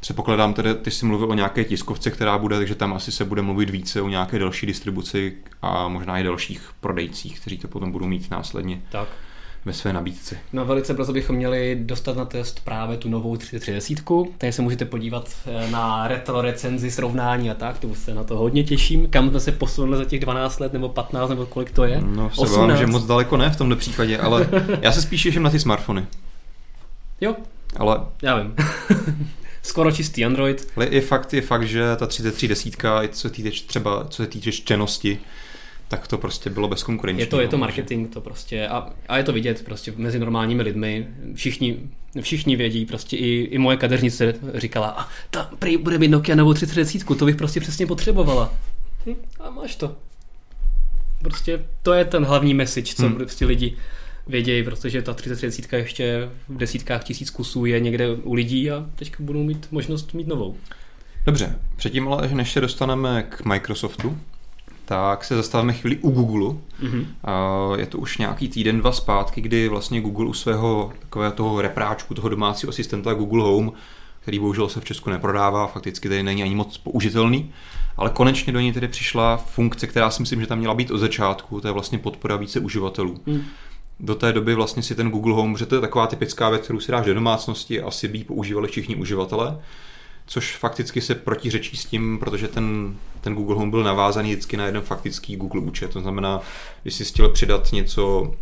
Předpokládám 0.00 0.54
tedy, 0.54 0.74
ty 0.74 0.90
jsi 0.90 1.06
mluvil 1.06 1.30
o 1.30 1.34
nějaké 1.34 1.64
tiskovce, 1.64 2.10
která 2.10 2.38
bude, 2.38 2.56
takže 2.56 2.74
tam 2.74 2.92
asi 2.94 3.12
se 3.12 3.24
bude 3.24 3.42
mluvit 3.42 3.70
více 3.70 4.02
o 4.02 4.08
nějaké 4.08 4.38
další 4.38 4.66
distribuci 4.66 5.36
a 5.62 5.88
možná 5.88 6.18
i 6.18 6.22
dalších 6.22 6.70
prodejcích, 6.80 7.40
kteří 7.40 7.58
to 7.58 7.68
potom 7.68 7.92
budou 7.92 8.06
mít 8.06 8.30
následně. 8.30 8.80
Tak. 8.90 9.08
Ve 9.64 9.72
své 9.72 9.92
nabídce. 9.92 10.36
No 10.52 10.64
velice 10.64 10.94
brzo 10.94 11.12
bychom 11.12 11.36
měli 11.36 11.78
dostat 11.80 12.16
na 12.16 12.24
test 12.24 12.60
právě 12.64 12.96
tu 12.96 13.08
novou 13.08 13.36
330. 13.36 13.98
Tady 14.38 14.52
se 14.52 14.62
můžete 14.62 14.84
podívat 14.84 15.30
eh, 15.46 15.70
na 15.70 16.08
retro 16.08 16.42
recenzi, 16.42 16.90
srovnání 16.90 17.50
a 17.50 17.54
tak, 17.54 17.78
to 17.78 17.94
se 17.94 18.14
na 18.14 18.24
to 18.24 18.36
hodně 18.36 18.64
těším. 18.64 19.08
Kam 19.08 19.30
jsme 19.30 19.40
se 19.40 19.52
posunuli 19.52 19.96
za 19.96 20.04
těch 20.04 20.20
12 20.20 20.60
let 20.60 20.72
nebo 20.72 20.88
15 20.88 21.28
nebo 21.28 21.46
kolik 21.46 21.70
to 21.70 21.84
je? 21.84 22.00
No 22.00 22.30
se 22.30 22.58
bavím, 22.58 22.76
že 22.76 22.86
moc 22.86 23.06
daleko 23.06 23.36
ne 23.36 23.50
v 23.50 23.56
tomto 23.56 23.76
případě, 23.76 24.18
ale 24.18 24.48
já 24.80 24.92
se 24.92 25.02
spíš 25.02 25.22
těším 25.22 25.42
na 25.42 25.50
ty 25.50 25.58
smartfony. 25.58 26.06
Jo. 27.20 27.34
Ale... 27.76 28.00
Já 28.22 28.38
vím. 28.38 28.54
Skoro 29.62 29.92
čistý 29.92 30.24
Android. 30.24 30.68
Ale 30.76 30.88
je 30.90 31.00
fakt, 31.00 31.34
je 31.34 31.42
fakt, 31.42 31.66
že 31.68 31.96
ta 31.96 32.06
33 32.06 32.48
desítka, 32.48 33.08
co 33.08 33.20
se 33.20 33.30
týče 33.30 33.66
třeba, 33.66 34.04
co 34.04 34.22
se 34.22 34.28
týče 34.28 34.52
čtenosti, 34.52 35.18
tak 35.88 36.08
to 36.08 36.18
prostě 36.18 36.50
bylo 36.50 36.68
bezkonkurenční. 36.68 37.20
Je 37.20 37.26
to, 37.26 37.40
je 37.40 37.48
to 37.48 37.58
marketing, 37.58 38.12
to 38.12 38.20
prostě, 38.20 38.68
a, 38.68 38.90
a 39.08 39.16
je 39.16 39.24
to 39.24 39.32
vidět 39.32 39.64
prostě 39.64 39.92
mezi 39.96 40.18
normálními 40.18 40.62
lidmi, 40.62 41.08
všichni, 41.34 41.78
všichni 42.20 42.56
vědí, 42.56 42.86
prostě 42.86 43.16
i, 43.16 43.48
i 43.50 43.58
moje 43.58 43.76
kadeřnice 43.76 44.34
říkala, 44.54 44.88
a 44.88 45.08
ta 45.30 45.50
prý 45.58 45.76
bude 45.76 45.98
mít 45.98 46.08
Nokia 46.08 46.36
novou 46.36 46.54
330, 46.54 47.04
to 47.18 47.24
bych 47.24 47.36
prostě 47.36 47.60
přesně 47.60 47.86
potřebovala. 47.86 48.54
Hm, 49.06 49.14
a 49.40 49.50
máš 49.50 49.76
to. 49.76 49.96
Prostě 51.22 51.64
to 51.82 51.92
je 51.92 52.04
ten 52.04 52.24
hlavní 52.24 52.54
message, 52.54 52.94
co 52.94 53.06
hmm. 53.06 53.14
prostě 53.14 53.46
lidi 53.46 53.76
vědějí, 54.26 54.62
protože 54.62 55.02
ta 55.02 55.14
3030 55.14 55.72
ještě 55.76 56.30
v 56.48 56.56
desítkách 56.56 57.04
tisíc 57.04 57.30
kusů 57.30 57.66
je 57.66 57.80
někde 57.80 58.10
u 58.10 58.34
lidí 58.34 58.70
a 58.70 58.86
teďka 58.96 59.16
budou 59.20 59.42
mít 59.42 59.66
možnost 59.70 60.14
mít 60.14 60.26
novou. 60.26 60.56
Dobře, 61.26 61.58
předtím 61.76 62.08
ale 62.08 62.28
než 62.34 62.52
se 62.52 62.60
dostaneme 62.60 63.22
k 63.22 63.44
Microsoftu, 63.44 64.18
tak 64.84 65.24
se 65.24 65.36
zastavíme 65.36 65.72
chvíli 65.72 65.96
u 65.96 66.10
Google. 66.10 66.56
Mm-hmm. 66.82 67.06
Je 67.78 67.86
to 67.86 67.98
už 67.98 68.18
nějaký 68.18 68.48
týden, 68.48 68.78
dva 68.78 68.92
zpátky, 68.92 69.40
kdy 69.40 69.68
vlastně 69.68 70.00
Google 70.00 70.26
u 70.26 70.32
svého 70.32 70.92
takového 70.98 71.32
toho 71.32 71.62
repráčku, 71.62 72.14
toho 72.14 72.28
domácího 72.28 72.70
asistenta 72.70 73.14
Google 73.14 73.42
Home, 73.42 73.72
který 74.20 74.38
bohužel 74.38 74.68
se 74.68 74.80
v 74.80 74.84
Česku 74.84 75.10
neprodává, 75.10 75.66
fakticky 75.66 76.08
tady 76.08 76.22
není 76.22 76.42
ani 76.42 76.54
moc 76.54 76.78
použitelný, 76.78 77.52
ale 77.96 78.10
konečně 78.10 78.52
do 78.52 78.60
něj 78.60 78.72
tedy 78.72 78.88
přišla 78.88 79.36
funkce, 79.36 79.86
která 79.86 80.10
si 80.10 80.22
myslím, 80.22 80.40
že 80.40 80.46
tam 80.46 80.58
měla 80.58 80.74
být 80.74 80.90
od 80.90 80.98
začátku, 80.98 81.60
to 81.60 81.68
je 81.68 81.72
vlastně 81.72 81.98
podpora 81.98 82.36
více 82.36 82.60
uživatelů. 82.60 83.20
Mm. 83.26 83.42
Do 84.00 84.14
té 84.14 84.32
doby 84.32 84.54
vlastně 84.54 84.82
si 84.82 84.94
ten 84.94 85.10
Google 85.10 85.34
Home, 85.34 85.56
že 85.56 85.66
to 85.66 85.74
je 85.74 85.80
taková 85.80 86.06
typická 86.06 86.50
věc, 86.50 86.62
kterou 86.62 86.80
si 86.80 86.92
dáš 86.92 87.06
do 87.06 87.14
domácnosti, 87.14 87.82
asi 87.82 88.08
by 88.08 88.18
ji 88.18 88.24
používali 88.24 88.68
všichni 88.68 88.96
uživatelé 88.96 89.58
což 90.26 90.56
fakticky 90.56 91.00
se 91.00 91.14
protiřečí 91.14 91.76
s 91.76 91.84
tím, 91.84 92.18
protože 92.18 92.48
ten, 92.48 92.96
ten 93.20 93.34
Google 93.34 93.56
Home 93.56 93.70
byl 93.70 93.82
navázaný 93.82 94.30
vždycky 94.30 94.56
na 94.56 94.66
jeden 94.66 94.82
faktický 94.82 95.36
Google 95.36 95.60
účet. 95.60 95.92
To 95.92 96.00
znamená, 96.00 96.40
když 96.82 96.94
jsi 96.94 97.04
chtěl 97.04 97.28
přidat 97.28 97.72
něco 97.72 98.32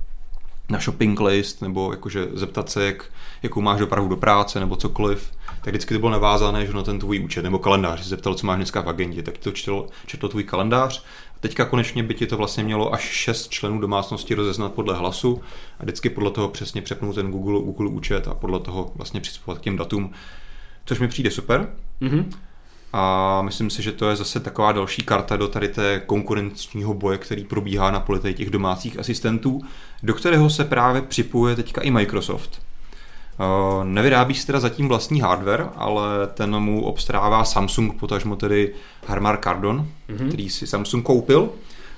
na 0.69 0.79
shopping 0.79 1.21
list, 1.21 1.63
nebo 1.63 1.93
jakože 1.93 2.29
zeptat 2.33 2.71
se, 2.71 2.85
jak, 2.85 3.05
jakou 3.43 3.61
máš 3.61 3.81
dopravu 3.81 4.09
do 4.09 4.17
práce, 4.17 4.61
nebo 4.61 4.77
cokoliv, 4.77 5.33
tak 5.47 5.75
vždycky 5.75 5.95
to 5.95 6.01
bylo 6.01 6.13
navázané 6.13 6.67
že 6.67 6.73
na 6.73 6.83
ten 6.83 6.99
tvůj 6.99 7.21
účet, 7.25 7.43
nebo 7.43 7.59
kalendář. 7.59 8.03
Jsi 8.03 8.09
zeptal, 8.09 8.35
co 8.35 8.47
máš 8.47 8.57
dneska 8.57 8.81
v 8.81 8.89
agendě, 8.89 9.23
tak 9.23 9.39
to 9.39 9.51
četl, 9.51 9.87
četl 10.07 10.29
tvůj 10.29 10.45
kalendář. 10.45 11.05
A 11.37 11.39
teďka 11.41 11.65
konečně 11.65 12.03
by 12.03 12.15
ti 12.15 12.27
to 12.27 12.37
vlastně 12.37 12.65
mělo 12.65 12.95
až 12.95 13.03
6 13.03 13.49
členů 13.49 13.81
domácnosti 13.81 14.35
rozeznat 14.35 14.73
podle 14.73 14.97
hlasu 14.97 15.41
a 15.81 15.83
vždycky 15.83 16.11
podle 16.11 16.31
toho 16.31 16.49
přesně 16.49 16.83
přepnout 16.83 17.15
ten 17.15 17.31
Google, 17.31 17.61
Google 17.61 17.89
účet 17.89 18.29
a 18.29 18.35
podle 18.35 18.61
toho 18.61 18.93
vlastně 18.95 19.21
přispěvat 19.21 19.59
k 19.59 19.63
těm 19.63 19.77
datům, 19.77 20.13
což 20.85 21.01
mi 21.01 21.09
přijde 21.09 21.31
super. 21.31 21.69
Mm-hmm. 22.03 22.25
A 22.93 23.43
myslím 23.43 23.71
si, 23.71 23.83
že 23.83 23.93
to 23.93 24.11
je 24.11 24.17
zase 24.17 24.41
taková 24.41 24.73
další 24.73 25.03
karta 25.03 25.37
do 25.37 25.49
tady 25.49 25.69
té 25.69 26.03
konkurenčního 26.07 26.95
boje, 26.95 27.19
který 27.19 27.45
probíhá 27.45 27.91
na 27.91 28.01
poli 28.01 28.35
těch 28.35 28.51
domácích 28.51 28.99
asistentů, 28.99 29.61
do 30.03 30.15
kterého 30.15 30.51
se 30.51 30.65
právě 30.65 31.03
připojuje 31.03 31.57
teďka 31.57 31.81
i 31.81 31.91
Microsoft. 31.91 32.63
Uh, 33.41 33.85
nevyrábí 33.85 34.35
si 34.35 34.47
teda 34.47 34.61
zatím 34.61 34.89
vlastní 34.89 35.21
hardware, 35.21 35.69
ale 35.77 36.05
ten 36.35 36.61
mu 36.61 36.85
obstarává 36.85 37.45
Samsung, 37.45 38.01
potažmo 38.01 38.37
tedy 38.37 38.75
Harmar 39.07 39.37
Kardon, 39.37 39.87
mm-hmm. 40.09 40.29
který 40.29 40.51
si 40.51 40.67
Samsung 40.67 41.05
koupil. 41.07 41.51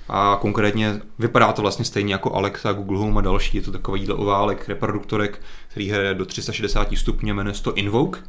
A 0.08 0.38
konkrétně 0.40 1.00
vypadá 1.18 1.52
to 1.52 1.62
vlastně 1.62 1.84
stejně 1.84 2.14
jako 2.14 2.34
Alexa, 2.34 2.72
Google 2.72 2.98
Home 2.98 3.18
a 3.18 3.20
další. 3.20 3.56
Je 3.56 3.62
to 3.62 3.72
takový 3.72 4.08
oválek, 4.08 4.68
reproduktorek, 4.68 5.42
který 5.68 5.90
hraje 5.90 6.14
do 6.14 6.26
360 6.26 6.88
stupňů, 6.96 7.34
jmenuje 7.34 7.54
se 7.54 7.62
to 7.62 7.74
Invoke. 7.74 8.20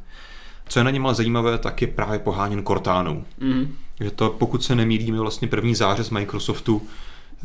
Co 0.67 0.79
je 0.79 0.83
na 0.83 0.91
něm 0.91 1.05
ale 1.05 1.15
zajímavé, 1.15 1.57
tak 1.57 1.81
je 1.81 1.87
právě 1.87 2.19
poháněn 2.19 2.63
Cortánou. 2.63 3.23
Mm. 3.39 3.75
Že 3.99 4.11
to, 4.11 4.29
pokud 4.29 4.63
se 4.63 4.75
nemýlíme, 4.75 5.19
vlastně 5.19 5.47
první 5.47 5.75
zářez 5.75 6.09
Microsoftu 6.09 6.81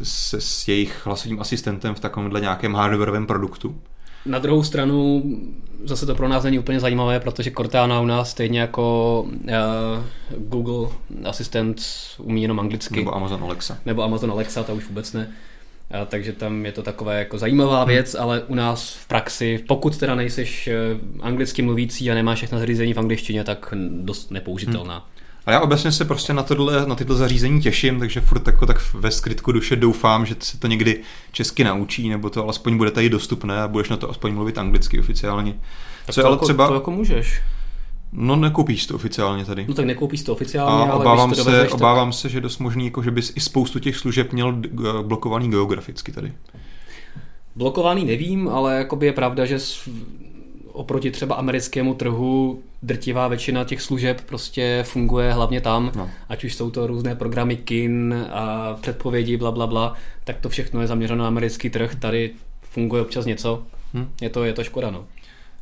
se, 0.02 0.40
s 0.40 0.68
jejich 0.68 1.06
hlasovým 1.06 1.40
asistentem 1.40 1.94
v 1.94 2.00
takovémhle 2.00 2.40
nějakém 2.40 2.74
hardwareovém 2.74 3.26
produktu. 3.26 3.76
Na 4.26 4.38
druhou 4.38 4.62
stranu 4.62 5.22
zase 5.84 6.06
to 6.06 6.14
pro 6.14 6.28
nás 6.28 6.44
není 6.44 6.58
úplně 6.58 6.80
zajímavé, 6.80 7.20
protože 7.20 7.50
Cortana 7.50 8.00
u 8.00 8.06
nás 8.06 8.30
stejně 8.30 8.60
jako 8.60 9.22
uh, 9.22 9.38
Google 10.38 10.88
asistent 11.24 11.82
umí 12.18 12.42
jenom 12.42 12.60
anglicky. 12.60 12.96
Nebo 12.96 13.14
Amazon 13.14 13.44
Alexa. 13.44 13.78
Nebo 13.86 14.02
Amazon 14.02 14.30
Alexa, 14.30 14.62
to 14.62 14.74
už 14.74 14.88
vůbec 14.88 15.12
ne. 15.12 15.32
Takže 16.06 16.32
tam 16.32 16.66
je 16.66 16.72
to 16.72 16.82
takové 16.82 17.18
jako 17.18 17.38
zajímavá 17.38 17.78
hmm. 17.78 17.88
věc, 17.88 18.14
ale 18.14 18.42
u 18.42 18.54
nás 18.54 18.94
v 18.94 19.08
praxi, 19.08 19.64
pokud 19.68 19.96
teda 19.96 20.14
nejseš 20.14 20.68
eh, 20.68 20.74
anglicky 21.20 21.62
mluvící 21.62 22.10
a 22.10 22.14
nemáš 22.14 22.38
všechno 22.38 22.58
zařízení 22.58 22.94
v 22.94 22.98
angličtině, 22.98 23.44
tak 23.44 23.74
dost 23.88 24.30
nepoužitelná. 24.30 24.94
Hmm. 24.94 25.04
A 25.46 25.52
já 25.52 25.60
obecně 25.60 25.92
se 25.92 26.04
prostě 26.04 26.32
na, 26.32 26.42
tohle, 26.42 26.86
na 26.86 26.94
tyto 26.94 27.14
zařízení 27.14 27.60
těším, 27.60 27.98
takže 27.98 28.20
furt 28.20 28.46
jako 28.46 28.66
tak 28.66 28.94
ve 28.94 29.10
skrytku 29.10 29.52
duše 29.52 29.76
doufám, 29.76 30.26
že 30.26 30.34
se 30.38 30.58
to 30.58 30.66
někdy 30.66 31.00
česky 31.32 31.64
naučí, 31.64 32.08
nebo 32.08 32.30
to 32.30 32.42
alespoň 32.42 32.76
bude 32.76 32.90
tady 32.90 33.08
dostupné 33.08 33.62
a 33.62 33.68
budeš 33.68 33.88
na 33.88 33.96
to 33.96 34.10
aspoň 34.10 34.34
mluvit 34.34 34.58
anglicky 34.58 35.00
oficiálně. 35.00 35.54
Tak 36.06 36.14
Co 36.14 36.20
to, 36.20 36.26
ale 36.26 36.34
jako, 36.34 36.44
třeba... 36.44 36.68
to 36.68 36.74
jako 36.74 36.90
můžeš. 36.90 37.40
No 38.12 38.36
nekoupíš 38.36 38.86
to 38.86 38.94
oficiálně 38.94 39.44
tady. 39.44 39.64
No 39.68 39.74
tak 39.74 39.84
nekoupíš 39.84 40.22
to 40.22 40.32
oficiálně, 40.32 40.90
a 40.90 40.92
ale 40.92 41.00
obávám, 41.00 41.30
to 41.30 41.44
se, 41.44 41.68
obávám 41.68 42.10
tak... 42.10 42.18
se, 42.18 42.28
že 42.28 42.40
dost 42.40 42.58
možný, 42.58 42.84
jako, 42.84 43.02
že 43.02 43.10
bys 43.10 43.32
i 43.36 43.40
spoustu 43.40 43.78
těch 43.78 43.96
služeb 43.96 44.32
měl 44.32 44.62
blokovaný 45.02 45.50
geograficky 45.50 46.12
tady. 46.12 46.32
Blokovaný 47.56 48.04
nevím, 48.04 48.48
ale 48.48 48.76
jakoby 48.76 49.06
je 49.06 49.12
pravda, 49.12 49.44
že 49.44 49.58
oproti 50.72 51.10
třeba 51.10 51.34
americkému 51.34 51.94
trhu 51.94 52.62
drtivá 52.82 53.28
většina 53.28 53.64
těch 53.64 53.82
služeb 53.82 54.20
prostě 54.26 54.84
funguje 54.86 55.32
hlavně 55.32 55.60
tam, 55.60 55.92
no. 55.96 56.10
ať 56.28 56.44
už 56.44 56.54
jsou 56.54 56.70
to 56.70 56.86
různé 56.86 57.14
programy 57.14 57.56
kin 57.56 58.26
a 58.32 58.74
předpovědi, 58.80 59.36
bla, 59.36 59.52
bla, 59.52 59.66
bla, 59.66 59.94
tak 60.24 60.36
to 60.40 60.48
všechno 60.48 60.80
je 60.80 60.86
zaměřeno 60.86 61.22
na 61.22 61.28
americký 61.28 61.70
trh, 61.70 61.94
tady 61.94 62.30
funguje 62.62 63.02
občas 63.02 63.26
něco, 63.26 63.62
hm. 63.94 64.08
je, 64.20 64.30
to, 64.30 64.44
je 64.44 64.52
to 64.52 64.64
škoda, 64.64 64.90
no. 64.90 65.04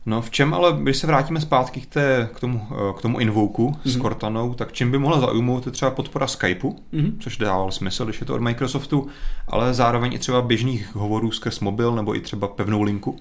No 0.09 0.23
v 0.23 0.31
čem 0.31 0.55
ale, 0.55 0.77
když 0.83 0.97
se 0.97 1.07
vrátíme 1.07 1.41
zpátky 1.41 1.81
k, 1.81 1.87
té, 1.87 2.29
k 2.35 2.41
tomu, 2.41 2.69
eh, 2.71 2.99
k 2.99 3.03
tomu 3.03 3.19
invoku 3.19 3.71
mm-hmm. 3.71 3.91
s 3.91 3.95
mhm. 3.95 4.03
Cortanou, 4.03 4.55
tak 4.55 4.73
čím 4.73 4.91
by 4.91 4.99
mohla 4.99 5.21
zaujmout 5.21 5.67
je 5.67 5.73
třeba 5.73 5.91
podpora 5.91 6.27
Skypeu, 6.27 6.77
mm-hmm. 6.93 7.13
což 7.21 7.37
dával 7.37 7.71
smysl, 7.71 8.05
když 8.05 8.21
je 8.21 8.27
to 8.27 8.35
od 8.35 8.41
Microsoftu, 8.41 9.09
ale 9.49 9.75
zároveň 9.75 10.13
i 10.13 10.19
třeba 10.19 10.43
běžných 10.43 10.95
hovorů 10.95 11.31
skrz 11.31 11.61
mobil 11.61 11.95
nebo 11.95 12.17
i 12.17 12.21
třeba 12.21 12.49
pevnou 12.49 12.83
linku. 12.83 13.19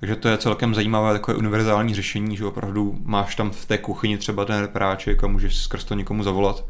Takže 0.00 0.16
to 0.16 0.28
je 0.28 0.38
celkem 0.38 0.74
zajímavé 0.74 1.12
takové 1.12 1.36
univerzální 1.36 1.94
řešení, 1.94 2.36
že 2.36 2.46
opravdu 2.46 2.98
máš 3.04 3.34
tam 3.34 3.50
v 3.50 3.66
té 3.66 3.78
kuchyni 3.78 4.18
třeba 4.18 4.44
ten 4.44 4.60
repráček 4.60 5.24
a 5.24 5.26
můžeš 5.26 5.56
skrz 5.56 5.84
to 5.84 5.94
někomu 5.94 6.22
zavolat. 6.22 6.64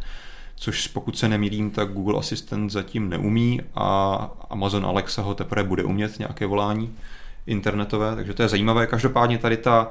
Což 0.57 0.87
pokud 0.87 1.19
se 1.19 1.29
nemýlím, 1.29 1.71
tak 1.71 1.93
Google 1.93 2.19
Assistant 2.19 2.71
zatím 2.71 3.09
neumí 3.09 3.61
a 3.75 4.31
Amazon 4.51 4.87
Alexa 4.87 5.23
ho 5.23 5.35
teprve 5.35 5.65
bude 5.65 5.85
umět 5.85 6.19
nějaké 6.19 6.47
volání 6.47 6.95
internetové, 7.49 8.17
takže 8.17 8.35
to 8.35 8.43
je 8.43 8.49
zajímavé. 8.49 8.87
Každopádně 8.87 9.39
tady 9.39 9.57
ta 9.57 9.91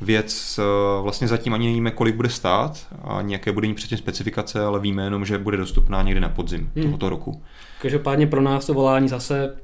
věc 0.00 0.60
eh, 0.62 1.02
vlastně 1.02 1.28
zatím 1.28 1.54
ani 1.54 1.66
nevíme, 1.66 1.90
kolik 1.90 2.14
bude 2.14 2.28
stát 2.28 2.86
a 3.04 3.22
nějaké 3.22 3.52
bude 3.52 3.74
předtím 3.74 3.98
specifikace, 3.98 4.64
ale 4.64 4.80
víme 4.80 5.04
jenom, 5.04 5.24
že 5.24 5.38
bude 5.38 5.56
dostupná 5.56 6.02
někdy 6.02 6.20
na 6.20 6.28
podzim 6.28 6.70
hmm. 6.76 6.84
tohoto 6.84 7.08
roku. 7.08 7.42
Každopádně 7.82 8.26
pro 8.26 8.40
nás 8.40 8.66
to 8.66 8.74
volání 8.74 9.08
zase, 9.08 9.56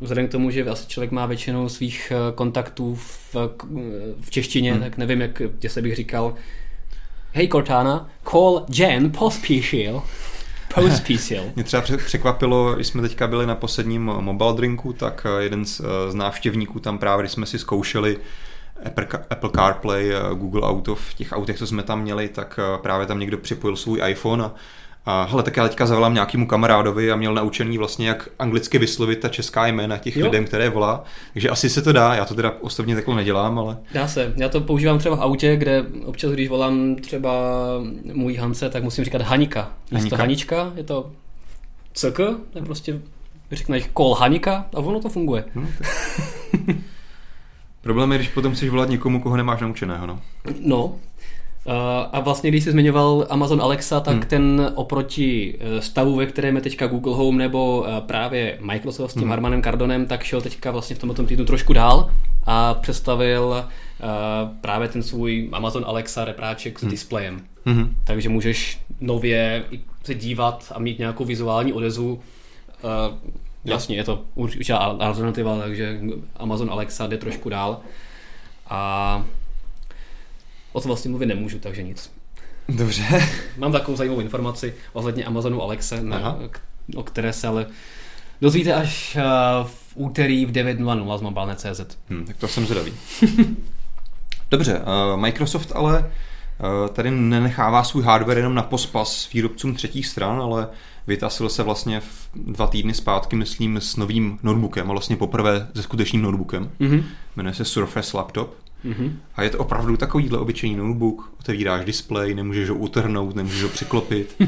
vzhledem 0.00 0.28
k 0.28 0.30
tomu, 0.30 0.50
že 0.50 0.64
asi 0.64 0.86
člověk 0.86 1.10
má 1.10 1.26
většinou 1.26 1.68
svých 1.68 2.12
eh, 2.14 2.32
kontaktů 2.34 2.94
v, 2.94 3.36
v 4.20 4.30
češtině, 4.30 4.72
hmm. 4.72 4.82
tak 4.82 4.98
nevím, 4.98 5.20
jak 5.20 5.42
se 5.66 5.82
bych 5.82 5.96
říkal, 5.96 6.34
Hej 7.34 7.48
Cortana, 7.48 8.10
call 8.30 8.66
Jen 8.68 9.10
Pospíšil. 9.10 10.02
Post-PCL. 10.74 11.52
Mě 11.54 11.64
třeba 11.64 11.82
překvapilo, 12.06 12.74
když 12.74 12.86
jsme 12.86 13.02
teďka 13.02 13.26
byli 13.26 13.46
na 13.46 13.54
posledním 13.54 14.02
mobile 14.04 14.54
drinku, 14.54 14.92
tak 14.92 15.26
eh, 15.38 15.42
jeden 15.42 15.64
z, 15.64 15.80
eh, 15.80 16.10
z 16.10 16.14
návštěvníků 16.14 16.80
tam 16.80 16.98
právě, 16.98 17.22
když 17.22 17.32
jsme 17.32 17.46
si 17.46 17.58
zkoušeli 17.58 18.18
Apple, 18.86 19.06
Apple 19.30 19.50
CarPlay, 19.54 20.12
eh, 20.14 20.34
Google 20.34 20.62
Auto 20.62 20.94
v 20.94 21.14
těch 21.14 21.32
autech, 21.32 21.58
co 21.58 21.66
jsme 21.66 21.82
tam 21.82 22.02
měli, 22.02 22.28
tak 22.28 22.60
právě 22.82 23.06
tam 23.06 23.18
někdo 23.18 23.38
připojil 23.38 23.76
svůj 23.76 24.02
iPhone 24.08 24.44
a 24.44 24.54
a 25.06 25.22
hele, 25.30 25.42
tak 25.42 25.56
já 25.56 25.68
teďka 25.68 25.86
zavolám 25.86 26.14
nějakému 26.14 26.46
kamarádovi 26.46 27.12
a 27.12 27.16
měl 27.16 27.34
naučený 27.34 27.78
vlastně, 27.78 28.08
jak 28.08 28.28
anglicky 28.38 28.78
vyslovit 28.78 29.20
ta 29.20 29.28
česká 29.28 29.66
jména 29.66 29.98
těch 29.98 30.16
jo. 30.16 30.26
lidem, 30.26 30.44
které 30.44 30.70
volá. 30.70 31.04
Takže 31.32 31.48
asi 31.48 31.70
se 31.70 31.82
to 31.82 31.92
dá, 31.92 32.14
já 32.14 32.24
to 32.24 32.34
teda 32.34 32.52
osobně 32.60 32.94
takhle 32.94 33.16
nedělám, 33.16 33.58
ale... 33.58 33.76
Dá 33.94 34.08
se, 34.08 34.32
já 34.36 34.48
to 34.48 34.60
používám 34.60 34.98
třeba 34.98 35.16
v 35.16 35.20
autě, 35.20 35.56
kde 35.56 35.84
občas, 36.04 36.32
když 36.32 36.48
volám 36.48 36.96
třeba 36.96 37.32
můj 38.12 38.34
Hance, 38.34 38.70
tak 38.70 38.82
musím 38.82 39.04
říkat 39.04 39.22
Hanika. 39.22 39.70
Je 39.90 40.10
to 40.10 40.16
Hanička, 40.16 40.72
je 40.76 40.84
to 40.84 41.10
CK, 41.92 42.18
je 42.54 42.62
prostě 42.62 43.00
řekneš 43.52 43.90
call 43.96 44.14
Hanika 44.14 44.66
a 44.74 44.78
ono 44.78 45.00
to 45.00 45.08
funguje. 45.08 45.44
Hmm, 45.54 45.68
Problém 47.80 48.12
je, 48.12 48.18
když 48.18 48.28
potom 48.28 48.54
chceš 48.54 48.70
volat 48.70 48.88
někomu, 48.88 49.20
koho 49.20 49.36
nemáš 49.36 49.60
naučeného. 49.60 50.06
No. 50.06 50.20
No, 50.60 50.94
a 52.12 52.20
vlastně, 52.20 52.50
když 52.50 52.64
jsi 52.64 52.70
zmiňoval 52.70 53.26
Amazon 53.30 53.62
Alexa, 53.62 54.00
tak 54.00 54.14
hmm. 54.14 54.22
ten 54.22 54.72
oproti 54.74 55.58
eh, 55.60 55.82
stavu, 55.82 56.16
ve 56.16 56.26
kterém 56.26 56.56
je 56.56 56.62
teďka 56.62 56.86
Google 56.86 57.14
Home 57.14 57.38
nebo 57.38 57.80
uh, 57.80 58.00
právě 58.00 58.58
Microsoft 58.60 59.10
s 59.10 59.14
tím 59.14 59.22
hmm. 59.22 59.32
Armanem 59.32 59.62
Cardonem, 59.62 60.06
tak 60.06 60.22
šel 60.22 60.40
teďka 60.40 60.70
vlastně 60.70 60.96
v 60.96 60.98
tomto 60.98 61.22
týdnu 61.22 61.44
trošku 61.44 61.72
dál 61.72 62.10
a 62.46 62.74
představil 62.74 63.44
uh, 63.44 64.06
právě 64.60 64.88
ten 64.88 65.02
svůj 65.02 65.48
Amazon 65.52 65.84
Alexa 65.86 66.24
repráček 66.24 66.78
s 66.78 66.82
hmm. 66.82 66.90
displejem. 66.90 67.40
Hmm. 67.64 67.96
Takže 68.04 68.28
můžeš 68.28 68.80
nově 69.00 69.64
se 70.04 70.14
dívat 70.14 70.72
a 70.74 70.78
mít 70.78 70.98
nějakou 70.98 71.24
vizuální 71.24 71.72
odezvu. 71.72 72.20
Jasně, 73.64 73.96
je 73.96 74.04
to 74.04 74.22
určitě 74.34 74.72
alternativa, 74.74 75.58
takže 75.58 76.00
Amazon 76.36 76.70
Alexa 76.70 77.06
jde 77.06 77.16
trošku 77.16 77.48
dál. 77.48 77.80
A 78.70 79.24
O 80.72 80.80
tom 80.80 80.88
vlastně 80.88 81.08
mluvit 81.10 81.26
nemůžu, 81.26 81.58
takže 81.58 81.82
nic. 81.82 82.10
Dobře. 82.68 83.04
Mám 83.56 83.72
takovou 83.72 83.96
zajímavou 83.96 84.20
informaci 84.20 84.74
ohledně 84.92 85.24
Amazonu 85.24 85.62
Alexe, 85.62 86.02
na, 86.02 86.38
o 86.96 87.02
které 87.02 87.32
se 87.32 87.46
ale 87.46 87.66
dozvíte 88.40 88.74
až 88.74 89.16
uh, 89.16 89.66
v 89.66 89.92
úterý 89.94 90.46
v 90.46 90.52
9.00 90.52 91.18
z 91.18 91.22
mobilne.cz. 91.22 91.96
Hmm, 92.10 92.24
tak 92.24 92.36
to 92.36 92.48
jsem 92.48 92.64
zvědavý. 92.64 92.92
Dobře, 94.50 94.80
uh, 94.80 95.20
Microsoft 95.20 95.72
ale 95.74 95.98
uh, 96.00 96.88
tady 96.94 97.10
nenechává 97.10 97.84
svůj 97.84 98.02
hardware 98.02 98.38
jenom 98.38 98.54
na 98.54 98.62
pospas 98.62 99.32
výrobcům 99.32 99.74
třetích 99.74 100.06
stran, 100.06 100.40
ale 100.40 100.68
vytasil 101.06 101.48
se 101.48 101.62
vlastně 101.62 102.00
v 102.00 102.28
dva 102.34 102.66
týdny 102.66 102.94
zpátky, 102.94 103.36
myslím, 103.36 103.76
s 103.76 103.96
novým 103.96 104.38
notebookem, 104.42 104.90
a 104.90 104.92
vlastně 104.92 105.16
poprvé 105.16 105.68
se 105.76 105.82
skutečným 105.82 106.22
notebookem. 106.22 106.70
Mm-hmm. 106.80 107.04
Jmenuje 107.36 107.54
se 107.54 107.64
Surface 107.64 108.16
Laptop. 108.16 108.54
Mm-hmm. 108.84 109.12
A 109.34 109.42
je 109.42 109.50
to 109.50 109.58
opravdu 109.58 109.96
takovýhle 109.96 110.38
obyčejný 110.38 110.76
notebook, 110.76 111.32
otevíráš 111.40 111.84
displej, 111.84 112.34
nemůžeš 112.34 112.68
ho 112.68 112.74
utrhnout, 112.74 113.36
nemůžeš 113.36 113.62
ho 113.62 113.68
přiklopit. 113.68 114.36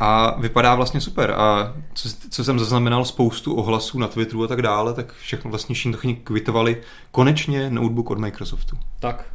A 0.00 0.40
vypadá 0.40 0.74
vlastně 0.74 1.00
super. 1.00 1.30
A 1.30 1.74
co, 1.94 2.08
co 2.30 2.44
jsem 2.44 2.58
zaznamenal 2.58 3.04
spoustu 3.04 3.54
ohlasů 3.54 3.98
na 3.98 4.08
Twitteru 4.08 4.44
a 4.44 4.46
tak 4.46 4.62
dále, 4.62 4.94
tak 4.94 5.12
všechno 5.12 5.50
vlastně 5.50 5.74
všichni 5.74 6.16
kvitovali 6.16 6.82
konečně 7.10 7.70
notebook 7.70 8.10
od 8.10 8.18
Microsoftu. 8.18 8.76
Tak. 9.00 9.26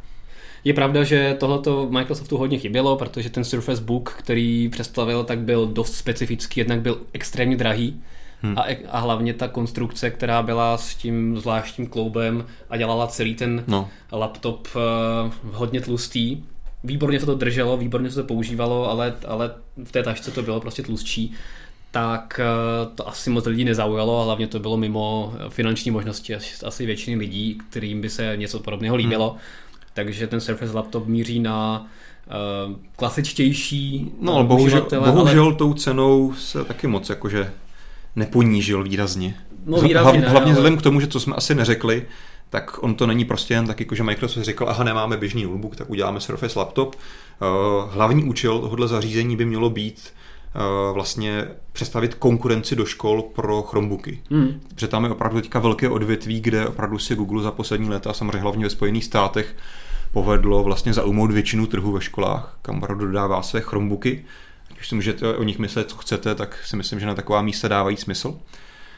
Je 0.64 0.74
pravda, 0.74 1.04
že 1.04 1.36
tohleto 1.40 1.88
Microsoftu 1.90 2.36
hodně 2.36 2.58
chybělo, 2.58 2.96
protože 2.96 3.30
ten 3.30 3.44
Surface 3.44 3.82
Book, 3.82 4.14
který 4.18 4.68
představil, 4.68 5.24
tak 5.24 5.38
byl 5.38 5.66
dost 5.66 5.94
specifický, 5.94 6.60
jednak 6.60 6.80
byl 6.80 7.00
extrémně 7.12 7.56
drahý 7.56 8.02
Hmm. 8.42 8.58
A, 8.58 8.64
a 8.90 8.98
hlavně 8.98 9.34
ta 9.34 9.48
konstrukce, 9.48 10.10
která 10.10 10.42
byla 10.42 10.78
s 10.78 10.94
tím 10.94 11.38
zvláštním 11.38 11.86
kloubem 11.86 12.44
a 12.70 12.76
dělala 12.76 13.06
celý 13.06 13.34
ten 13.34 13.64
no. 13.66 13.88
laptop 14.12 14.68
uh, 14.76 15.52
hodně 15.52 15.80
tlustý. 15.80 16.42
Výborně 16.84 17.20
se 17.20 17.26
to 17.26 17.34
drželo, 17.34 17.76
výborně 17.76 18.10
se 18.10 18.22
to 18.22 18.28
používalo, 18.28 18.90
ale, 18.90 19.14
ale 19.26 19.50
v 19.84 19.92
té 19.92 20.02
tašce 20.02 20.30
to 20.30 20.42
bylo 20.42 20.60
prostě 20.60 20.82
tlustší 20.82 21.34
tak 21.90 22.40
uh, 22.40 22.94
to 22.94 23.08
asi 23.08 23.30
moc 23.30 23.46
lidí 23.46 23.64
nezaujalo 23.64 24.20
a 24.20 24.24
hlavně 24.24 24.46
to 24.46 24.58
bylo 24.58 24.76
mimo 24.76 25.34
finanční 25.48 25.90
možnosti 25.90 26.34
asi 26.64 26.86
většiny 26.86 27.16
lidí, 27.16 27.58
kterým 27.70 28.00
by 28.00 28.10
se 28.10 28.32
něco 28.36 28.60
podobného 28.60 28.96
líbilo. 28.96 29.30
Hmm. 29.30 29.40
Takže 29.94 30.26
ten 30.26 30.40
Surface 30.40 30.72
laptop 30.72 31.06
míří 31.06 31.40
na 31.40 31.86
uh, 32.66 32.74
klasičtější 32.96 34.10
No 34.20 34.34
ale 34.34 34.44
bohužel, 34.44 34.86
bohužel 34.90 35.44
ale... 35.44 35.54
tou 35.54 35.74
cenou 35.74 36.34
se 36.34 36.64
taky 36.64 36.86
moc 36.86 37.08
jakože 37.08 37.52
neponížil 38.16 38.82
výrazně. 38.82 39.34
No 39.66 39.80
výrazně 39.80 40.10
Hlav, 40.10 40.14
ne, 40.14 40.28
Hlavně 40.28 40.52
ale... 40.52 40.52
vzhledem 40.52 40.78
k 40.78 40.82
tomu, 40.82 41.00
že 41.00 41.06
co 41.06 41.20
jsme 41.20 41.34
asi 41.34 41.54
neřekli, 41.54 42.06
tak 42.50 42.82
on 42.82 42.94
to 42.94 43.06
není 43.06 43.24
prostě 43.24 43.54
jen 43.54 43.66
tak, 43.66 43.80
jako 43.80 43.94
že 43.94 44.02
Microsoft 44.02 44.44
řekl, 44.44 44.66
aha, 44.68 44.84
nemáme 44.84 45.16
běžný 45.16 45.44
notebook, 45.44 45.76
tak 45.76 45.90
uděláme 45.90 46.20
Surface 46.20 46.58
laptop. 46.58 46.94
Uh, 46.94 47.92
hlavní 47.92 48.24
účel 48.24 48.58
tohoto 48.58 48.88
zařízení 48.88 49.36
by 49.36 49.44
mělo 49.44 49.70
být 49.70 50.12
uh, 50.54 50.94
vlastně 50.94 51.48
představit 51.72 52.14
konkurenci 52.14 52.76
do 52.76 52.84
škol 52.84 53.22
pro 53.22 53.62
Chromebooky. 53.62 54.22
Hmm. 54.30 54.60
Protože 54.68 54.88
tam 54.88 55.04
je 55.04 55.10
opravdu 55.10 55.40
teďka 55.40 55.58
velké 55.58 55.88
odvětví, 55.88 56.40
kde 56.40 56.66
opravdu 56.66 56.98
si 56.98 57.14
Google 57.14 57.42
za 57.42 57.50
poslední 57.50 57.88
léta, 57.88 58.12
samozřejmě 58.12 58.38
hlavně 58.38 58.64
ve 58.64 58.70
Spojených 58.70 59.04
státech, 59.04 59.56
povedlo 60.12 60.62
vlastně 60.62 60.92
zaujmout 60.92 61.32
většinu 61.32 61.66
trhu 61.66 61.92
ve 61.92 62.00
školách, 62.00 62.58
kam 62.62 62.78
opravdu 62.78 63.06
dodává 63.06 63.42
své 63.42 63.60
Chromebooky. 63.60 64.24
Když 64.76 64.88
si 64.88 64.94
můžete 64.94 65.36
o 65.36 65.42
nich 65.42 65.58
myslet, 65.58 65.90
co 65.90 65.96
chcete, 65.96 66.34
tak 66.34 66.64
si 66.64 66.76
myslím, 66.76 67.00
že 67.00 67.06
na 67.06 67.14
taková 67.14 67.42
místa 67.42 67.68
dávají 67.68 67.96
smysl, 67.96 68.38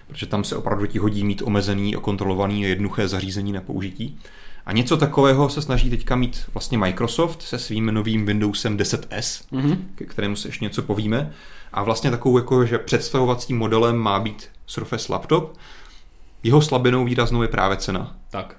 protože 0.06 0.26
tam 0.26 0.44
se 0.44 0.56
opravdu 0.56 0.86
ti 0.86 0.98
hodí 0.98 1.24
mít 1.24 1.42
omezený 1.42 1.96
a 1.96 2.00
kontrolovaný 2.00 2.64
a 2.64 2.68
jednoduché 2.68 3.08
zařízení 3.08 3.52
na 3.52 3.60
použití. 3.60 4.18
A 4.66 4.72
něco 4.72 4.96
takového 4.96 5.48
se 5.48 5.62
snaží 5.62 5.90
teďka 5.90 6.16
mít 6.16 6.44
vlastně 6.54 6.78
Microsoft 6.78 7.42
se 7.42 7.58
svým 7.58 7.86
novým 7.86 8.26
Windowsem 8.26 8.76
10S, 8.76 9.44
mm-hmm. 9.52 9.78
ke 9.94 10.04
kterému 10.04 10.36
se 10.36 10.48
ještě 10.48 10.64
něco 10.64 10.82
povíme. 10.82 11.32
A 11.72 11.82
vlastně 11.82 12.10
takovou 12.10 12.38
jako, 12.38 12.66
že 12.66 12.78
představovacím 12.78 13.58
modelem 13.58 13.96
má 13.96 14.20
být 14.20 14.48
Surface 14.66 15.12
Laptop. 15.12 15.56
Jeho 16.42 16.62
slabinou 16.62 17.04
výraznou 17.04 17.42
je 17.42 17.48
právě 17.48 17.76
cena. 17.76 18.16
Tak 18.30 18.56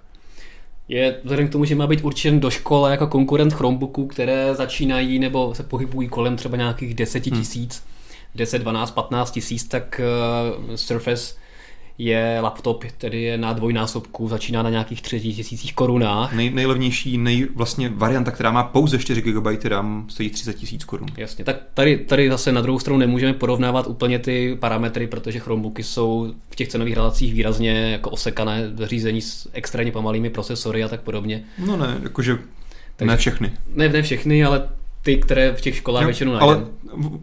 je 0.89 1.19
vzhledem 1.23 1.47
k 1.47 1.51
tomu, 1.51 1.65
že 1.65 1.75
má 1.75 1.87
být 1.87 2.03
určen 2.03 2.39
do 2.39 2.49
školy 2.49 2.91
jako 2.91 3.07
konkurent 3.07 3.53
Chromebooků, 3.53 4.07
které 4.07 4.55
začínají 4.55 5.19
nebo 5.19 5.55
se 5.55 5.63
pohybují 5.63 6.07
kolem 6.07 6.35
třeba 6.35 6.57
nějakých 6.57 6.93
10 6.93 7.27
hmm. 7.27 7.39
tisíc, 7.39 7.75
hmm. 7.75 8.27
10, 8.35 8.59
12, 8.59 8.91
15 8.91 9.31
tisíc, 9.31 9.67
tak 9.67 10.01
uh, 10.69 10.75
Surface 10.75 11.33
je 11.99 12.37
laptop, 12.41 12.83
tedy 12.97 13.21
je 13.21 13.37
na 13.37 13.53
dvojnásobku, 13.53 14.27
začíná 14.27 14.63
na 14.63 14.69
nějakých 14.69 15.01
3000 15.01 15.73
korunách. 15.75 16.33
Nej, 16.33 16.49
nejlevnější 16.49 17.17
nej, 17.17 17.47
vlastně 17.55 17.89
varianta, 17.89 18.31
která 18.31 18.51
má 18.51 18.63
pouze 18.63 18.99
4 18.99 19.21
GB 19.21 19.47
RAM, 19.65 20.05
stojí 20.09 20.29
30 20.29 20.53
tisíc 20.53 20.83
korun. 20.83 21.07
Jasně, 21.17 21.45
tak 21.45 21.55
tady, 21.73 21.97
tady 21.97 22.29
zase 22.29 22.51
na 22.51 22.61
druhou 22.61 22.79
stranu 22.79 22.99
nemůžeme 22.99 23.33
porovnávat 23.33 23.87
úplně 23.87 24.19
ty 24.19 24.57
parametry, 24.59 25.07
protože 25.07 25.39
Chromebooky 25.39 25.83
jsou 25.83 26.33
v 26.49 26.55
těch 26.55 26.67
cenových 26.67 26.95
relacích 26.95 27.33
výrazně 27.33 27.71
jako 27.71 28.09
osekané 28.09 28.71
zařízení 28.75 29.21
s 29.21 29.49
extrémně 29.53 29.91
pomalými 29.91 30.29
procesory 30.29 30.83
a 30.83 30.87
tak 30.87 31.01
podobně. 31.01 31.43
No 31.65 31.77
ne, 31.77 31.97
jakože 32.03 32.37
takže, 32.95 33.11
ne 33.11 33.17
všechny. 33.17 33.51
Ne, 33.75 33.89
ne 33.89 34.01
všechny, 34.01 34.43
ale 34.43 34.69
ty, 35.01 35.17
které 35.17 35.53
v 35.53 35.61
těch 35.61 35.75
školách 35.75 36.01
jo, 36.01 36.07
většinou 36.07 36.33
najdeme. 36.33 36.53
Ale 36.53 36.65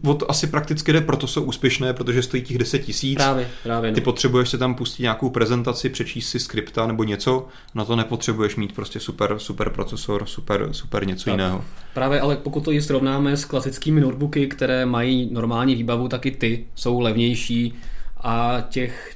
od 0.05 0.23
asi 0.27 0.47
prakticky 0.47 0.93
jde, 0.93 1.01
proto 1.01 1.27
jsou 1.27 1.43
úspěšné, 1.43 1.93
protože 1.93 2.23
stojí 2.23 2.43
těch 2.43 2.57
10 2.57 2.79
tisíc. 2.79 3.15
Právě, 3.15 3.49
právě. 3.63 3.91
No. 3.91 3.95
Ty 3.95 4.01
potřebuješ 4.01 4.49
si 4.49 4.57
tam 4.57 4.75
pustit 4.75 5.03
nějakou 5.03 5.29
prezentaci, 5.29 5.89
přečíst 5.89 6.29
si 6.29 6.39
skripta 6.39 6.87
nebo 6.87 7.03
něco, 7.03 7.47
na 7.75 7.85
to 7.85 7.95
nepotřebuješ 7.95 8.55
mít 8.55 8.75
prostě 8.75 8.99
super, 8.99 9.35
super 9.37 9.69
procesor, 9.69 10.25
super, 10.25 10.69
super 10.71 11.07
něco 11.07 11.25
tak. 11.25 11.31
jiného. 11.31 11.65
Právě, 11.93 12.21
ale 12.21 12.35
pokud 12.35 12.63
to 12.63 12.71
ji 12.71 12.81
srovnáme 12.81 13.37
s 13.37 13.45
klasickými 13.45 14.01
notebooky, 14.01 14.47
které 14.47 14.85
mají 14.85 15.29
normální 15.31 15.75
výbavu, 15.75 16.07
tak 16.07 16.25
i 16.25 16.31
ty 16.31 16.65
jsou 16.75 16.99
levnější 16.99 17.73
a 18.21 18.63
těch 18.69 19.13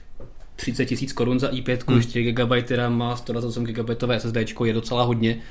30 0.56 0.86
tisíc 0.86 1.14
korun 1.14 1.40
za 1.40 1.48
i5, 1.48 1.80
hmm. 1.88 2.02
4 2.02 2.32
GB 2.32 2.72
RAM 2.72 3.02
a 3.02 3.16
128 3.16 3.64
GB 3.64 3.90
SSD 4.18 4.38
je 4.66 4.74
docela 4.74 5.04
hodně 5.04 5.42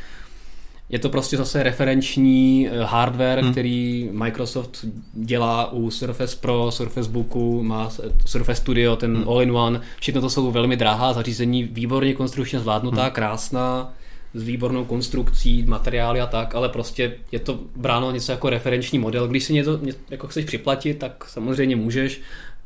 je 0.91 0.99
to 0.99 1.09
prostě 1.09 1.37
zase 1.37 1.63
referenční 1.63 2.69
eh, 2.69 2.85
hardware, 2.85 3.41
hmm. 3.41 3.53
který 3.53 4.09
Microsoft 4.13 4.85
dělá 5.15 5.73
u 5.73 5.91
Surface 5.91 6.37
Pro, 6.41 6.71
Surface 6.71 7.11
Booku, 7.11 7.63
má 7.63 7.91
Surface 8.27 8.61
Studio, 8.61 8.97
ten 8.97 9.17
hmm. 9.17 9.29
all-in-one. 9.29 9.81
Všechno 10.01 10.21
to 10.21 10.31
jsou 10.31 10.51
velmi 10.51 10.77
drahá 10.77 11.13
zařízení, 11.13 11.65
výborně 11.65 12.15
konstrukčně 12.15 12.61
zvládnutá, 12.61 13.03
hmm. 13.03 13.11
krásná, 13.11 13.95
s 14.35 14.43
výbornou 14.43 14.85
konstrukcí, 14.85 15.63
materiály 15.63 16.21
a 16.21 16.27
tak, 16.27 16.55
ale 16.55 16.69
prostě 16.69 17.17
je 17.33 17.39
to 17.39 17.59
bráno 17.77 18.11
něco 18.11 18.33
jako 18.33 18.51
referenční 18.51 18.99
model. 18.99 19.29
Když 19.29 19.45
si 19.45 19.53
něco, 19.53 19.79
něco 19.83 19.99
jako 20.11 20.27
chceš 20.27 20.45
připlatit, 20.45 20.99
tak 20.99 21.25
samozřejmě 21.29 21.77
můžeš, 21.77 22.21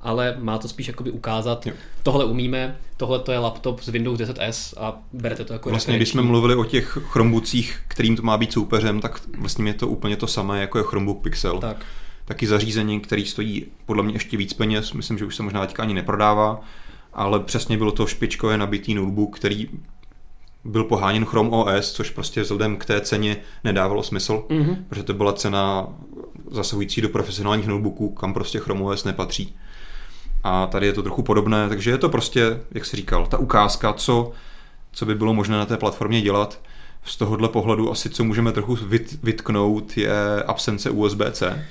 ale 0.04 0.36
má 0.38 0.58
to 0.58 0.68
spíš 0.68 0.88
jakoby 0.88 1.10
ukázat, 1.10 1.66
jo. 1.66 1.72
tohle 2.02 2.24
umíme, 2.24 2.76
tohle 2.96 3.18
to 3.18 3.32
je 3.32 3.38
laptop 3.38 3.80
z 3.80 3.88
Windows 3.88 4.18
10S 4.20 4.74
a 4.80 5.02
berete 5.12 5.44
to 5.44 5.52
jako 5.52 5.70
Vlastně, 5.70 5.96
když 5.96 6.08
jsme 6.08 6.22
mluvili 6.22 6.54
o 6.54 6.64
těch 6.64 6.98
Chromebookcích, 7.02 7.80
kterým 7.88 8.16
to 8.16 8.22
má 8.22 8.36
být 8.36 8.52
soupeřem, 8.52 9.00
tak 9.00 9.20
vlastně 9.38 9.70
je 9.70 9.74
to 9.74 9.88
úplně 9.88 10.16
to 10.16 10.26
samé, 10.26 10.60
jako 10.60 10.78
je 10.78 10.84
Chromebook 10.84 11.22
Pixel. 11.22 11.58
Tak. 11.58 11.86
Taky 12.24 12.46
zařízení, 12.46 13.00
který 13.00 13.24
stojí 13.24 13.66
podle 13.86 14.02
mě 14.02 14.14
ještě 14.14 14.36
víc 14.36 14.52
peněz, 14.52 14.92
myslím, 14.92 15.18
že 15.18 15.24
už 15.24 15.36
se 15.36 15.42
možná 15.42 15.66
teďka 15.66 15.82
ani 15.82 15.94
neprodává, 15.94 16.60
ale 17.12 17.40
přesně 17.40 17.78
bylo 17.78 17.92
to 17.92 18.06
špičkové 18.06 18.58
nabitý 18.58 18.94
notebook, 18.94 19.36
který 19.36 19.68
byl 20.64 20.84
poháněn 20.84 21.24
Chrome 21.24 21.50
OS, 21.50 21.92
což 21.92 22.10
prostě 22.10 22.42
vzhledem 22.42 22.76
k 22.76 22.84
té 22.84 23.00
ceně 23.00 23.36
nedávalo 23.64 24.02
smysl, 24.02 24.44
mm-hmm. 24.48 24.76
protože 24.88 25.02
to 25.02 25.14
byla 25.14 25.32
cena 25.32 25.86
zasahující 26.50 27.00
do 27.00 27.08
profesionálních 27.08 27.66
notebooků, 27.66 28.08
kam 28.08 28.34
prostě 28.34 28.58
Chrome 28.58 28.82
OS 28.82 29.04
nepatří. 29.04 29.56
A 30.44 30.66
tady 30.66 30.86
je 30.86 30.92
to 30.92 31.02
trochu 31.02 31.22
podobné, 31.22 31.68
takže 31.68 31.90
je 31.90 31.98
to 31.98 32.08
prostě, 32.08 32.60
jak 32.72 32.84
jsi 32.84 32.96
říkal, 32.96 33.26
ta 33.26 33.38
ukázka, 33.38 33.92
co, 33.92 34.32
co 34.92 35.06
by 35.06 35.14
bylo 35.14 35.34
možné 35.34 35.56
na 35.56 35.66
té 35.66 35.76
platformě 35.76 36.20
dělat. 36.20 36.60
Z 37.04 37.16
tohohle 37.16 37.48
pohledu 37.48 37.90
asi 37.90 38.10
co 38.10 38.24
můžeme 38.24 38.52
trochu 38.52 38.74
vyt, 38.74 39.18
vytknout 39.22 39.96
je 39.96 40.42
absence 40.46 40.90
USB-C. 40.90 41.64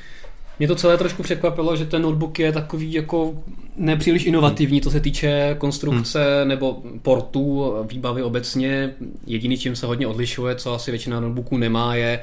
Mě 0.59 0.67
to 0.67 0.76
celé 0.76 0.97
trošku 0.97 1.24
překvapilo, 1.24 1.76
že 1.76 1.86
ten 1.86 2.01
notebook 2.01 2.39
je 2.39 2.51
takový 2.51 2.93
jako 2.93 3.34
nepříliš 3.76 4.26
inovativní, 4.26 4.82
co 4.82 4.91
se 4.91 4.99
týče 4.99 5.55
konstrukce 5.57 6.39
hmm. 6.39 6.47
nebo 6.47 6.84
portů, 7.01 7.74
výbavy 7.91 8.24
obecně. 8.24 8.93
Jediný, 9.28 9.57
čím 9.57 9.76
se 9.76 9.86
hodně 9.86 10.07
odlišuje, 10.07 10.55
co 10.55 10.74
asi 10.74 10.91
většina 10.91 11.19
notebooků 11.19 11.57
nemá, 11.57 11.95
je 11.95 12.19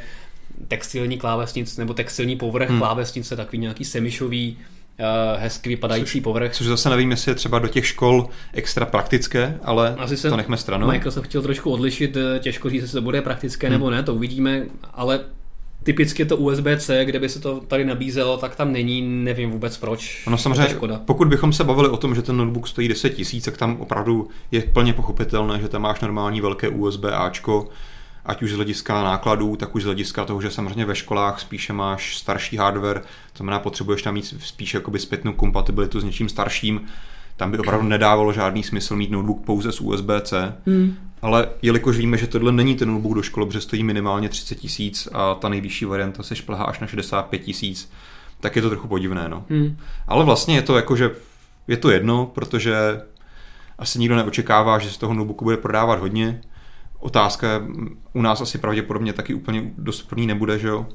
textilní 0.69 1.19
klávesnic 1.19 1.77
nebo 1.77 1.95
textilní 1.95 2.37
povrch 2.37 2.69
hmm. 2.69 2.79
klávesnice, 2.79 3.37
takový 3.37 3.59
nějaký 3.59 3.85
semišový 3.85 4.59
hezky 5.39 5.69
vypadající 5.69 6.13
což, 6.13 6.21
povrch. 6.21 6.53
Což 6.53 6.67
zase 6.67 6.91
nevím, 6.91 7.11
jestli 7.11 7.31
je 7.31 7.35
třeba 7.35 7.59
do 7.59 7.69
těch 7.69 7.87
škol 7.87 8.29
extra 8.53 8.87
praktické, 8.87 9.59
ale 9.65 9.95
Asi 9.99 10.29
to 10.29 10.37
nechme 10.37 10.57
stranou. 10.57 10.87
Microsoft 10.87 11.25
chtěl 11.25 11.43
trošku 11.43 11.71
odlišit, 11.71 12.17
eh, 12.17 12.39
těžko 12.39 12.71
říct, 12.71 12.83
jestli 12.83 12.97
to 12.97 13.03
bude 13.03 13.23
praktické 13.23 13.67
hmm. 13.67 13.73
nebo 13.73 13.91
ne, 13.91 14.03
to 14.03 14.15
uvidíme, 14.15 14.63
ale 14.95 15.21
typicky 15.83 16.25
to 16.25 16.37
USB-C, 16.37 17.05
kde 17.05 17.19
by 17.19 17.29
se 17.29 17.41
to 17.41 17.61
tady 17.61 17.85
nabízelo, 17.85 18.37
tak 18.37 18.57
tam 18.57 18.73
není, 18.73 19.03
nevím 19.03 19.51
vůbec 19.51 19.77
proč. 19.77 20.27
No 20.31 20.39
samozřejmě, 20.39 20.77
pokud 21.05 21.29
bychom 21.29 21.53
se 21.53 21.65
bavili 21.65 21.89
o 21.89 21.97
tom, 21.97 22.15
že 22.15 22.23
ten 22.23 22.37
notebook 22.37 22.69
stojí 22.69 22.89
10 22.89 23.11
tisíc, 23.11 23.45
tak 23.45 23.57
tam 23.57 23.77
opravdu 23.81 24.29
je 24.51 24.63
plně 24.63 24.93
pochopitelné, 24.93 25.61
že 25.61 25.69
tam 25.69 25.83
máš 25.83 26.01
normální 26.01 26.41
velké 26.41 26.69
USB 26.69 27.05
Ačko, 27.05 27.69
ať 28.27 28.43
už 28.43 28.51
z 28.53 28.55
hlediska 28.57 29.03
nákladů, 29.03 29.57
tak 29.57 29.75
už 29.75 29.83
z 29.83 29.87
hlediska 29.87 30.25
toho, 30.25 30.43
že 30.43 30.51
samozřejmě 30.51 30.85
ve 30.85 30.95
školách 30.95 31.41
spíše 31.41 31.73
máš 31.73 32.19
starší 32.19 32.57
hardware, 32.57 33.01
to 33.33 33.37
znamená 33.37 33.59
potřebuješ 33.59 34.03
tam 34.03 34.15
mít 34.15 34.35
spíše 34.41 34.77
jakoby 34.77 34.99
zpětnou 34.99 35.33
kompatibilitu 35.33 36.01
s 36.01 36.05
něčím 36.05 36.29
starším, 36.29 36.81
tam 37.41 37.51
by 37.51 37.59
opravdu 37.59 37.89
nedávalo 37.89 38.33
žádný 38.33 38.63
smysl 38.63 38.97
mít 38.97 39.11
notebook 39.11 39.45
pouze 39.45 39.73
s 39.73 39.81
USB-C. 39.81 40.55
Hmm. 40.67 40.97
Ale 41.23 41.49
jelikož 41.63 41.97
víme, 41.97 42.17
že 42.17 42.27
tohle 42.27 42.53
není 42.53 42.75
ten 42.77 42.89
notebook 42.89 43.15
do 43.15 43.23
školy, 43.23 43.47
protože 43.47 43.61
stojí 43.61 43.83
minimálně 43.83 44.29
30 44.29 44.55
tisíc 44.55 45.09
a 45.13 45.35
ta 45.35 45.49
nejvyšší 45.49 45.85
varianta 45.85 46.23
se 46.23 46.37
šplhá 46.37 46.65
až 46.65 46.81
na 46.81 46.87
65 46.87 47.39
tisíc, 47.39 47.93
tak 48.41 48.57
je 48.57 48.63
to 48.63 48.71
trochu 48.71 48.89
podivné. 48.89 49.29
No. 49.29 49.45
Hmm. 49.51 49.77
Ale 50.09 50.25
vlastně 50.25 50.55
je 50.55 50.63
to 50.63 50.77
jako, 50.77 50.97
že 50.97 51.11
je 51.69 51.77
to 51.77 51.91
jedno, 51.91 52.27
protože 52.27 53.01
asi 53.79 53.99
nikdo 53.99 54.17
neočekává, 54.17 54.79
že 54.79 54.91
z 54.91 54.97
toho 54.97 55.15
notebooku 55.15 55.45
bude 55.45 55.57
prodávat 55.57 56.01
hodně. 56.01 56.41
Otázka 57.01 57.63
u 58.13 58.23
nás 58.23 58.41
asi 58.41 58.59
pravděpodobně 58.59 59.13
taky 59.13 59.35
úplně 59.35 59.73
dostupný 59.79 60.27
nebude, 60.27 60.59
že 60.59 60.69
jo? 60.69 60.87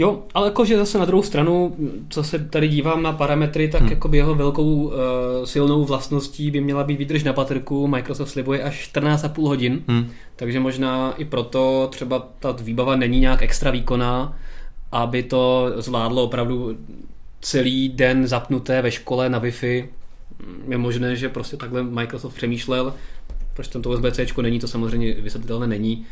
Jo, 0.00 0.22
ale 0.34 0.46
jakože 0.48 0.76
zase 0.76 0.98
na 0.98 1.04
druhou 1.04 1.22
stranu, 1.22 1.76
co 2.08 2.24
se 2.24 2.38
tady 2.38 2.68
dívám 2.68 3.02
na 3.02 3.12
parametry, 3.12 3.68
tak 3.68 3.80
hmm. 3.80 3.90
jako 3.90 4.10
jeho 4.12 4.34
velkou 4.34 4.74
uh, 4.74 4.92
silnou 5.44 5.84
vlastností 5.84 6.50
by 6.50 6.60
měla 6.60 6.84
být 6.84 6.98
výdrž 6.98 7.24
na 7.24 7.32
baterku. 7.32 7.86
Microsoft 7.86 8.30
slibuje 8.30 8.62
až 8.62 8.90
14,5 8.94 9.48
hodin, 9.48 9.82
hmm. 9.88 10.10
takže 10.36 10.60
možná 10.60 11.12
i 11.12 11.24
proto 11.24 11.88
třeba 11.92 12.28
ta 12.38 12.52
výbava 12.52 12.96
není 12.96 13.20
nějak 13.20 13.42
extra 13.42 13.70
výkonná, 13.70 14.38
aby 14.92 15.22
to 15.22 15.72
zvládlo 15.76 16.24
opravdu 16.24 16.76
celý 17.40 17.88
den 17.88 18.26
zapnuté 18.26 18.82
ve 18.82 18.90
škole 18.90 19.28
na 19.28 19.40
Wi-Fi. 19.40 19.88
Je 20.68 20.78
možné, 20.78 21.16
že 21.16 21.28
prostě 21.28 21.56
takhle 21.56 21.82
Microsoft 21.82 22.34
přemýšlel, 22.34 22.94
proč 23.58 23.68
tam 23.68 23.82
to 23.82 23.90
USB-C 23.90 24.42
není, 24.42 24.58
to 24.58 24.68
samozřejmě 24.68 25.14
vysvětlitelné 25.14 25.66
není. 25.66 26.06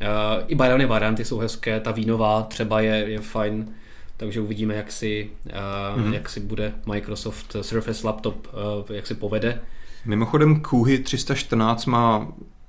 Uh, 0.00 0.44
I 0.46 0.54
barevné 0.54 0.86
varianty 0.86 1.24
jsou 1.24 1.38
hezké, 1.38 1.80
ta 1.80 1.90
vínová 1.90 2.42
třeba 2.42 2.80
je, 2.80 2.96
je 2.96 3.20
fajn, 3.20 3.74
takže 4.16 4.40
uvidíme, 4.40 4.74
jak 4.74 4.92
si, 4.92 5.30
uh, 5.46 5.52
mm-hmm. 5.52 6.12
jak 6.12 6.28
si 6.28 6.40
bude 6.40 6.72
Microsoft 6.86 7.56
Surface 7.60 8.06
Laptop, 8.06 8.46
uh, 8.46 8.96
jak 8.96 9.06
si 9.06 9.14
povede. 9.14 9.60
Mimochodem 10.04 10.60
Kuhy 10.60 10.98
314 10.98 11.86
má 11.86 12.28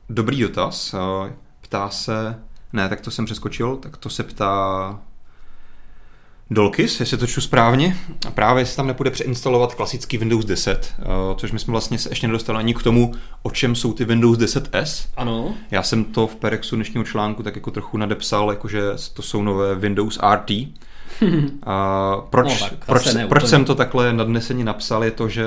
dobrý 0.09 0.41
dotaz. 0.41 0.95
Ptá 1.61 1.89
se, 1.89 2.39
ne, 2.73 2.89
tak 2.89 3.01
to 3.01 3.11
jsem 3.11 3.25
přeskočil, 3.25 3.77
tak 3.77 3.97
to 3.97 4.09
se 4.09 4.23
ptá 4.23 5.01
Dolkis, 6.51 6.99
jestli 6.99 7.17
to 7.17 7.27
čtu 7.27 7.41
správně, 7.41 7.97
a 8.27 8.31
právě 8.31 8.61
jestli 8.61 8.75
tam 8.75 8.87
nepůjde 8.87 9.11
přeinstalovat 9.11 9.75
klasický 9.75 10.17
Windows 10.17 10.45
10, 10.45 10.93
uh, 10.99 11.37
což 11.37 11.51
my 11.51 11.59
jsme 11.59 11.71
vlastně 11.71 11.97
se 11.97 12.09
ještě 12.09 12.27
nedostali 12.27 12.59
ani 12.59 12.73
k 12.73 12.83
tomu, 12.83 13.13
o 13.43 13.51
čem 13.51 13.75
jsou 13.75 13.93
ty 13.93 14.05
Windows 14.05 14.37
10S. 14.37 15.07
Ano. 15.17 15.53
Já 15.71 15.83
jsem 15.83 16.03
to 16.03 16.27
v 16.27 16.35
Perexu 16.35 16.75
dnešního 16.75 17.03
článku 17.03 17.43
tak 17.43 17.55
jako 17.55 17.71
trochu 17.71 17.97
nadepsal, 17.97 18.49
jakože 18.49 18.81
to 19.13 19.21
jsou 19.21 19.43
nové 19.43 19.75
Windows 19.75 20.19
RT. 20.33 20.51
A 21.63 22.15
proč, 22.29 22.61
no, 22.61 22.67
proč, 22.85 23.07
proč 23.29 23.47
jsem 23.47 23.65
to 23.65 23.75
takhle 23.75 24.13
nadneseně 24.13 24.63
napsal, 24.63 25.03
je 25.03 25.11
to, 25.11 25.29
že 25.29 25.45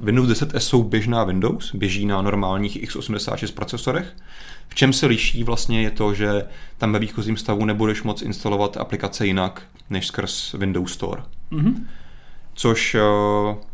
Windows 0.00 0.28
10S 0.28 0.58
jsou 0.58 0.82
běžná 0.82 1.24
Windows, 1.24 1.74
běží 1.74 2.06
na 2.06 2.22
normálních 2.22 2.82
x86 2.82 3.52
procesorech, 3.54 4.06
v 4.68 4.74
čem 4.74 4.92
se 4.92 5.06
liší 5.06 5.44
vlastně 5.44 5.82
je 5.82 5.90
to, 5.90 6.14
že 6.14 6.44
tam 6.78 6.92
ve 6.92 6.98
výchozím 6.98 7.36
stavu 7.36 7.64
nebudeš 7.64 8.02
moc 8.02 8.22
instalovat 8.22 8.76
aplikace 8.76 9.26
jinak 9.26 9.62
než 9.90 10.06
skrz 10.06 10.52
Windows 10.52 10.92
Store. 10.92 11.22
Mm-hmm. 11.52 11.74
Což 12.54 12.94
eh, 12.94 13.00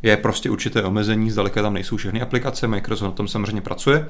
je 0.02 0.16
prostě 0.16 0.50
určité 0.50 0.82
omezení, 0.82 1.30
zdaleka 1.30 1.62
tam 1.62 1.74
nejsou 1.74 1.96
všechny 1.96 2.22
aplikace, 2.22 2.68
Microsoft 2.68 3.08
na 3.08 3.12
tom 3.12 3.28
samozřejmě 3.28 3.60
pracuje. 3.60 4.08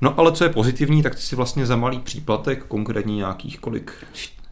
No 0.00 0.20
ale 0.20 0.32
co 0.32 0.44
je 0.44 0.50
pozitivní, 0.50 1.02
tak 1.02 1.14
ty 1.14 1.20
si 1.20 1.36
vlastně 1.36 1.66
za 1.66 1.76
malý 1.76 1.98
příplatek, 1.98 2.64
konkrétně 2.64 3.16
nějakých 3.16 3.58
kolik? 3.58 3.92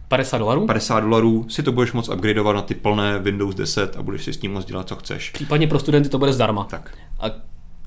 50 0.09 0.39
dolarů? 0.39 0.66
50 0.66 1.01
dolarů 1.01 1.47
si 1.49 1.62
to 1.62 1.72
budeš 1.72 1.93
moct 1.93 2.09
upgradeovat 2.09 2.57
na 2.57 2.62
ty 2.62 2.74
plné 2.74 3.18
Windows 3.18 3.55
10 3.55 3.97
a 3.97 4.03
budeš 4.03 4.24
si 4.24 4.33
s 4.33 4.37
tím 4.37 4.53
moct 4.53 4.64
dělat, 4.64 4.89
co 4.89 4.97
chceš. 4.97 5.31
Případně 5.31 5.66
pro 5.66 5.79
studenty 5.79 6.09
to 6.09 6.18
bude 6.18 6.33
zdarma. 6.33 6.64
Tak. 6.64 6.95
A 7.20 7.31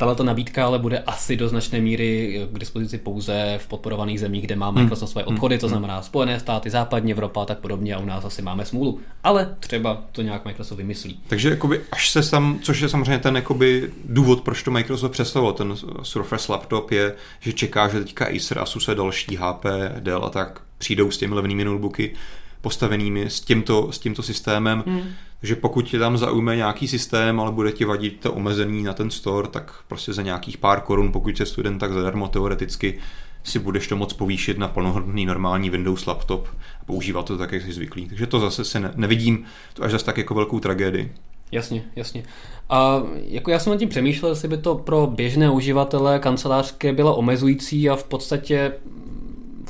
Tato 0.07 0.23
nabídka 0.23 0.65
ale 0.65 0.79
bude 0.79 0.99
asi 0.99 1.37
do 1.37 1.49
značné 1.49 1.81
míry 1.81 2.41
k 2.51 2.59
dispozici 2.59 2.97
pouze 2.97 3.59
v 3.61 3.67
podporovaných 3.67 4.19
zemích, 4.19 4.43
kde 4.43 4.55
má 4.55 4.71
Microsoft 4.71 5.09
hmm. 5.09 5.11
své 5.11 5.23
obchody, 5.23 5.57
to 5.57 5.67
hmm. 5.67 5.71
znamená 5.71 6.01
Spojené 6.01 6.39
státy, 6.39 6.69
západní 6.69 7.11
Evropa 7.11 7.41
a 7.41 7.45
tak 7.45 7.59
podobně 7.59 7.95
a 7.95 7.99
u 7.99 8.05
nás 8.05 8.25
asi 8.25 8.41
máme 8.41 8.65
smůlu. 8.65 8.99
Ale 9.23 9.55
třeba 9.59 10.03
to 10.11 10.21
nějak 10.21 10.45
Microsoft 10.45 10.77
vymyslí. 10.77 11.19
Takže 11.27 11.49
jakoby 11.49 11.81
až 11.91 12.09
se 12.09 12.31
tam, 12.31 12.59
což 12.61 12.79
je 12.79 12.89
samozřejmě 12.89 13.19
ten 13.19 13.35
jakoby 13.35 13.91
důvod, 14.05 14.41
proč 14.41 14.63
to 14.63 14.71
Microsoft 14.71 15.11
představoval, 15.11 15.53
ten 15.53 15.75
Surface 16.03 16.51
Laptop 16.51 16.91
je, 16.91 17.15
že 17.39 17.53
čeká, 17.53 17.87
že 17.87 17.99
teďka 17.99 18.25
Acer, 18.25 18.59
Asus 18.59 18.89
a 18.89 18.93
další 18.93 19.35
HP, 19.35 19.65
Dell 19.99 20.25
a 20.25 20.29
tak 20.29 20.61
přijdou 20.77 21.11
s 21.11 21.17
těmi 21.17 21.35
levnými 21.35 21.65
notebooky 21.65 22.13
postavenými 22.61 23.25
s 23.29 23.41
tímto, 23.41 23.91
s 23.91 23.99
tímto 23.99 24.23
systémem. 24.23 24.83
Hmm. 24.87 25.01
Takže 25.39 25.55
pokud 25.55 25.81
tě 25.81 25.99
tam 25.99 26.17
zaujme 26.17 26.55
nějaký 26.55 26.87
systém, 26.87 27.39
ale 27.39 27.51
bude 27.51 27.71
ti 27.71 27.85
vadit 27.85 28.19
to 28.19 28.33
omezení 28.33 28.83
na 28.83 28.93
ten 28.93 29.09
store, 29.09 29.47
tak 29.47 29.73
prostě 29.87 30.13
za 30.13 30.21
nějakých 30.21 30.57
pár 30.57 30.81
korun, 30.81 31.11
pokud 31.11 31.37
jsi 31.37 31.45
student, 31.45 31.79
tak 31.79 31.93
zadarmo 31.93 32.27
teoreticky 32.27 32.99
si 33.43 33.59
budeš 33.59 33.87
to 33.87 33.95
moc 33.95 34.13
povýšit 34.13 34.57
na 34.57 34.67
plnohodnotný 34.67 35.25
normální 35.25 35.69
Windows 35.69 36.05
laptop 36.05 36.47
a 36.81 36.85
používat 36.85 37.25
to 37.25 37.37
tak, 37.37 37.51
jak 37.51 37.61
jsi 37.61 37.73
zvyklý. 37.73 38.07
Takže 38.07 38.27
to 38.27 38.39
zase 38.39 38.65
se 38.65 38.79
ne, 38.79 38.91
nevidím 38.95 39.45
to 39.73 39.83
až 39.83 39.91
zase 39.91 40.05
tak 40.05 40.17
jako 40.17 40.33
velkou 40.33 40.59
tragédii. 40.59 41.11
Jasně, 41.51 41.83
jasně. 41.95 42.23
A 42.69 43.03
jako 43.15 43.51
já 43.51 43.59
jsem 43.59 43.73
nad 43.73 43.79
tím 43.79 43.89
přemýšlel, 43.89 44.31
jestli 44.31 44.47
by 44.47 44.57
to 44.57 44.75
pro 44.75 45.07
běžné 45.07 45.49
uživatele 45.49 46.19
kancelářské 46.19 46.93
bylo 46.93 47.15
omezující 47.15 47.89
a 47.89 47.95
v 47.95 48.03
podstatě 48.03 48.71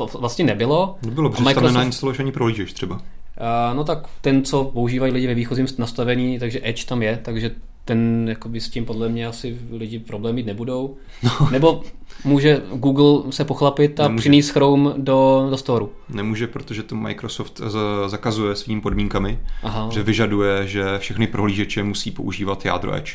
vlastně 0.05 0.45
nebylo. 0.45 0.97
Nebylo, 1.05 1.29
protože 1.29 1.43
Microsoft... 1.43 1.73
tam 1.73 1.73
nainstaluješ 1.73 2.19
ani 2.19 2.31
prohlížeš 2.31 2.73
třeba. 2.73 2.95
Uh, 2.95 3.75
no 3.75 3.83
tak 3.83 4.07
ten, 4.21 4.43
co 4.43 4.63
používají 4.63 5.13
lidi 5.13 5.27
ve 5.27 5.33
výchozím 5.33 5.67
nastavení, 5.77 6.39
takže 6.39 6.59
Edge 6.63 6.85
tam 6.85 7.03
je, 7.03 7.19
takže 7.21 7.51
ten 7.85 8.29
jakoby 8.29 8.61
s 8.61 8.69
tím 8.69 8.85
podle 8.85 9.09
mě 9.09 9.27
asi 9.27 9.57
lidi 9.71 9.99
problém 9.99 10.35
mít 10.35 10.45
nebudou. 10.45 10.97
No. 11.23 11.31
Nebo 11.51 11.83
může 12.23 12.61
Google 12.73 13.31
se 13.31 13.45
pochlapit 13.45 13.99
a 13.99 14.03
Nemůže. 14.03 14.21
přinést 14.21 14.49
Chrome 14.49 14.93
do, 14.97 15.47
do 15.49 15.57
storu. 15.57 15.91
Nemůže, 16.09 16.47
protože 16.47 16.83
to 16.83 16.95
Microsoft 16.95 17.61
zakazuje 18.07 18.55
svými 18.55 18.81
podmínkami, 18.81 19.39
Aha. 19.63 19.89
že 19.93 20.03
vyžaduje, 20.03 20.67
že 20.67 20.83
všechny 20.97 21.27
prohlížeče 21.27 21.83
musí 21.83 22.11
používat 22.11 22.65
jádro 22.65 22.93
Edge. 22.93 23.11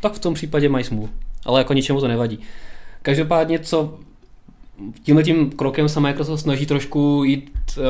Tak 0.00 0.12
v 0.12 0.18
tom 0.18 0.34
případě 0.34 0.68
mají 0.68 0.84
smůlu, 0.84 1.08
ale 1.44 1.60
jako 1.60 1.72
ničemu 1.72 2.00
to 2.00 2.08
nevadí. 2.08 2.38
Každopádně, 3.02 3.58
co 3.58 3.98
tímhle 5.02 5.22
tím 5.24 5.50
krokem 5.50 5.88
se 5.88 6.00
Microsoft 6.00 6.40
snaží 6.40 6.66
trošku 6.66 7.24
jít 7.24 7.50
uh, 7.76 7.84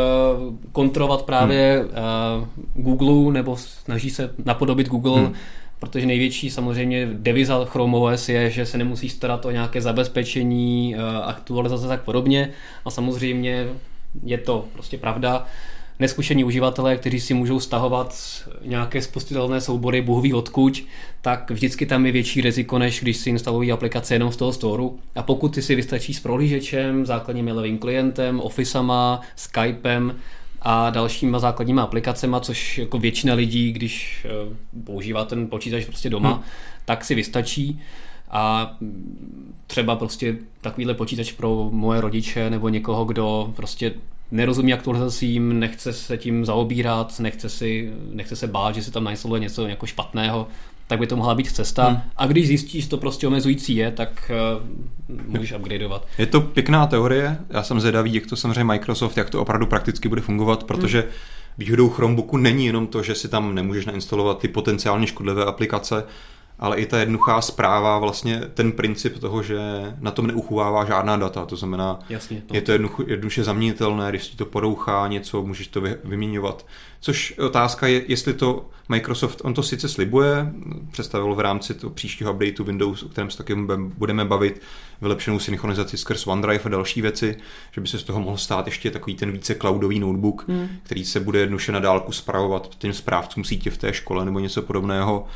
kontrolovat 0.73 1.23
právě 1.23 1.85
uh, 1.85 2.85
Google, 2.85 3.33
nebo 3.33 3.57
snaží 3.57 4.11
se 4.11 4.31
napodobit 4.45 4.89
Google, 4.89 5.21
hmm. 5.21 5.33
protože 5.79 6.07
největší 6.07 6.51
samozřejmě 6.51 7.09
deviza 7.13 7.65
Chrome 7.65 7.97
OS 7.97 8.29
je, 8.29 8.51
že 8.51 8.67
se 8.67 8.79
nemusí 8.79 9.09
starat 9.09 9.47
o 9.47 9.51
nějaké 9.51 9.81
zabezpečení, 9.81 10.95
uh, 10.97 11.03
aktualizace 11.29 11.87
a 11.87 11.89
tak 11.89 12.03
podobně. 12.03 12.51
A 12.85 12.91
samozřejmě 12.91 13.69
je 14.25 14.39
to 14.39 14.65
prostě 14.73 14.99
pravda 14.99 15.47
neskušení 15.99 16.45
uživatelé, 16.45 16.97
kteří 16.97 17.21
si 17.21 17.35
můžou 17.35 17.61
stahovat 17.61 18.15
nějaké 18.65 19.03
spustitelné 19.03 19.61
soubory 19.61 20.03
bohový 20.03 20.35
odkuď, 20.35 20.85
tak 21.21 21.51
vždycky 21.51 21.87
tam 21.87 22.07
je 22.07 22.13
větší 22.13 22.41
riziko, 22.41 22.79
než 22.79 23.01
když 23.01 23.17
si 23.17 23.31
instalují 23.31 23.73
aplikace 23.73 24.15
jenom 24.15 24.33
z 24.33 24.37
toho 24.37 24.53
storu. 24.53 24.99
A 25.15 25.23
pokud 25.23 25.55
ty 25.55 25.63
si 25.63 25.75
vystačí 25.75 26.15
s 26.15 26.21
prohlížečem, 26.21 27.07
základním 27.07 27.45
mailovým 27.45 27.79
klientem, 27.79 28.41
Officeama, 28.41 29.21
Skypem, 29.37 30.15
a 30.65 30.91
dalšíma 30.91 31.39
základníma 31.39 31.83
aplikacemi, 31.83 32.37
což 32.41 32.79
jako 32.79 32.99
většina 32.99 33.35
lidí, 33.35 33.73
když 33.73 34.27
eh, 34.29 34.57
používá 34.85 35.25
ten 35.25 35.49
počítač 35.49 35.85
prostě 35.85 36.11
doma, 36.11 36.33
hmm. 36.33 36.43
tak 36.85 37.05
si 37.05 37.15
vystačí 37.15 37.81
a 38.31 38.77
třeba 39.67 39.97
prostě 39.97 40.37
takovýhle 40.61 40.95
počítač 40.95 41.33
pro 41.33 41.69
moje 41.73 42.01
rodiče 42.01 42.51
nebo 42.51 42.69
někoho, 42.69 43.05
kdo 43.05 43.53
prostě 43.57 43.95
nerozumí 44.33 44.73
aktualizacím, 44.73 45.59
nechce 45.59 45.93
se 45.93 46.19
tím 46.19 46.45
zaobírat, 46.47 47.21
nechce, 47.21 47.49
si, 47.49 47.93
nechce 48.13 48.37
se 48.37 48.47
bát, 48.47 48.75
že 48.75 48.83
se 48.83 48.91
tam 48.91 49.05
nainstaluje 49.05 49.41
něco 49.41 49.67
jako 49.67 49.87
špatného, 49.87 50.49
tak 50.87 50.99
by 50.99 51.07
to 51.07 51.17
mohla 51.17 51.35
být 51.35 51.51
cesta. 51.51 51.87
Hmm. 51.87 52.01
A 52.17 52.27
když 52.27 52.47
zjistíš, 52.47 52.85
že 52.85 52.91
to 52.91 52.99
prostě 52.99 53.27
omezující 53.27 53.77
je, 53.77 53.91
tak 53.91 54.31
uh, 54.59 55.23
můžeš 55.27 55.53
upgradeovat. 55.53 56.07
Je 56.19 56.27
to 56.27 56.41
pěkná 56.41 56.87
teorie, 56.87 57.39
já 57.51 57.63
jsem 57.63 57.81
zvědavý, 57.81 58.15
jak 58.15 58.27
to 58.27 58.37
samozřejmě 58.37 58.65
Microsoft, 58.65 59.17
jak 59.17 59.31
to 59.31 59.43
opravdu 59.43 59.67
prakticky 59.67 60.09
bude 60.09 60.21
fungovat, 60.21 60.65
protože 60.65 61.01
hmm. 61.01 61.11
výhodou 61.59 61.89
Chromebooku 61.89 62.37
není 62.37 62.67
jenom 62.67 62.87
to, 62.87 63.03
že 63.03 63.15
si 63.15 63.29
tam 63.29 63.55
nemůžeš 63.55 63.87
nainstalovat 63.87 64.39
ty 64.39 64.49
potenciálně 64.49 65.07
škodlivé 65.07 65.45
aplikace, 65.45 66.05
ale 66.63 66.77
i 66.77 66.87
ta 66.87 66.99
jednoduchá 66.99 67.41
zpráva, 67.41 67.99
vlastně 67.99 68.43
ten 68.55 68.73
princip 68.73 69.19
toho, 69.19 69.43
že 69.43 69.59
na 70.01 70.11
tom 70.11 70.27
neuchovává 70.27 70.85
žádná 70.85 71.17
data, 71.17 71.47
to 71.47 71.57
znamená, 71.57 71.99
Jasně, 72.09 72.43
to. 72.47 72.55
je 72.55 72.61
to 72.63 72.73
jednoduše 73.07 73.45
zaměnitelné, 73.45 74.11
když 74.11 74.29
ti 74.29 74.37
to 74.37 74.47
porouchá 74.47 75.09
něco, 75.09 75.43
můžeš 75.43 75.67
to 75.67 75.81
vyměňovat. 76.05 76.67
Což 77.01 77.39
otázka 77.39 77.87
je, 77.87 78.03
jestli 78.09 78.35
to 78.35 78.67
Microsoft, 78.89 79.41
on 79.45 79.55
to 79.55 79.63
sice 79.63 79.89
slibuje, 79.89 80.53
představil 80.91 81.35
v 81.35 81.41
rámci 81.41 81.75
toho 81.75 81.93
příštího 81.93 82.33
updateu 82.33 82.65
Windows, 82.65 83.03
o 83.03 83.09
kterém 83.09 83.31
se 83.31 83.39
taky 83.39 83.55
budeme 83.77 84.25
bavit, 84.25 84.63
vylepšenou 85.01 85.39
synchronizaci 85.39 85.97
skrz 85.97 86.27
OneDrive 86.27 86.65
a 86.65 86.69
další 86.69 87.03
věci, 87.03 87.37
že 87.73 87.81
by 87.81 87.89
se 87.89 87.99
z 87.99 88.03
toho 88.03 88.21
mohl 88.21 88.37
stát 88.37 88.67
ještě 88.67 88.91
takový 88.91 89.15
ten 89.15 89.33
více 89.33 89.55
cloudový 89.55 90.01
notebook, 90.01 90.45
hmm. 90.49 90.69
který 90.83 91.05
se 91.05 91.21
bude 91.21 91.39
jednoduše 91.39 91.73
na 91.73 91.79
dálku 91.79 92.13
zpravovat 92.13 92.75
těm 92.79 92.93
správcům 92.93 93.45
sítě 93.45 93.71
v 93.71 93.79
té 93.79 93.93
škole 93.93 94.25
nebo 94.25 94.39
něco 94.39 94.63
podobného 94.63 95.27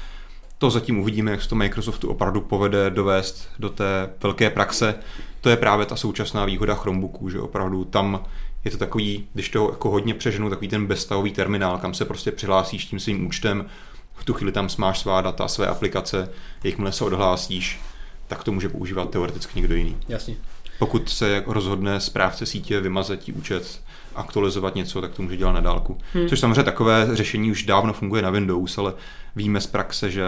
to 0.59 0.71
zatím 0.71 0.99
uvidíme, 0.99 1.31
jak 1.31 1.43
se 1.43 1.49
to 1.49 1.55
Microsoftu 1.55 2.09
opravdu 2.09 2.41
povede 2.41 2.91
dovést 2.91 3.49
do 3.59 3.69
té 3.69 4.11
velké 4.23 4.51
praxe. 4.51 4.95
To 5.41 5.51
je 5.51 5.57
právě 5.57 5.87
ta 5.87 5.97
současná 5.97 6.45
výhoda 6.45 6.75
Chromebooku, 6.75 7.31
že 7.31 7.41
opravdu 7.41 7.85
tam 7.85 8.25
je 8.65 8.71
to 8.71 8.77
takový, 8.77 9.29
když 9.33 9.49
to 9.49 9.71
jako 9.71 9.91
hodně 9.91 10.15
přeženu, 10.15 10.51
takový 10.51 10.69
ten 10.69 10.87
bezstavový 10.87 11.33
terminál, 11.33 11.79
kam 11.79 11.95
se 11.95 12.05
prostě 12.05 12.33
přihlásíš 12.33 12.85
tím 12.85 13.01
svým 13.01 13.27
účtem, 13.27 13.67
v 14.15 14.25
tu 14.25 14.35
chvíli 14.35 14.53
tam 14.53 14.69
máš 14.79 14.99
svá 14.99 15.21
data, 15.21 15.49
své 15.49 15.67
aplikace, 15.67 16.31
jakmile 16.65 16.93
se 16.93 17.05
odhlásíš, 17.05 17.81
tak 18.27 18.45
to 18.45 18.53
může 18.53 18.69
používat 18.69 19.11
teoreticky 19.11 19.61
někdo 19.61 19.75
jiný. 19.75 19.97
Jasně. 20.09 20.37
Pokud 20.79 21.09
se 21.09 21.43
rozhodne 21.47 22.01
správce 22.01 22.47
sítě 22.47 22.81
vymazat 22.81 23.19
účet, 23.35 23.81
aktualizovat 24.17 24.75
něco, 24.75 25.01
tak 25.01 25.15
to 25.15 25.23
může 25.23 25.37
dělat 25.37 25.53
na 25.53 25.61
dálku. 25.61 25.99
Hmm. 26.13 26.29
Což 26.29 26.41
samozřejmě 26.41 26.63
takové 26.63 27.09
řešení 27.13 27.51
už 27.51 27.63
dávno 27.63 27.93
funguje 27.93 28.23
na 28.23 28.31
Windows, 28.31 28.79
ale 28.79 28.95
víme 29.37 29.61
z 29.61 29.67
praxe, 29.67 30.11
že 30.11 30.23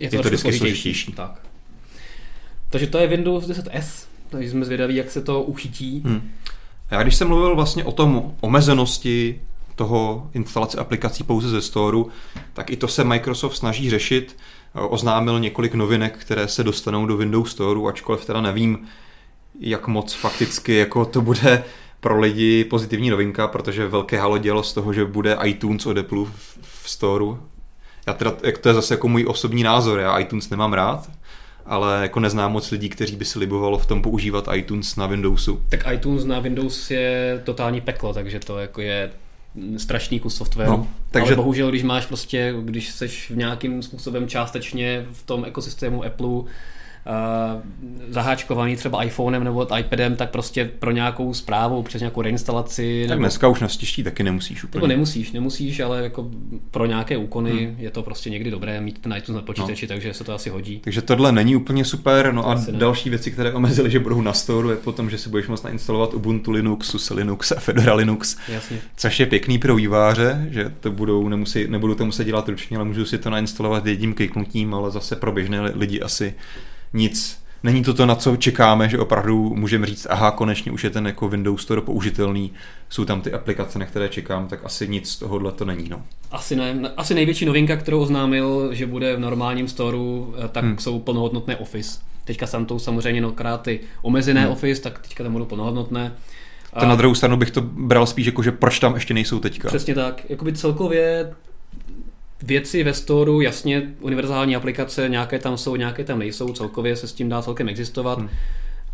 je 0.00 0.10
to, 0.10 0.16
je 0.16 0.22
to 0.22 0.28
vždycky 0.28 0.52
složitější. 0.52 1.12
Tak. 1.12 1.40
Takže 2.70 2.86
to 2.86 2.98
je 2.98 3.06
Windows 3.06 3.44
10S, 3.44 4.06
takže 4.28 4.50
jsme 4.50 4.64
zvědaví, 4.64 4.96
jak 4.96 5.10
se 5.10 5.22
to 5.22 5.42
uchytí. 5.42 6.02
Hmm. 6.04 6.30
Já 6.90 7.02
když 7.02 7.14
jsem 7.14 7.28
mluvil 7.28 7.56
vlastně 7.56 7.84
o 7.84 7.92
tom 7.92 8.34
omezenosti 8.40 9.40
toho 9.74 10.30
instalace 10.34 10.78
aplikací 10.78 11.24
pouze 11.24 11.48
ze 11.48 11.62
storu, 11.62 12.08
tak 12.52 12.70
i 12.70 12.76
to 12.76 12.88
se 12.88 13.04
Microsoft 13.04 13.56
snaží 13.56 13.90
řešit. 13.90 14.36
Oznámil 14.74 15.40
několik 15.40 15.74
novinek, 15.74 16.18
které 16.18 16.48
se 16.48 16.64
dostanou 16.64 17.06
do 17.06 17.16
Windows 17.16 17.50
Store, 17.50 17.80
ačkoliv 17.88 18.24
teda 18.24 18.40
nevím, 18.40 18.86
jak 19.60 19.88
moc 19.88 20.12
fakticky 20.12 20.74
jako 20.74 21.04
to 21.04 21.20
bude 21.20 21.64
pro 22.04 22.20
lidi 22.20 22.64
pozitivní 22.64 23.10
novinka, 23.10 23.48
protože 23.48 23.88
velké 23.88 24.20
halo 24.20 24.38
dělo 24.38 24.62
z 24.62 24.72
toho, 24.72 24.92
že 24.92 25.04
bude 25.04 25.36
iTunes 25.44 25.86
od 25.86 25.98
Apple 25.98 26.24
v, 26.24 26.58
v 26.62 26.90
storu. 26.90 27.38
Já 28.06 28.12
teda, 28.12 28.36
jak 28.42 28.58
to 28.58 28.68
je 28.68 28.74
zase 28.74 28.94
jako 28.94 29.08
můj 29.08 29.24
osobní 29.28 29.62
názor, 29.62 29.98
já 29.98 30.18
iTunes 30.18 30.50
nemám 30.50 30.72
rád, 30.72 31.10
ale 31.66 32.02
jako 32.02 32.20
neznám 32.20 32.52
moc 32.52 32.70
lidí, 32.70 32.88
kteří 32.88 33.16
by 33.16 33.24
si 33.24 33.38
libovalo 33.38 33.78
v 33.78 33.86
tom 33.86 34.02
používat 34.02 34.48
iTunes 34.54 34.96
na 34.96 35.06
Windowsu. 35.06 35.62
Tak 35.68 35.84
iTunes 35.92 36.24
na 36.24 36.40
Windows 36.40 36.90
je 36.90 37.42
totální 37.44 37.80
peklo, 37.80 38.14
takže 38.14 38.38
to 38.38 38.58
jako 38.58 38.80
je 38.80 39.10
strašný 39.76 40.20
kus 40.20 40.36
softwaru. 40.36 40.70
No, 40.70 40.88
takže... 41.10 41.26
Ale 41.26 41.36
bohužel, 41.36 41.70
když 41.70 41.82
máš 41.82 42.06
prostě, 42.06 42.54
když 42.62 42.90
seš 42.90 43.30
v 43.30 43.36
nějakým 43.36 43.82
způsobem 43.82 44.28
částečně 44.28 45.06
v 45.12 45.22
tom 45.22 45.44
ekosystému 45.44 46.04
Apple, 46.04 46.42
zaháčkovaný 48.08 48.76
třeba 48.76 49.02
iPhonem 49.02 49.44
nebo 49.44 49.78
iPadem, 49.78 50.16
tak 50.16 50.30
prostě 50.30 50.64
pro 50.78 50.90
nějakou 50.90 51.34
zprávu, 51.34 51.82
přes 51.82 52.00
nějakou 52.00 52.22
reinstalaci. 52.22 53.04
Tak 53.08 53.10
nebo... 53.10 53.22
dneska 53.22 53.48
už 53.48 53.60
na 53.60 53.68
stižtí 53.68 54.02
taky 54.02 54.22
nemusíš 54.22 54.64
úplně. 54.64 54.78
Nebo 54.78 54.86
nemusíš, 54.86 55.32
nemusíš, 55.32 55.80
ale 55.80 56.02
jako 56.02 56.30
pro 56.70 56.86
nějaké 56.86 57.16
úkony 57.16 57.50
hmm. 57.50 57.74
je 57.78 57.90
to 57.90 58.02
prostě 58.02 58.30
někdy 58.30 58.50
dobré 58.50 58.80
mít 58.80 58.98
ten 58.98 59.14
iTunes 59.16 59.36
na 59.36 59.42
počítači, 59.42 59.86
no. 59.86 59.88
takže 59.88 60.14
se 60.14 60.24
to 60.24 60.34
asi 60.34 60.50
hodí. 60.50 60.80
Takže 60.84 61.02
tohle 61.02 61.32
není 61.32 61.56
úplně 61.56 61.84
super, 61.84 62.32
no 62.32 62.48
a 62.48 62.52
asi 62.52 62.72
další 62.72 63.08
ne. 63.08 63.10
věci, 63.10 63.30
které 63.30 63.52
omezily, 63.52 63.90
že 63.90 63.98
budou 63.98 64.20
na 64.20 64.32
store, 64.32 64.72
je 64.72 64.76
potom, 64.76 65.10
že 65.10 65.18
si 65.18 65.28
budeš 65.28 65.48
moct 65.48 65.62
nainstalovat 65.62 66.14
Ubuntu 66.14 66.50
Linux, 66.50 66.86
SUSE 66.86 67.14
Linux 67.14 67.52
a 67.52 67.60
Fedora 67.60 67.94
Linux. 67.94 68.36
Jasně. 68.48 68.78
Což 68.96 69.20
je 69.20 69.26
pěkný 69.26 69.58
pro 69.58 69.76
výváře, 69.76 70.46
že 70.50 70.72
to 70.80 70.90
budou, 70.90 71.28
nemusí, 71.28 71.66
nebudou 71.68 71.94
to 71.94 72.04
muset 72.04 72.24
dělat 72.24 72.48
ručně, 72.48 72.76
ale 72.76 72.86
můžu 72.86 73.04
si 73.04 73.18
to 73.18 73.30
nainstalovat 73.30 73.86
jedním 73.86 74.14
kliknutím, 74.14 74.74
ale 74.74 74.90
zase 74.90 75.16
pro 75.16 75.32
běžné 75.32 75.60
lidi 75.60 76.00
asi 76.00 76.34
nic. 76.94 77.44
Není 77.62 77.82
to 77.82 77.94
to, 77.94 78.06
na 78.06 78.14
co 78.14 78.36
čekáme, 78.36 78.88
že 78.88 78.98
opravdu 78.98 79.54
můžeme 79.54 79.86
říct, 79.86 80.06
aha, 80.10 80.30
konečně 80.30 80.72
už 80.72 80.84
je 80.84 80.90
ten 80.90 81.06
jako 81.06 81.28
Windows 81.28 81.62
Store 81.62 81.80
použitelný, 81.80 82.52
jsou 82.88 83.04
tam 83.04 83.20
ty 83.20 83.32
aplikace, 83.32 83.78
na 83.78 83.86
které 83.86 84.08
čekám, 84.08 84.48
tak 84.48 84.60
asi 84.64 84.88
nic 84.88 85.10
z 85.10 85.18
tohohle 85.18 85.52
to 85.52 85.64
není. 85.64 85.88
No. 85.88 86.02
Asi 86.30 86.56
ne. 86.56 86.92
Asi 86.96 87.14
největší 87.14 87.44
novinka, 87.44 87.76
kterou 87.76 88.00
oznámil, 88.00 88.68
že 88.74 88.86
bude 88.86 89.16
v 89.16 89.20
normálním 89.20 89.68
storu, 89.68 90.34
eh, 90.44 90.48
tak 90.48 90.64
hmm. 90.64 90.78
jsou 90.78 90.98
plnohodnotné 90.98 91.56
Office. 91.56 91.98
Teďka 92.24 92.46
jsem 92.46 92.66
to 92.66 92.78
samozřejmě 92.78 93.20
mnohokrát 93.20 93.62
ty 93.62 93.80
omezené 94.02 94.42
hmm. 94.42 94.52
Office, 94.52 94.82
tak 94.82 94.98
teďka 94.98 95.24
tam 95.24 95.32
budou 95.32 95.44
plnohodnotné. 95.44 96.12
To 96.80 96.86
na 96.86 96.94
druhou 96.94 97.14
stranu 97.14 97.36
bych 97.36 97.50
to 97.50 97.60
bral 97.60 98.06
spíš 98.06 98.26
jako, 98.26 98.42
že 98.42 98.52
proč 98.52 98.78
tam 98.78 98.94
ještě 98.94 99.14
nejsou 99.14 99.40
teďka. 99.40 99.68
Přesně 99.68 99.94
tak. 99.94 100.30
Jakoby 100.30 100.52
celkově 100.52 101.34
věci 102.44 102.84
ve 102.84 102.94
storu, 102.94 103.40
jasně 103.40 103.82
univerzální 104.00 104.56
aplikace, 104.56 105.08
nějaké 105.08 105.38
tam 105.38 105.58
jsou, 105.58 105.76
nějaké 105.76 106.04
tam 106.04 106.18
nejsou, 106.18 106.52
celkově 106.52 106.96
se 106.96 107.08
s 107.08 107.12
tím 107.12 107.28
dá 107.28 107.42
celkem 107.42 107.68
existovat, 107.68 108.18
hmm. 108.18 108.28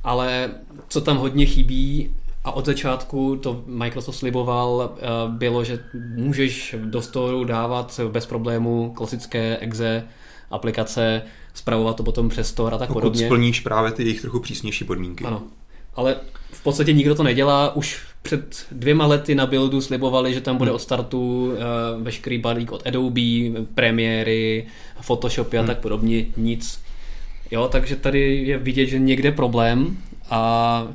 ale 0.05 0.51
co 0.89 1.01
tam 1.01 1.17
hodně 1.17 1.47
chybí, 1.47 2.11
a 2.45 2.53
od 2.53 2.67
začátku 2.67 3.37
to 3.37 3.63
Microsoft 3.67 4.17
sliboval, 4.17 4.91
eh, 4.97 5.07
bylo, 5.29 5.65
že 5.65 5.79
můžeš 6.17 6.75
do 6.85 7.03
storu 7.03 7.45
dávat 7.45 8.01
bez 8.09 8.27
problému 8.27 8.93
klasické 8.97 9.57
exe 9.57 10.05
aplikace, 10.51 11.23
zpravovat 11.55 11.97
to 11.97 12.03
potom 12.03 12.29
přes 12.29 12.49
store 12.49 12.77
a 12.77 12.79
tak 12.79 12.89
Pokud 12.89 13.01
podobně. 13.01 13.27
splníš 13.27 13.61
právě 13.61 13.93
ty 13.93 14.03
jejich 14.03 14.21
trochu 14.21 14.41
přísnější 14.41 14.85
podmínky. 14.85 15.25
Ano, 15.25 15.43
ale 15.95 16.17
v 16.53 16.63
podstatě 16.63 16.93
nikdo 16.93 17.15
to 17.15 17.23
nedělá. 17.23 17.77
Už 17.77 18.01
před 18.23 18.67
dvěma 18.73 19.07
lety 19.07 19.35
na 19.35 19.47
buildu 19.47 19.81
slibovali, 19.81 20.35
že 20.35 20.41
tam 20.41 20.57
bude 20.57 20.71
hmm. 20.71 20.77
od 20.77 20.79
startu 20.79 21.53
uh, 21.53 21.57
veškerý 22.03 22.39
balík 22.39 22.73
od 22.73 22.87
Adobe, 22.87 23.21
premiéry, 23.75 24.67
Photoshopy 25.01 25.59
a 25.59 25.61
hmm. 25.61 25.67
tak 25.67 25.79
podobně. 25.79 26.25
Nic. 26.37 26.81
Jo, 27.51 27.69
takže 27.73 27.97
tady 27.97 28.37
je 28.37 28.59
vidět, 28.59 28.87
že 28.87 28.99
někde 28.99 29.33
problém 29.33 29.97
a 30.31 30.87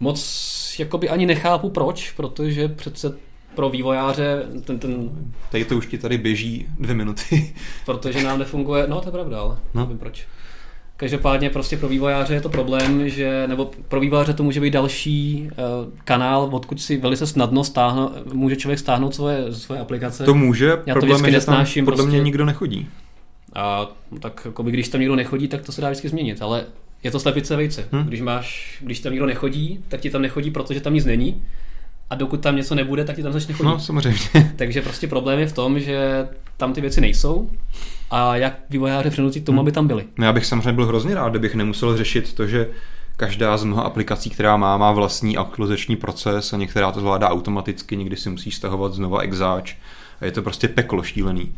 moc 0.00 0.76
jakoby 0.78 1.08
ani 1.08 1.26
nechápu 1.26 1.70
proč, 1.70 2.10
protože 2.10 2.68
přece 2.68 3.16
pro 3.54 3.70
vývojáře 3.70 4.42
ten, 4.64 4.78
ten... 4.78 5.10
Tady 5.50 5.64
to 5.64 5.76
už 5.76 5.86
ti 5.86 5.98
tady 5.98 6.18
běží 6.18 6.66
dvě 6.78 6.94
minuty. 6.94 7.54
protože 7.86 8.22
nám 8.22 8.38
nefunguje, 8.38 8.86
no 8.86 9.00
to 9.00 9.08
je 9.08 9.12
pravda, 9.12 9.40
ale 9.40 9.56
no. 9.74 9.82
nevím 9.82 9.98
proč. 9.98 10.26
Každopádně 11.00 11.50
prostě 11.50 11.76
pro 11.76 11.88
vývojáře 11.88 12.34
je 12.34 12.40
to 12.40 12.48
problém, 12.48 13.08
že, 13.08 13.44
nebo 13.46 13.70
pro 13.88 14.00
vývojáře 14.00 14.34
to 14.34 14.42
může 14.42 14.60
být 14.60 14.70
další 14.70 15.48
uh, 15.50 15.92
kanál, 16.04 16.48
odkud 16.52 16.80
si 16.80 16.96
velice 16.96 17.26
snadno 17.26 17.64
stáhno, 17.64 18.12
může 18.32 18.56
člověk 18.56 18.78
stáhnout 18.78 19.14
svoje, 19.14 19.52
svoje 19.52 19.80
aplikace. 19.80 20.24
To 20.24 20.34
může, 20.34 20.66
Já 20.86 20.94
problém 20.94 21.20
to 21.20 21.26
je, 21.26 21.32
že 21.32 21.46
tam 21.46 21.66
podle 21.66 21.84
prostě, 21.84 22.06
mě 22.06 22.20
nikdo 22.20 22.44
nechodí. 22.44 22.88
A 23.54 23.86
tak 24.20 24.42
jako 24.44 24.62
by, 24.62 24.70
když 24.70 24.88
tam 24.88 25.00
někdo 25.00 25.16
nechodí, 25.16 25.48
tak 25.48 25.62
to 25.62 25.72
se 25.72 25.80
dá 25.80 25.88
vždycky 25.88 26.08
změnit, 26.08 26.42
ale 26.42 26.64
je 27.02 27.10
to 27.10 27.20
slepice 27.20 27.56
vejce. 27.56 27.84
Hmm. 27.92 28.04
Když, 28.04 28.20
máš, 28.20 28.78
když 28.80 29.00
tam 29.00 29.12
někdo 29.12 29.26
nechodí, 29.26 29.84
tak 29.88 30.00
ti 30.00 30.10
tam 30.10 30.22
nechodí, 30.22 30.50
protože 30.50 30.80
tam 30.80 30.94
nic 30.94 31.04
není. 31.04 31.42
A 32.10 32.14
dokud 32.14 32.40
tam 32.40 32.56
něco 32.56 32.74
nebude, 32.74 33.04
tak 33.04 33.16
ti 33.16 33.22
tam 33.22 33.32
začne 33.32 33.54
chodit. 33.54 33.68
No, 33.68 33.80
samozřejmě. 33.80 34.20
Takže 34.56 34.82
prostě 34.82 35.08
problém 35.08 35.38
je 35.38 35.46
v 35.46 35.52
tom, 35.52 35.80
že 35.80 36.28
tam 36.56 36.72
ty 36.72 36.80
věci 36.80 37.00
nejsou 37.00 37.50
a 38.10 38.36
jak 38.36 38.54
vývojáře 38.70 39.10
přinutit 39.10 39.42
k 39.42 39.46
tomu, 39.46 39.56
hmm. 39.56 39.64
aby 39.64 39.72
tam 39.72 39.86
byly. 39.86 40.04
No, 40.18 40.26
já 40.26 40.32
bych 40.32 40.46
samozřejmě 40.46 40.72
byl 40.72 40.86
hrozně 40.86 41.14
rád, 41.14 41.28
kdybych 41.28 41.54
nemusel 41.54 41.96
řešit 41.96 42.32
to, 42.32 42.46
že 42.46 42.68
každá 43.16 43.56
z 43.56 43.64
mnoha 43.64 43.82
aplikací, 43.82 44.30
která 44.30 44.56
má, 44.56 44.76
má 44.76 44.92
vlastní 44.92 45.36
aktualizační 45.36 45.96
proces 45.96 46.52
a 46.52 46.56
některá 46.56 46.92
to 46.92 47.00
zvládá 47.00 47.28
automaticky, 47.28 47.96
někdy 47.96 48.16
si 48.16 48.30
musí 48.30 48.50
stahovat 48.50 48.94
znova 48.94 49.20
exáč 49.20 49.74
a 50.20 50.24
je 50.24 50.32
to 50.32 50.42
prostě 50.42 50.68
peklo 50.68 51.02
šílený. 51.02 51.52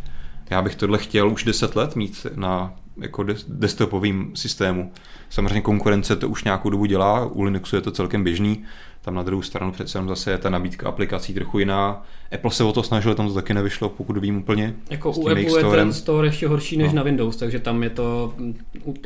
Já 0.51 0.63
bych 0.63 0.75
tohle 0.75 0.99
chtěl 0.99 1.31
už 1.31 1.45
10 1.45 1.77
let 1.77 1.97
mít 1.97 2.27
na 2.35 2.75
jako 2.97 3.27
desktopovým 3.49 4.33
systému. 4.35 4.93
Samozřejmě 5.31 5.61
konkurence 5.61 6.17
to 6.17 6.29
už 6.29 6.45
nějakou 6.45 6.71
dobu 6.71 6.85
dělá, 6.85 7.27
u 7.27 7.43
Linuxu 7.43 7.77
je 7.77 7.83
to 7.83 7.91
celkem 7.91 8.25
běžný, 8.25 8.65
tam 9.03 9.15
na 9.15 9.23
druhou 9.23 9.43
stranu 9.43 9.73
přece 9.73 9.99
jenom 9.99 10.09
zase 10.09 10.31
je 10.31 10.39
ta 10.39 10.51
nabídka 10.51 10.89
aplikací 10.89 11.35
trochu 11.35 11.59
jiná. 11.59 12.03
Apple 12.35 12.51
se 12.51 12.64
o 12.64 12.72
to 12.72 12.83
snažil, 12.83 13.14
tam 13.14 13.28
to 13.28 13.35
taky 13.35 13.55
nevyšlo, 13.55 13.89
pokud 13.89 14.18
vím 14.18 14.37
úplně. 14.37 14.74
Jako 14.91 15.11
u 15.11 15.28
Apple 15.28 15.59
je 15.59 15.64
ten 15.64 15.93
store 15.93 16.28
ještě 16.28 16.49
horší 16.49 16.76
než 16.76 16.89
no. 16.89 16.97
na 16.97 17.03
Windows, 17.03 17.37
takže 17.37 17.59
tam 17.59 17.83
je 17.83 17.91
to 17.91 18.35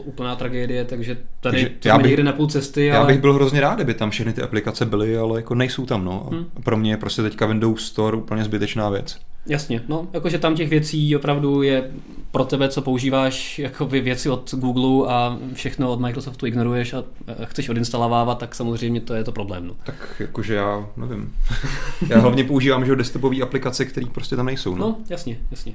úplná 0.04 0.36
tragédie, 0.36 0.84
takže 0.84 1.14
tady 1.40 1.62
takže 1.62 1.76
jsme 1.80 2.02
bych, 2.02 2.06
někde 2.06 2.22
na 2.22 2.32
půl 2.32 2.46
cesty. 2.46 2.92
Ale... 2.92 3.00
Já 3.00 3.06
bych 3.06 3.20
byl 3.20 3.32
hrozně 3.32 3.60
rád, 3.60 3.74
kdyby 3.74 3.94
tam 3.94 4.10
všechny 4.10 4.32
ty 4.32 4.42
aplikace 4.42 4.86
byly, 4.86 5.18
ale 5.18 5.38
jako 5.38 5.54
nejsou 5.54 5.86
tam. 5.86 6.04
No. 6.04 6.28
Hmm. 6.32 6.46
Pro 6.64 6.76
mě 6.76 6.90
je 6.90 6.96
prostě 6.96 7.22
teďka 7.22 7.46
Windows 7.46 7.84
Store 7.84 8.16
úplně 8.16 8.44
zbytečná 8.44 8.88
věc. 8.88 9.18
Jasně, 9.48 9.82
no, 9.88 10.08
jakože 10.12 10.38
tam 10.38 10.54
těch 10.54 10.68
věcí 10.68 11.16
opravdu 11.16 11.62
je 11.62 11.90
pro 12.30 12.44
tebe, 12.44 12.68
co 12.68 12.82
používáš 12.82 13.58
jakoby 13.58 14.00
věci 14.00 14.30
od 14.30 14.54
Google 14.54 15.14
a 15.14 15.38
všechno 15.52 15.92
od 15.92 16.00
Microsoftu 16.00 16.46
ignoruješ 16.46 16.92
a 16.94 17.04
chceš 17.44 17.68
odinstalovávat, 17.68 18.38
tak 18.38 18.54
samozřejmě 18.54 19.00
to 19.00 19.14
je 19.14 19.24
to 19.24 19.32
problém. 19.32 19.66
No. 19.66 19.74
Tak 19.84 20.16
jakože 20.20 20.54
já 20.54 20.86
nevím. 20.96 21.34
já 22.08 22.18
hlavně 22.18 22.44
používám 22.44 22.84
že 22.84 22.92
desktopové 23.16 23.42
aplikace, 23.42 23.84
které 23.84 24.06
prostě 24.06 24.36
tam 24.36 24.46
nejsou. 24.46 24.74
No, 24.74 24.86
no 24.86 24.96
jasně, 25.10 25.38
jasně. 25.50 25.74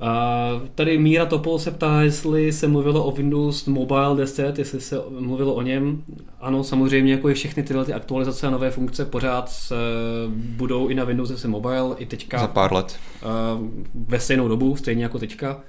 A 0.00 0.50
tady 0.74 0.98
Míra 0.98 1.26
Topol 1.26 1.58
se 1.58 1.70
ptá, 1.70 2.02
jestli 2.02 2.52
se 2.52 2.68
mluvilo 2.68 3.04
o 3.04 3.12
Windows 3.12 3.66
Mobile 3.66 4.16
10, 4.16 4.58
jestli 4.58 4.80
se 4.80 4.96
mluvilo 5.18 5.54
o 5.54 5.62
něm. 5.62 6.02
Ano, 6.40 6.64
samozřejmě, 6.64 7.12
jako 7.12 7.30
i 7.30 7.34
všechny 7.34 7.62
tyhle 7.62 7.84
ty 7.84 7.92
aktualizace 7.92 8.46
a 8.46 8.50
nové 8.50 8.70
funkce 8.70 9.04
pořád 9.04 9.50
se 9.50 9.74
budou 10.34 10.88
i 10.88 10.94
na 10.94 11.04
Windows 11.04 11.28
10 11.28 11.48
Mobile, 11.48 11.96
i 11.98 12.06
teďka. 12.06 12.38
Za 12.38 12.46
pár 12.46 12.72
let. 12.72 12.96
Ve 13.94 14.20
stejnou 14.20 14.48
dobu, 14.48 14.76
stejně 14.76 15.02
jako 15.02 15.18
teďka. 15.18 15.60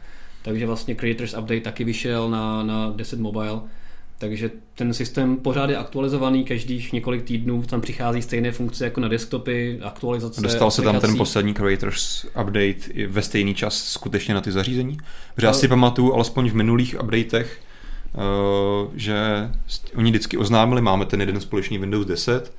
Takže 0.41 0.66
vlastně 0.66 0.95
Creators 0.95 1.34
Update 1.34 1.62
taky 1.62 1.84
vyšel 1.84 2.30
na, 2.30 2.64
na 2.64 2.89
10 2.95 3.20
Mobile. 3.20 3.62
Takže 4.20 4.51
ten 4.76 4.93
systém 4.93 5.38
pořád 5.38 5.70
je 5.70 5.78
aktualizovaný, 5.78 6.43
každých 6.43 6.93
několik 6.93 7.24
týdnů 7.24 7.63
tam 7.63 7.82
přichází 7.82 8.22
stejné 8.22 8.51
funkce 8.51 8.86
jako 8.86 9.01
na 9.01 9.07
desktopy, 9.07 9.80
aktualizace. 9.82 10.41
Dostal 10.41 10.72
se 10.72 10.82
tam 10.82 10.99
ten 10.99 11.17
poslední 11.17 11.53
Creators 11.53 12.26
Update 12.26 13.07
ve 13.07 13.22
stejný 13.22 13.55
čas 13.55 13.84
skutečně 13.84 14.34
na 14.34 14.41
ty 14.41 14.51
zařízení? 14.51 14.97
Protože 15.36 15.47
já 15.47 15.53
si 15.53 15.67
pamatuju, 15.67 16.13
alespoň 16.13 16.49
v 16.49 16.53
minulých 16.53 16.95
updatech, 17.03 17.61
eh, 18.15 18.20
že 18.95 19.49
oni 19.95 20.11
vždycky 20.11 20.38
oznámili, 20.38 20.82
máme 20.82 21.05
ten 21.05 21.20
jeden 21.20 21.39
společný 21.39 21.78
Windows 21.78 22.05
10, 22.05 22.53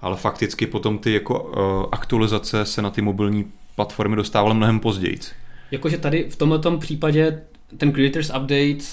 ale 0.00 0.16
fakticky 0.16 0.66
potom 0.66 0.98
ty 0.98 1.12
jako 1.12 1.52
eh, 1.52 1.88
aktualizace 1.92 2.64
se 2.64 2.82
na 2.82 2.90
ty 2.90 3.02
mobilní 3.02 3.44
platformy 3.76 4.16
dostávaly 4.16 4.54
mnohem 4.54 4.80
později. 4.80 5.18
Jakože 5.70 5.98
tady 5.98 6.26
v 6.30 6.36
tomto 6.36 6.78
případě 6.78 7.42
ten 7.76 7.92
Creators 7.92 8.30
Update 8.30 8.84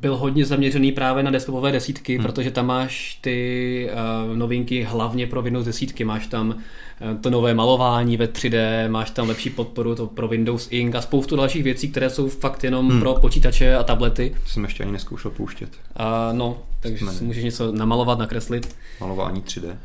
byl 0.00 0.16
hodně 0.16 0.44
zaměřený 0.44 0.92
právě 0.92 1.22
na 1.22 1.30
desktopové 1.30 1.72
desítky, 1.72 2.16
hmm. 2.16 2.26
protože 2.26 2.50
tam 2.50 2.66
máš 2.66 3.18
ty 3.20 3.90
uh, 4.30 4.36
novinky 4.36 4.82
hlavně 4.82 5.26
pro 5.26 5.42
Windows 5.42 5.66
desítky. 5.66 6.04
Máš 6.04 6.26
tam 6.26 6.48
uh, 6.48 7.20
to 7.20 7.30
nové 7.30 7.54
malování 7.54 8.16
ve 8.16 8.26
3D, 8.26 8.88
máš 8.90 9.10
tam 9.10 9.28
lepší 9.28 9.50
podporu 9.50 9.94
to 9.94 10.06
pro 10.06 10.28
Windows 10.28 10.68
Ink 10.70 10.94
a 10.94 11.00
spoustu 11.00 11.36
dalších 11.36 11.62
věcí, 11.62 11.88
které 11.88 12.10
jsou 12.10 12.28
fakt 12.28 12.64
jenom 12.64 12.90
hmm. 12.90 13.00
pro 13.00 13.14
počítače 13.14 13.74
a 13.74 13.82
tablety. 13.82 14.34
To 14.44 14.50
jsem 14.50 14.64
ještě 14.64 14.82
ani 14.82 14.92
neskoušel 14.92 15.30
pouštět. 15.30 15.68
Uh, 16.00 16.36
no, 16.36 16.58
takže 16.80 17.06
si 17.06 17.24
můžeš 17.24 17.44
něco 17.44 17.72
namalovat, 17.72 18.18
nakreslit. 18.18 18.76
Malování 19.00 19.42
3D. 19.42 19.76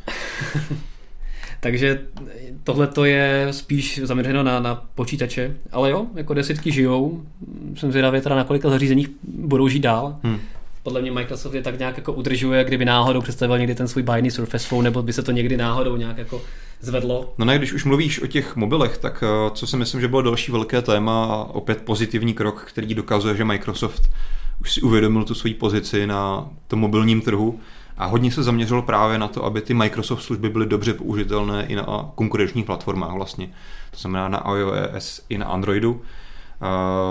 Takže 1.66 2.00
tohle 2.64 2.88
to 2.88 3.06
je 3.06 3.48
spíš 3.52 4.00
zaměřeno 4.04 4.44
na, 4.44 4.60
na 4.60 4.86
počítače. 4.96 5.56
Ale 5.72 5.92
jo, 5.92 6.06
jako 6.16 6.34
desítky 6.34 6.72
žijou. 6.72 7.24
Jsem 7.76 7.92
zvědavý 7.92 8.22
teda 8.22 8.36
na 8.36 8.44
kolika 8.44 8.70
zařízeních 8.70 9.08
budou 9.24 9.68
žít 9.68 9.80
dál. 9.80 10.16
Hmm. 10.24 10.40
Podle 10.84 11.02
mě 11.02 11.12
Microsoft 11.12 11.54
je 11.54 11.62
tak 11.62 11.80
nějak 11.80 11.98
jako 11.98 12.14
udržuje, 12.14 12.64
kdyby 12.64 12.86
náhodou 12.86 13.22
představil 13.22 13.58
někdy 13.58 13.76
ten 13.76 13.88
svůj 13.88 14.04
bajný 14.04 14.32
Surface 14.32 14.68
Phone, 14.68 14.84
nebo 14.84 15.04
by 15.04 15.14
se 15.14 15.24
to 15.24 15.32
někdy 15.32 15.58
náhodou 15.58 15.96
nějak 15.96 16.18
jako 16.18 16.42
zvedlo. 16.82 17.34
No 17.38 17.46
ne, 17.46 17.58
když 17.58 17.74
už 17.74 17.84
mluvíš 17.86 18.22
o 18.22 18.28
těch 18.28 18.56
mobilech, 18.56 18.98
tak 18.98 19.24
eh, 19.24 19.52
co 19.54 19.68
si 19.68 19.78
myslím, 19.78 20.02
že 20.02 20.08
bylo 20.08 20.22
další 20.22 20.52
velké 20.52 20.82
téma 20.82 21.26
a 21.26 21.44
opět 21.44 21.82
pozitivní 21.82 22.34
krok, 22.34 22.66
který 22.68 22.94
dokazuje, 22.94 23.36
že 23.36 23.46
Microsoft 23.46 24.12
už 24.62 24.74
si 24.74 24.82
uvědomil 24.82 25.24
tu 25.24 25.34
svoji 25.36 25.54
pozici 25.54 26.08
na 26.08 26.50
tom 26.68 26.80
mobilním 26.80 27.22
trhu, 27.22 27.60
a 27.98 28.06
hodně 28.06 28.32
se 28.32 28.44
zaměřil 28.44 28.82
právě 28.82 29.18
na 29.18 29.28
to, 29.28 29.46
aby 29.46 29.62
ty 29.62 29.74
Microsoft 29.74 30.24
služby 30.24 30.50
byly 30.50 30.66
dobře 30.66 30.94
použitelné 30.94 31.66
i 31.66 31.76
na 31.76 32.12
konkurenčních 32.16 32.66
platformách 32.66 33.14
vlastně. 33.14 33.50
To 33.92 33.98
znamená 33.98 34.28
na 34.28 34.44
iOS 34.58 35.26
i 35.30 35.38
na 35.38 35.46
Androidu. 35.46 36.02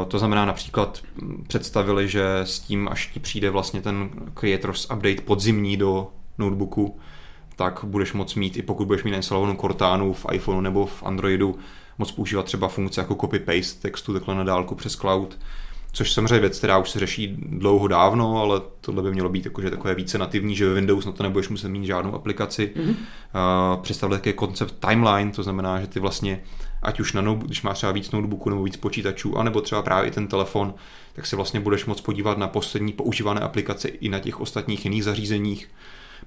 To 0.09 0.19
znamená 0.19 0.45
například 0.45 1.03
představili, 1.47 2.09
že 2.09 2.41
s 2.45 2.61
tím, 2.61 2.89
až 2.89 3.07
ti 3.07 3.21
přijde 3.21 3.51
vlastně 3.51 3.83
ten 3.83 4.11
Creators 4.35 4.85
Update 4.85 5.23
podzimní 5.25 5.77
do 5.77 6.09
notebooku, 6.39 6.99
tak 7.57 7.85
budeš 7.85 8.13
moct 8.13 8.35
mít, 8.35 8.57
i 8.57 8.63
pokud 8.63 8.87
budeš 8.87 9.05
mít 9.05 9.15
instalovanou 9.15 9.57
Cortánu 9.57 10.13
v 10.13 10.27
iPhoneu 10.33 10.61
nebo 10.61 10.87
v 10.87 11.03
Androidu, 11.03 11.59
moc 11.99 12.13
používat 12.13 12.45
třeba 12.45 12.69
funkce 12.69 13.01
jako 13.01 13.15
copy-paste 13.15 13.81
textu 13.83 14.13
takhle 14.13 14.35
na 14.35 14.45
dálku 14.45 14.75
přes 14.75 14.97
cloud 14.97 15.39
což 15.95 16.13
samozřejmě 16.13 16.39
věc, 16.39 16.59
která 16.59 16.79
už 16.79 16.91
se 16.91 16.99
řeší 16.99 17.37
dlouho 17.39 17.89
dávno, 17.89 18.43
ale 18.43 18.61
tohle 18.81 19.03
by 19.03 19.11
mělo 19.11 19.29
být 19.29 19.45
jakože 19.45 19.71
takové 19.71 19.95
více 19.95 20.19
nativní, 20.19 20.57
že 20.57 20.69
ve 20.69 20.75
Windows 20.75 21.07
na 21.07 21.13
to 21.13 21.23
nebudeš 21.23 21.49
muset 21.49 21.69
mít 21.69 21.87
žádnou 21.87 22.15
aplikaci. 22.15 22.73
Mm-hmm. 22.77 22.89
Uh, 22.89 23.83
představili 23.83 24.19
také 24.19 24.33
koncept 24.33 24.75
timeline, 24.89 25.31
to 25.31 25.43
znamená, 25.43 25.81
že 25.81 25.87
ty 25.87 26.01
vlastně, 26.01 26.41
ať 26.83 27.01
už 27.01 27.13
na 27.13 27.23
notebook, 27.23 27.47
když 27.47 27.63
máš 27.63 27.77
třeba 27.77 27.93
víc 27.93 28.11
notebooků 28.11 28.51
nebo 28.51 28.63
víc 28.63 28.77
počítačů, 28.77 29.39
anebo 29.39 29.61
třeba 29.61 29.83
právě 29.83 30.09
i 30.09 30.13
ten 30.13 30.27
telefon, 30.27 30.75
tak 31.13 31.27
si 31.27 31.37
vlastně 31.37 31.61
budeš 31.61 31.87
moct 31.87 32.01
podívat 32.01 32.39
na 32.39 32.49
poslední 32.49 32.93
používané 32.93 33.41
aplikace 33.41 33.89
i 33.89 34.09
na 34.09 34.19
těch 34.19 34.41
ostatních 34.41 34.85
jiných 34.85 35.05
zařízeních 35.05 35.71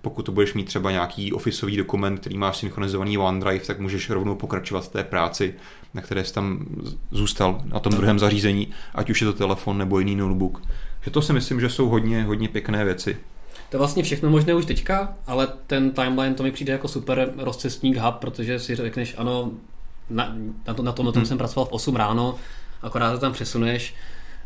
pokud 0.01 0.23
to 0.23 0.31
budeš 0.31 0.53
mít 0.53 0.63
třeba 0.63 0.91
nějaký 0.91 1.33
ofisový 1.33 1.77
dokument, 1.77 2.19
který 2.19 2.37
máš 2.37 2.57
synchronizovaný 2.57 3.17
OneDrive, 3.17 3.65
tak 3.65 3.79
můžeš 3.79 4.09
rovnou 4.09 4.35
pokračovat 4.35 4.85
v 4.85 4.89
té 4.89 5.03
práci, 5.03 5.53
na 5.93 6.01
které 6.01 6.23
jsi 6.23 6.33
tam 6.33 6.65
zůstal 7.11 7.61
na 7.65 7.79
tom 7.79 7.93
druhém 7.93 8.19
zařízení, 8.19 8.67
ať 8.95 9.09
už 9.09 9.21
je 9.21 9.27
to 9.27 9.33
telefon 9.33 9.77
nebo 9.77 9.99
jiný 9.99 10.15
notebook. 10.15 10.61
Že 11.01 11.11
to 11.11 11.21
si 11.21 11.33
myslím, 11.33 11.59
že 11.59 11.69
jsou 11.69 11.89
hodně, 11.89 12.23
hodně 12.23 12.49
pěkné 12.49 12.85
věci. 12.85 13.17
To 13.69 13.75
je 13.75 13.79
vlastně 13.79 14.03
všechno 14.03 14.29
možné 14.29 14.53
už 14.53 14.65
teďka, 14.65 15.13
ale 15.27 15.47
ten 15.67 15.91
timeline 15.91 16.35
to 16.35 16.43
mi 16.43 16.51
přijde 16.51 16.73
jako 16.73 16.87
super 16.87 17.33
rozcestník 17.37 17.97
hub, 17.97 18.15
protože 18.15 18.59
si 18.59 18.75
řekneš, 18.75 19.15
ano, 19.17 19.51
na, 20.09 20.35
na, 20.67 20.73
to, 20.73 20.83
na 20.83 20.91
tom, 20.91 21.05
na 21.05 21.11
tom 21.11 21.19
hmm. 21.19 21.25
jsem 21.25 21.37
pracoval 21.37 21.65
v 21.65 21.71
8 21.71 21.95
ráno, 21.95 22.35
akorát 22.81 23.11
to 23.11 23.17
tam 23.17 23.33
přesuneš 23.33 23.95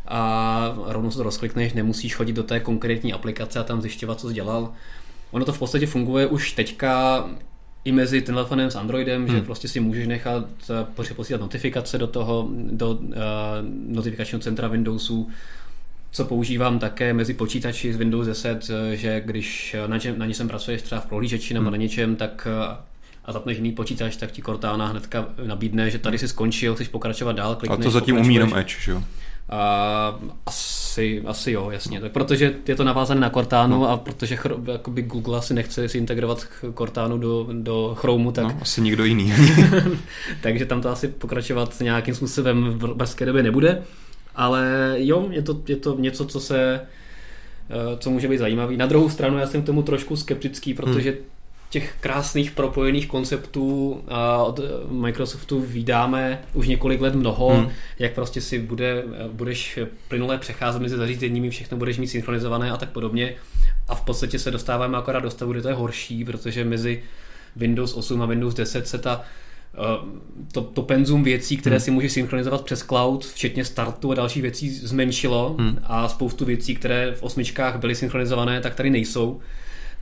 a 0.08 0.74
rovnou 0.86 1.10
se 1.10 1.16
to 1.16 1.22
rozklikneš, 1.22 1.72
nemusíš 1.72 2.14
chodit 2.14 2.32
do 2.32 2.42
té 2.42 2.60
konkrétní 2.60 3.12
aplikace 3.12 3.58
a 3.58 3.62
tam 3.62 3.82
zjišťovat, 3.82 4.20
co 4.20 4.28
jsi 4.28 4.34
dělal. 4.34 4.72
Ono 5.32 5.44
to 5.44 5.52
v 5.52 5.58
podstatě 5.58 5.86
funguje 5.86 6.26
už 6.26 6.52
teďka 6.52 7.24
i 7.84 7.92
mezi 7.92 8.22
telefonem 8.22 8.70
s 8.70 8.76
Androidem, 8.76 9.26
hmm. 9.26 9.36
že 9.36 9.42
prostě 9.42 9.68
si 9.68 9.80
můžeš 9.80 10.06
nechat 10.06 10.44
eh, 10.70 11.14
posílat 11.14 11.40
notifikace 11.40 11.98
do 11.98 12.06
toho, 12.06 12.48
do 12.54 12.90
uh, 12.90 13.14
notifikačního 13.88 14.40
centra 14.40 14.68
Windowsu, 14.68 15.28
co 16.10 16.24
používám 16.24 16.78
také 16.78 17.12
mezi 17.12 17.34
počítači 17.34 17.92
z 17.92 17.96
Windows 17.96 18.26
10, 18.26 18.70
eh, 18.70 18.96
že 18.96 19.22
když 19.24 19.76
na, 19.86 19.96
ně, 19.96 20.14
na 20.16 20.26
něčem 20.26 20.48
pracuješ 20.48 20.82
třeba 20.82 21.00
v 21.00 21.06
prohlížeči 21.06 21.54
nebo 21.54 21.64
hmm. 21.64 21.72
na 21.72 21.76
něčem, 21.76 22.16
tak 22.16 22.48
a 23.24 23.32
zapneš 23.32 23.56
jiný 23.56 23.72
počítač, 23.72 24.16
tak 24.16 24.32
ti 24.32 24.42
Cortana 24.42 24.86
hnedka 24.86 25.26
nabídne, 25.46 25.90
že 25.90 25.98
tady 25.98 26.18
si 26.18 26.28
skončil, 26.28 26.74
chceš 26.74 26.88
pokračovat 26.88 27.32
dál, 27.32 27.56
klikneš. 27.56 27.80
A 27.80 27.82
to 27.82 27.90
zatím 27.90 28.16
umí 28.16 28.34
jenom 28.34 28.54
Edge, 28.56 28.74
že 28.80 28.92
jo? 28.92 29.02
Uh, 29.52 30.30
asi, 30.46 31.22
asi 31.26 31.52
jo, 31.52 31.70
jasně. 31.70 32.00
Tak 32.00 32.12
protože 32.12 32.54
je 32.68 32.76
to 32.76 32.84
navázané 32.84 33.20
na 33.20 33.30
Cortánu 33.30 33.80
no. 33.80 33.90
a 33.90 33.96
protože 33.96 34.36
chro, 34.36 34.58
jakoby 34.72 35.02
Google 35.02 35.38
asi 35.38 35.54
nechce 35.54 35.88
si 35.88 35.98
integrovat 35.98 36.46
Cortánu 36.78 37.18
do, 37.18 37.48
do 37.52 37.94
Chromu, 37.94 38.32
tak... 38.32 38.44
No, 38.44 38.58
asi 38.60 38.80
nikdo 38.80 39.04
jiný. 39.04 39.32
takže 40.42 40.66
tam 40.66 40.80
to 40.80 40.88
asi 40.88 41.08
pokračovat 41.08 41.80
nějakým 41.80 42.14
způsobem 42.14 42.64
v 42.64 42.94
brzké 42.94 43.26
době 43.26 43.42
nebude. 43.42 43.82
Ale 44.34 44.94
jo, 44.96 45.26
je 45.30 45.42
to, 45.42 45.62
je 45.68 45.76
to 45.76 45.96
něco, 45.98 46.26
co 46.26 46.40
se 46.40 46.80
eh, 47.70 47.96
co 47.98 48.10
může 48.10 48.28
být 48.28 48.38
zajímavý. 48.38 48.76
Na 48.76 48.86
druhou 48.86 49.08
stranu 49.08 49.38
já 49.38 49.46
jsem 49.46 49.62
k 49.62 49.66
tomu 49.66 49.82
trošku 49.82 50.16
skeptický, 50.16 50.74
protože 50.74 51.10
hmm 51.10 51.31
těch 51.72 51.94
krásných 52.00 52.50
propojených 52.50 53.06
konceptů 53.06 54.00
od 54.44 54.60
Microsoftu 54.88 55.60
vydáme 55.60 56.42
už 56.54 56.68
několik 56.68 57.00
let 57.00 57.14
mnoho, 57.14 57.48
hmm. 57.48 57.68
jak 57.98 58.12
prostě 58.12 58.40
si 58.40 58.58
bude, 58.58 59.04
budeš 59.32 59.78
plynule 60.08 60.38
přecházet 60.38 60.82
mezi 60.82 60.96
zařízeními, 60.96 61.50
všechno 61.50 61.76
budeš 61.76 61.98
mít 61.98 62.06
synchronizované 62.06 62.70
a 62.70 62.76
tak 62.76 62.90
podobně. 62.90 63.34
A 63.88 63.94
v 63.94 64.04
podstatě 64.04 64.38
se 64.38 64.50
dostáváme 64.50 64.98
akorát 64.98 65.20
do 65.20 65.30
stavu, 65.30 65.52
kde 65.52 65.62
to 65.62 65.68
je 65.68 65.74
horší, 65.74 66.24
protože 66.24 66.64
mezi 66.64 67.02
Windows 67.56 67.94
8 67.94 68.22
a 68.22 68.26
Windows 68.26 68.54
10 68.54 68.88
se 68.88 68.98
ta 68.98 69.24
to, 70.52 70.60
to 70.60 70.82
penzum 70.82 71.24
věcí, 71.24 71.56
které 71.56 71.76
hmm. 71.76 71.80
si 71.80 71.90
můžeš 71.90 72.12
synchronizovat 72.12 72.64
přes 72.64 72.82
cloud, 72.82 73.24
včetně 73.24 73.64
startu 73.64 74.12
a 74.12 74.14
dalších 74.14 74.42
věcí, 74.42 74.70
zmenšilo 74.70 75.56
hmm. 75.58 75.78
a 75.84 76.08
spoustu 76.08 76.44
věcí, 76.44 76.74
které 76.74 77.14
v 77.14 77.22
osmičkách 77.22 77.78
byly 77.78 77.94
synchronizované, 77.94 78.60
tak 78.60 78.74
tady 78.74 78.90
nejsou. 78.90 79.40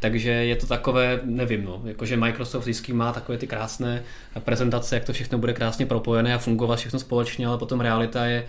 Takže 0.00 0.30
je 0.30 0.56
to 0.56 0.66
takové, 0.66 1.20
nevím, 1.24 1.64
no, 1.64 1.82
jakože 1.84 2.16
Microsoft 2.16 2.62
vždycky 2.62 2.92
má 2.92 3.12
takové 3.12 3.38
ty 3.38 3.46
krásné 3.46 4.02
prezentace, 4.38 4.96
jak 4.96 5.04
to 5.04 5.12
všechno 5.12 5.38
bude 5.38 5.52
krásně 5.52 5.86
propojené 5.86 6.34
a 6.34 6.38
fungovat 6.38 6.78
všechno 6.78 6.98
společně, 6.98 7.46
ale 7.46 7.58
potom 7.58 7.80
realita 7.80 8.24
je 8.24 8.46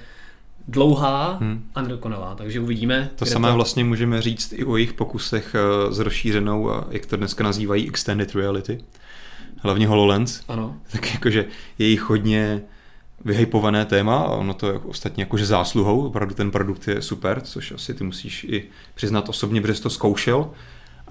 dlouhá 0.67 1.37
hmm. 1.41 1.63
a 1.75 1.81
nedokonalá, 1.81 2.35
takže 2.35 2.59
uvidíme. 2.59 3.09
To 3.15 3.25
samé 3.25 3.47
to... 3.49 3.55
vlastně 3.55 3.83
můžeme 3.83 4.21
říct 4.21 4.53
i 4.53 4.65
o 4.65 4.77
jejich 4.77 4.93
pokusech 4.93 5.55
s 5.89 5.99
rozšířenou, 5.99 6.71
a 6.71 6.87
jak 6.89 7.05
to 7.05 7.17
dneska 7.17 7.43
nazývají, 7.43 7.87
extended 7.87 8.35
reality. 8.35 8.83
Hlavně 9.57 9.87
HoloLens. 9.87 10.41
Ano. 10.47 10.75
Tak 10.91 11.13
jakože 11.13 11.45
je 11.79 11.87
jich 11.87 12.01
hodně 12.01 12.61
vyhypované 13.25 13.85
téma 13.85 14.17
a 14.17 14.31
ono 14.31 14.53
to 14.53 14.67
je 14.67 14.73
ostatně 14.73 15.21
jakože 15.21 15.45
zásluhou, 15.45 16.07
opravdu 16.07 16.35
ten 16.35 16.51
produkt 16.51 16.87
je 16.87 17.01
super, 17.01 17.41
což 17.41 17.71
asi 17.71 17.93
ty 17.93 18.03
musíš 18.03 18.43
i 18.43 18.63
přiznat 18.95 19.29
osobně, 19.29 19.61
protože 19.61 19.75
jsi 19.75 19.81
to 19.81 19.89
zkoušel, 19.89 20.49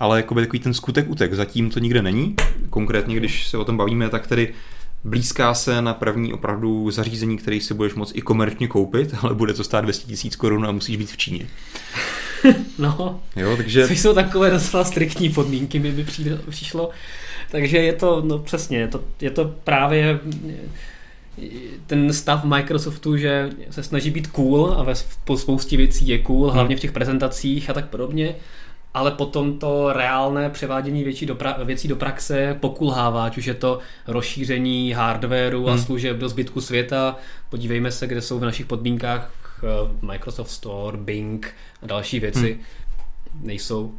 ale 0.01 0.17
jakoby 0.17 0.41
takový 0.41 0.61
ten 0.61 0.75
skutek 0.75 1.11
utek, 1.11 1.35
zatím 1.35 1.71
to 1.71 1.79
nikde 1.79 2.03
není. 2.03 2.37
Konkrétně, 2.71 3.17
když 3.17 3.49
se 3.49 3.59
o 3.59 3.65
tom 3.65 3.77
bavíme, 3.77 4.09
tak 4.09 4.27
tedy 4.27 4.55
blízká 5.05 5.55
se 5.55 5.83
na 5.83 5.95
první 5.95 6.33
opravdu 6.33 6.91
zařízení, 6.91 7.37
který 7.37 7.61
si 7.61 7.75
budeš 7.75 7.95
moct 7.95 8.17
i 8.17 8.21
komerčně 8.21 8.69
koupit, 8.69 9.15
ale 9.23 9.35
bude 9.35 9.55
to 9.55 9.65
stát 9.65 9.81
200 9.81 10.07
000 10.07 10.19
korun 10.39 10.67
a 10.67 10.73
musíš 10.73 10.97
být 10.97 11.11
v 11.11 11.17
Číně. 11.17 11.47
No, 12.79 13.21
jo, 13.37 13.57
takže... 13.57 13.89
což 13.89 14.01
jsou 14.01 14.15
takové 14.15 14.51
docela 14.51 14.85
striktní 14.85 15.31
podmínky, 15.31 15.79
mi 15.79 15.93
by 15.93 16.07
přišlo. 16.51 16.91
Takže 17.51 17.79
je 17.79 17.93
to, 17.93 18.23
no 18.27 18.39
přesně, 18.39 18.79
je 18.79 18.89
to, 18.89 19.05
je 19.21 19.31
to 19.31 19.45
právě 19.65 20.21
ten 21.87 22.13
stav 22.13 22.45
Microsoftu, 22.45 23.17
že 23.17 23.51
se 23.71 23.83
snaží 23.83 24.11
být 24.11 24.27
cool 24.27 24.75
a 24.79 24.83
ve 24.83 24.95
spoustě 25.37 25.77
věcí 25.77 26.09
je 26.09 26.19
cool, 26.19 26.51
hlavně 26.51 26.77
v 26.77 26.81
těch 26.81 26.93
prezentacích 26.93 27.71
a 27.71 27.73
tak 27.73 27.89
podobně, 27.89 28.35
ale 28.95 29.11
potom 29.11 29.59
to 29.59 29.93
reálné 29.93 30.51
převádění 30.51 31.05
věcí 31.05 31.27
do, 31.27 31.35
pra- 31.35 31.65
věcí 31.65 31.89
do 31.89 31.97
praxe 31.97 32.57
pokulhává, 32.61 33.25
ať 33.25 33.39
už 33.39 33.47
je 33.47 33.55
to 33.55 33.79
rozšíření 34.07 34.93
hardwareu 34.93 35.69
a 35.69 35.73
hmm. 35.73 35.83
služeb 35.83 36.17
do 36.17 36.29
zbytku 36.29 36.61
světa. 36.61 37.17
Podívejme 37.49 37.93
se, 37.93 38.07
kde 38.07 38.23
jsou 38.23 38.39
v 38.39 38.45
našich 38.45 38.67
podmínkách 38.67 39.31
eh, 39.63 40.07
Microsoft 40.07 40.51
Store, 40.51 40.97
Bing 40.97 41.55
a 41.83 41.87
další 41.87 42.21
věci. 42.21 42.53
Hmm. 42.53 43.47
Nejsou. 43.47 43.95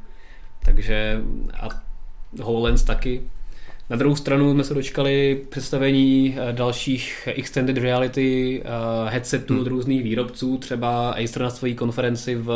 Takže 0.63 1.21
a 1.53 1.67
HoloLens 2.41 2.83
taky 2.83 3.21
na 3.91 3.97
druhou 3.97 4.15
stranu 4.15 4.53
jsme 4.53 4.63
se 4.63 4.73
dočkali 4.73 5.41
představení 5.49 6.37
eh, 6.37 6.53
dalších 6.53 7.27
extended 7.35 7.77
reality 7.77 8.61
eh, 8.65 9.09
headsetů 9.09 9.53
hmm. 9.53 9.61
od 9.61 9.67
různých 9.67 10.03
výrobců. 10.03 10.57
Třeba 10.57 11.11
Acer 11.11 11.41
na 11.41 11.49
své 11.49 11.73
konferenci 11.73 12.35
v 12.35 12.49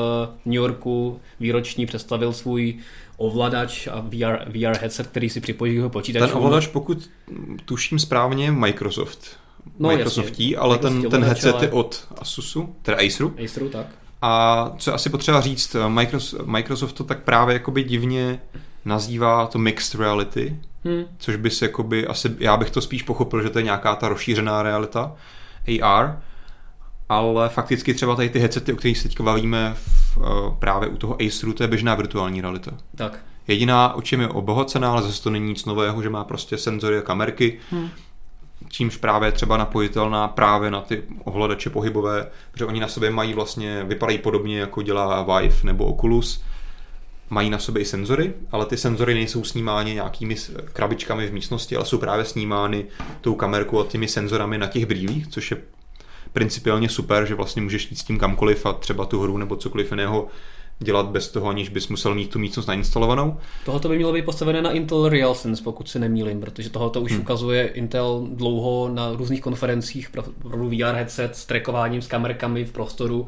New 0.45 0.55
Yorku 0.55 1.19
výroční 1.39 1.85
představil 1.85 2.33
svůj 2.33 2.75
ovladač 3.17 3.87
a 3.87 3.99
VR, 3.99 4.49
VR 4.49 4.77
headset, 4.81 5.07
který 5.07 5.29
si 5.29 5.41
připojí 5.41 5.79
ho 5.79 5.89
počítačů. 5.89 6.25
Ten 6.25 6.37
ovladač, 6.37 6.67
pokud 6.67 7.09
tuším 7.65 7.99
správně, 7.99 8.51
Microsoft. 8.51 9.27
No, 9.79 9.89
Microsoftí, 9.89 10.51
jasně. 10.51 10.57
ale 10.57 10.77
ten, 10.77 11.09
ten 11.09 11.23
headset 11.23 11.61
je 11.61 11.71
od 11.71 12.07
Asusu, 12.17 12.75
teda 12.81 12.97
Aceru. 12.97 13.35
Aceru, 13.45 13.69
tak. 13.69 13.87
A 14.21 14.71
co 14.77 14.89
je 14.89 14.95
asi 14.95 15.09
potřeba 15.09 15.41
říct, 15.41 15.75
Microsoft, 15.87 16.45
Microsoft 16.45 16.93
to 16.93 17.03
tak 17.03 17.23
právě 17.23 17.53
jakoby 17.53 17.83
divně 17.83 18.39
nazývá 18.85 19.47
to 19.47 19.59
mixed 19.59 19.99
reality, 20.01 20.55
Hmm. 20.85 21.05
Což 21.17 21.35
bys 21.35 21.61
jakoby, 21.61 22.07
asi, 22.07 22.35
já 22.39 22.57
bych 22.57 22.69
to 22.69 22.81
spíš 22.81 23.03
pochopil, 23.03 23.41
že 23.41 23.49
to 23.49 23.59
je 23.59 23.63
nějaká 23.63 23.95
ta 23.95 24.09
rozšířená 24.09 24.63
realita, 24.63 25.15
AR, 25.81 26.19
ale 27.09 27.49
fakticky 27.49 27.93
třeba 27.93 28.15
tady 28.15 28.29
ty 28.29 28.39
headsety, 28.39 28.73
o 28.73 28.75
kterých 28.75 28.97
se 28.97 29.07
teď 29.07 29.21
bavíme 29.21 29.73
v, 29.75 30.17
uh, 30.17 30.55
právě 30.59 30.89
u 30.89 30.97
toho 30.97 31.17
Aceru, 31.27 31.53
to 31.53 31.63
je 31.63 31.67
běžná 31.67 31.95
virtuální 31.95 32.41
realita. 32.41 32.71
Tak. 32.95 33.19
Jediná, 33.47 33.93
o 33.93 34.01
čem 34.01 34.21
je 34.21 34.27
obohacená, 34.27 34.91
ale 34.91 35.01
zase 35.01 35.23
to 35.23 35.29
není 35.29 35.47
nic 35.47 35.65
nového, 35.65 36.01
že 36.01 36.09
má 36.09 36.23
prostě 36.23 36.57
senzory 36.57 36.97
a 36.97 37.01
kamerky, 37.01 37.59
hmm. 37.71 37.89
čímž 38.69 38.97
právě 38.97 39.31
třeba 39.31 39.57
napojitelná 39.57 40.27
právě 40.27 40.71
na 40.71 40.81
ty 40.81 41.03
ovladače 41.23 41.69
pohybové, 41.69 42.27
protože 42.51 42.65
oni 42.65 42.79
na 42.79 42.87
sobě 42.87 43.09
mají 43.09 43.33
vlastně, 43.33 43.83
vypadají 43.83 44.17
podobně 44.17 44.59
jako 44.59 44.81
dělá 44.81 45.39
Vive 45.39 45.55
nebo 45.63 45.85
Oculus, 45.85 46.43
mají 47.29 47.49
na 47.49 47.59
sobě 47.59 47.81
i 47.81 47.85
senzory, 47.85 48.33
ale 48.51 48.65
ty 48.65 48.77
senzory 48.77 49.13
nejsou 49.13 49.43
snímány 49.43 49.93
nějakými 49.93 50.35
krabičkami 50.73 51.27
v 51.27 51.33
místnosti, 51.33 51.75
ale 51.75 51.85
jsou 51.85 51.97
právě 51.97 52.25
snímány 52.25 52.85
tou 53.21 53.35
kamerkou 53.35 53.79
a 53.79 53.85
těmi 53.85 54.07
senzorami 54.07 54.57
na 54.57 54.67
těch 54.67 54.85
brýlích, 54.85 55.27
což 55.27 55.51
je 55.51 55.57
principiálně 56.33 56.89
super, 56.89 57.25
že 57.25 57.35
vlastně 57.35 57.61
můžeš 57.61 57.91
jít 57.91 57.97
s 57.97 58.03
tím 58.03 58.19
kamkoliv 58.19 58.65
a 58.65 58.73
třeba 58.73 59.05
tu 59.05 59.21
hru 59.21 59.37
nebo 59.37 59.55
cokoliv 59.55 59.91
jiného 59.91 60.27
dělat 60.79 61.05
bez 61.05 61.31
toho, 61.31 61.49
aniž 61.49 61.69
bys 61.69 61.87
musel 61.87 62.15
mít 62.15 62.29
tu 62.29 62.39
místnost 62.39 62.65
nainstalovanou. 62.65 63.37
Tohoto 63.65 63.89
by 63.89 63.95
mělo 63.95 64.13
být 64.13 64.25
postavené 64.25 64.61
na 64.61 64.71
Intel 64.71 65.09
RealSense, 65.09 65.63
pokud 65.63 65.89
se 65.89 65.99
nemýlím, 65.99 66.39
protože 66.39 66.69
tohoto 66.69 67.01
už 67.01 67.11
hmm. 67.11 67.21
ukazuje 67.21 67.67
Intel 67.67 68.27
dlouho 68.31 68.89
na 68.89 69.11
různých 69.11 69.41
konferencích 69.41 70.09
pro, 70.09 70.23
pro 70.23 70.69
VR 70.69 70.95
headset 70.95 71.35
s 71.35 71.45
trackováním 71.45 72.01
s 72.01 72.07
kamerkami 72.07 72.65
v 72.65 72.71
prostoru 72.71 73.27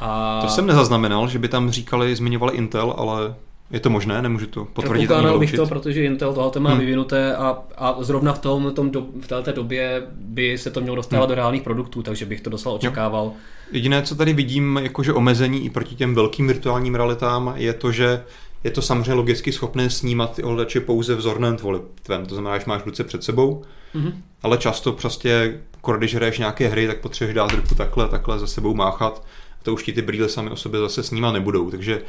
a... 0.00 0.40
To 0.42 0.48
jsem 0.48 0.66
nezaznamenal, 0.66 1.28
že 1.28 1.38
by 1.38 1.48
tam 1.48 1.70
říkali, 1.70 2.16
zmiňovali 2.16 2.56
Intel, 2.56 2.94
ale 2.96 3.34
je 3.70 3.80
to 3.80 3.90
možné, 3.90 4.22
nemůžu 4.22 4.46
to 4.46 4.64
potvrdit 4.64 5.10
ani 5.10 5.38
bych 5.38 5.52
to, 5.52 5.66
protože 5.66 6.04
Intel 6.04 6.34
tohle 6.34 6.60
má 6.60 6.70
hmm. 6.70 6.78
vyvinuté 6.78 7.36
a, 7.36 7.58
a 7.76 7.96
zrovna 8.00 8.32
v, 8.32 8.38
tom, 8.38 8.74
tom 8.74 8.90
do, 8.90 9.06
v 9.20 9.26
této 9.26 9.52
době 9.52 10.02
by 10.12 10.58
se 10.58 10.70
to 10.70 10.80
mělo 10.80 10.96
dostávat 10.96 11.24
hmm. 11.24 11.28
do 11.28 11.34
reálných 11.34 11.62
produktů, 11.62 12.02
takže 12.02 12.26
bych 12.26 12.40
to 12.40 12.50
dostal 12.50 12.72
očekával. 12.72 13.24
Jo. 13.24 13.32
Jediné, 13.72 14.02
co 14.02 14.14
tady 14.14 14.32
vidím, 14.32 14.80
jakože 14.82 15.12
omezení 15.12 15.64
i 15.64 15.70
proti 15.70 15.94
těm 15.94 16.14
velkým 16.14 16.46
virtuálním 16.46 16.94
realitám, 16.94 17.52
je 17.56 17.72
to, 17.72 17.92
že 17.92 18.22
je 18.64 18.70
to 18.70 18.82
samozřejmě 18.82 19.12
logicky 19.12 19.52
schopné 19.52 19.90
snímat 19.90 20.36
ty 20.36 20.42
ovladače 20.42 20.80
pouze 20.80 21.14
v 21.14 21.20
zorném 21.20 21.56
tvém, 22.02 22.26
to 22.26 22.34
znamená, 22.34 22.58
že 22.58 22.64
máš 22.66 22.86
ruce 22.86 23.04
před 23.04 23.24
sebou, 23.24 23.62
mm-hmm. 23.94 24.12
ale 24.42 24.58
často 24.58 24.92
prostě, 24.92 25.60
když 25.98 26.14
hraješ 26.14 26.38
nějaké 26.38 26.68
hry, 26.68 26.86
tak 26.86 27.00
potřebuješ 27.00 27.34
dát 27.34 27.52
ruku 27.52 27.74
takhle, 27.74 28.08
takhle 28.08 28.38
za 28.38 28.46
sebou 28.46 28.74
máchat 28.74 29.22
to 29.68 29.74
už 29.74 29.82
ti 29.82 29.92
ty 29.92 30.02
brýle 30.02 30.28
sami 30.28 30.50
o 30.50 30.56
sobě 30.56 30.80
zase 30.80 31.02
snímat 31.02 31.32
nebudou. 31.32 31.70
Takže 31.70 32.02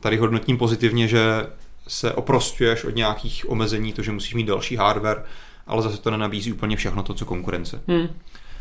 tady 0.00 0.16
hodnotím 0.16 0.58
pozitivně, 0.58 1.08
že 1.08 1.46
se 1.88 2.12
oprostuješ 2.12 2.84
od 2.84 2.96
nějakých 2.96 3.50
omezení, 3.50 3.92
to, 3.92 4.02
že 4.02 4.12
musíš 4.12 4.34
mít 4.34 4.46
další 4.46 4.76
hardware, 4.76 5.24
ale 5.66 5.82
zase 5.82 5.98
to 5.98 6.10
nenabízí 6.10 6.52
úplně 6.52 6.76
všechno 6.76 7.02
to, 7.02 7.14
co 7.14 7.24
konkurence. 7.24 7.82
Hmm. 7.88 8.08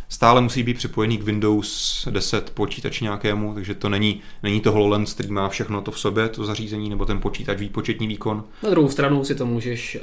Stále 0.09 0.41
musí 0.41 0.63
být 0.63 0.77
připojený 0.77 1.17
k 1.17 1.23
Windows 1.23 2.07
10 2.11 2.49
počítači 2.49 3.03
nějakému, 3.03 3.53
takže 3.53 3.75
to 3.75 3.89
není, 3.89 4.21
není 4.43 4.61
to 4.61 4.71
HoloLens, 4.71 5.13
který 5.13 5.31
má 5.31 5.49
všechno 5.49 5.81
to 5.81 5.91
v 5.91 5.99
sobě, 5.99 6.29
to 6.29 6.45
zařízení, 6.45 6.89
nebo 6.89 7.05
ten 7.05 7.19
počítač 7.19 7.57
výpočetní 7.57 8.07
výkon. 8.07 8.43
Na 8.63 8.69
druhou 8.69 8.89
stranu 8.89 9.23
si 9.23 9.35
to 9.35 9.45
můžeš 9.45 9.95
uh, 9.95 10.01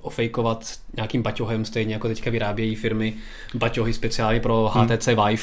ofejkovat 0.00 0.72
nějakým 0.96 1.22
baťohem, 1.22 1.64
stejně 1.64 1.94
jako 1.94 2.08
teďka 2.08 2.30
vyrábějí 2.30 2.74
firmy 2.74 3.14
baťohy 3.54 3.92
speciálně 3.92 4.40
pro 4.40 4.72
HTC 4.74 5.06
hmm. 5.06 5.26
Vive, 5.26 5.42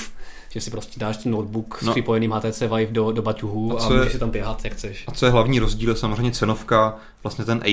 že 0.56 0.62
si 0.62 0.72
prostě 0.72 1.00
dáš 1.00 1.18
ten 1.18 1.32
notebook 1.32 1.82
no. 1.82 1.92
s 1.92 1.96
připojeným 1.96 2.32
HTC 2.32 2.62
Vive 2.62 2.92
do, 2.92 3.12
do 3.12 3.22
baťuhu 3.22 3.80
a, 3.80 3.86
a 3.86 3.90
můžeš 3.90 4.12
si 4.12 4.20
tam 4.20 4.30
běhat, 4.30 4.64
jak 4.64 4.74
chceš. 4.74 5.04
A 5.08 5.12
co 5.12 5.26
je 5.26 5.32
hlavní 5.32 5.60
rozdíl, 5.60 5.90
je 5.90 5.96
samozřejmě 5.96 6.32
cenovka. 6.32 6.98
Vlastně 7.24 7.46
ten 7.46 7.64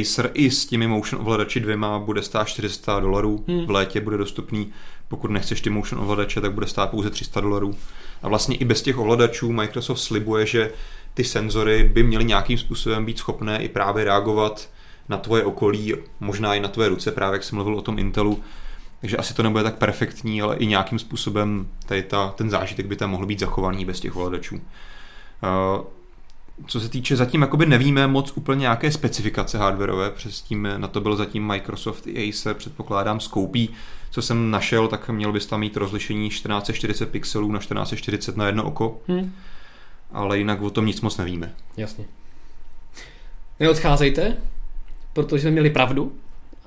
Acer 0.00 0.30
i 0.34 0.50
s 0.50 0.66
těmi 0.66 0.86
motion 0.86 1.22
ovladači 1.22 1.60
dvěma 1.60 1.98
bude 1.98 2.22
stát 2.22 2.48
400 2.48 3.00
dolarů. 3.00 3.44
Hmm. 3.48 3.66
V 3.66 3.70
létě 3.70 4.00
bude 4.00 4.16
dostupný, 4.16 4.72
pokud 5.08 5.30
nechceš 5.30 5.60
ty 5.60 5.70
motion 5.70 6.02
ovladače, 6.02 6.40
tak 6.40 6.52
bude 6.52 6.66
stát 6.66 6.90
pouze 6.90 7.10
300 7.10 7.40
dolarů. 7.40 7.76
A 8.22 8.28
vlastně 8.28 8.56
i 8.56 8.64
bez 8.64 8.82
těch 8.82 8.98
ovladačů 8.98 9.52
Microsoft 9.52 10.00
slibuje, 10.00 10.46
že 10.46 10.72
ty 11.14 11.24
senzory 11.24 11.90
by 11.94 12.02
měly 12.02 12.24
nějakým 12.24 12.58
způsobem 12.58 13.04
být 13.04 13.18
schopné 13.18 13.62
i 13.62 13.68
právě 13.68 14.04
reagovat 14.04 14.68
na 15.08 15.16
tvoje 15.16 15.44
okolí, 15.44 15.94
možná 16.20 16.54
i 16.54 16.60
na 16.60 16.68
tvoje 16.68 16.88
ruce, 16.88 17.12
právě 17.12 17.34
jak 17.34 17.44
jsem 17.44 17.56
mluvil 17.56 17.78
o 17.78 17.82
tom 17.82 17.98
Intelu, 17.98 18.42
takže 19.02 19.16
asi 19.16 19.34
to 19.34 19.42
nebude 19.42 19.64
tak 19.64 19.74
perfektní, 19.74 20.42
ale 20.42 20.56
i 20.56 20.66
nějakým 20.66 20.98
způsobem 20.98 21.68
tady 21.86 22.02
ta, 22.02 22.34
ten 22.36 22.50
zážitek 22.50 22.86
by 22.86 22.96
tam 22.96 23.10
mohl 23.10 23.26
být 23.26 23.38
zachovaný 23.38 23.84
bez 23.84 24.00
těch 24.00 24.16
ovladačů. 24.16 24.54
Uh, 24.54 24.60
co 26.66 26.80
se 26.80 26.88
týče, 26.88 27.16
zatím 27.16 27.40
jakoby 27.40 27.66
nevíme 27.66 28.06
moc 28.06 28.32
úplně 28.36 28.60
nějaké 28.60 28.92
specifikace 28.92 29.58
hardwareové, 29.58 30.10
přes 30.10 30.42
tím 30.42 30.68
na 30.76 30.88
to 30.88 31.00
byl 31.00 31.16
zatím 31.16 31.46
Microsoft 31.46 32.06
i 32.06 32.28
Acer, 32.28 32.54
předpokládám, 32.54 33.20
skoupí. 33.20 33.70
Co 34.10 34.22
jsem 34.22 34.50
našel, 34.50 34.88
tak 34.88 35.08
měl 35.08 35.32
bys 35.32 35.46
tam 35.46 35.60
mít 35.60 35.76
rozlišení 35.76 36.28
1440 36.28 37.06
pixelů 37.06 37.52
na 37.52 37.58
1440 37.58 38.36
na 38.36 38.46
jedno 38.46 38.64
oko, 38.64 39.00
hmm. 39.08 39.32
ale 40.12 40.38
jinak 40.38 40.62
o 40.62 40.70
tom 40.70 40.86
nic 40.86 41.00
moc 41.00 41.16
nevíme. 41.16 41.54
Jasně. 41.76 42.04
Neodcházejte, 43.60 44.36
protože 45.12 45.42
jsme 45.42 45.50
měli 45.50 45.70
pravdu 45.70 46.12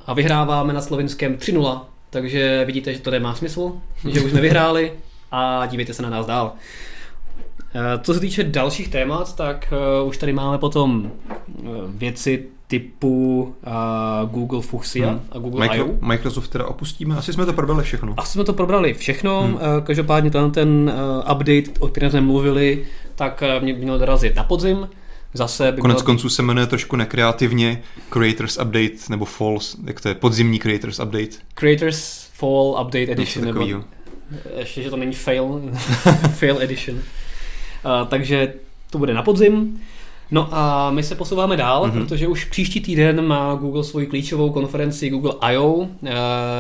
a 0.06 0.14
vyhráváme 0.14 0.74
na 0.74 0.82
slovinském 0.82 1.36
3-0 1.36 1.95
takže 2.16 2.66
vidíte, 2.66 2.94
že 2.94 3.00
to 3.00 3.12
nemá 3.12 3.36
smysl, 3.36 3.72
že 4.10 4.22
už 4.22 4.32
jsme 4.32 4.42
vyhráli 4.42 4.92
a 5.32 5.66
dívejte 5.66 5.94
se 5.94 6.04
na 6.04 6.10
nás 6.10 6.26
dál. 6.26 6.54
Eh, 7.76 8.00
co 8.02 8.14
se 8.14 8.20
týče 8.20 8.44
dalších 8.44 8.88
témat, 8.88 9.36
tak 9.36 9.74
uh, 10.02 10.08
už 10.08 10.18
tady 10.18 10.34
máme 10.34 10.58
potom 10.58 11.12
uh, 11.48 11.68
věci 11.88 12.46
typu 12.68 13.44
uh, 13.44 14.30
Google 14.30 14.62
Fuchsia 14.62 15.10
hmm. 15.10 15.22
a 15.32 15.40
Google 15.40 15.60
Micro, 15.60 15.86
I.O. 15.86 16.06
Microsoft 16.06 16.48
teda 16.48 16.66
opustíme, 16.66 17.18
asi 17.18 17.34
jsme 17.34 17.46
to 17.46 17.54
probrali 17.54 17.84
všechno. 17.84 18.14
Asi 18.18 18.32
jsme 18.32 18.44
to 18.44 18.54
probrali 18.54 18.94
všechno, 18.94 19.42
hmm. 19.42 19.54
uh, 19.54 19.62
každopádně 19.84 20.32
ten, 20.32 20.52
ten 20.52 20.92
uh, 21.26 21.32
update, 21.32 21.80
o 21.80 21.88
kterém 21.88 22.10
jsme 22.10 22.22
mluvili, 22.22 22.86
tak 23.16 23.44
uh, 23.58 23.64
mě 23.64 23.74
měl 23.74 24.00
dorazit 24.00 24.36
na 24.36 24.44
podzim, 24.44 24.88
Zase 25.36 25.72
by 25.72 25.82
Konec 25.82 25.98
bylo... 25.98 26.06
konců 26.06 26.30
se 26.30 26.42
jmenuje 26.42 26.68
trošku 26.68 26.96
nekreativně 26.96 27.82
Creators 28.10 28.58
Update, 28.58 28.96
nebo 29.10 29.26
Falls, 29.26 29.76
jak 29.86 30.02
to 30.02 30.08
je, 30.08 30.16
podzimní 30.16 30.60
Creators 30.60 31.00
Update. 31.00 31.36
Creators 31.54 32.30
Fall 32.34 32.70
Update 32.82 33.12
Edition, 33.12 33.46
nebo 33.46 33.68
Ještě, 34.58 34.84
že 34.84 34.90
to 34.90 34.98
není 34.98 35.14
fail, 35.14 35.62
fail 36.34 36.62
edition. 36.62 36.98
Uh, 36.98 38.08
takže 38.08 38.54
to 38.90 38.98
bude 38.98 39.14
na 39.14 39.24
podzim. 39.24 39.80
No 40.32 40.48
a 40.52 40.92
my 40.92 41.04
se 41.04 41.16
posouváme 41.16 41.58
dál, 41.58 41.88
mm-hmm. 41.88 41.92
protože 41.92 42.28
už 42.28 42.46
příští 42.46 42.82
týden 42.82 43.28
má 43.28 43.56
Google 43.56 43.84
svoji 43.84 44.08
klíčovou 44.08 44.50
konferenci 44.50 45.10
Google 45.10 45.34
I.O., 45.42 45.88
eh, 46.06 46.14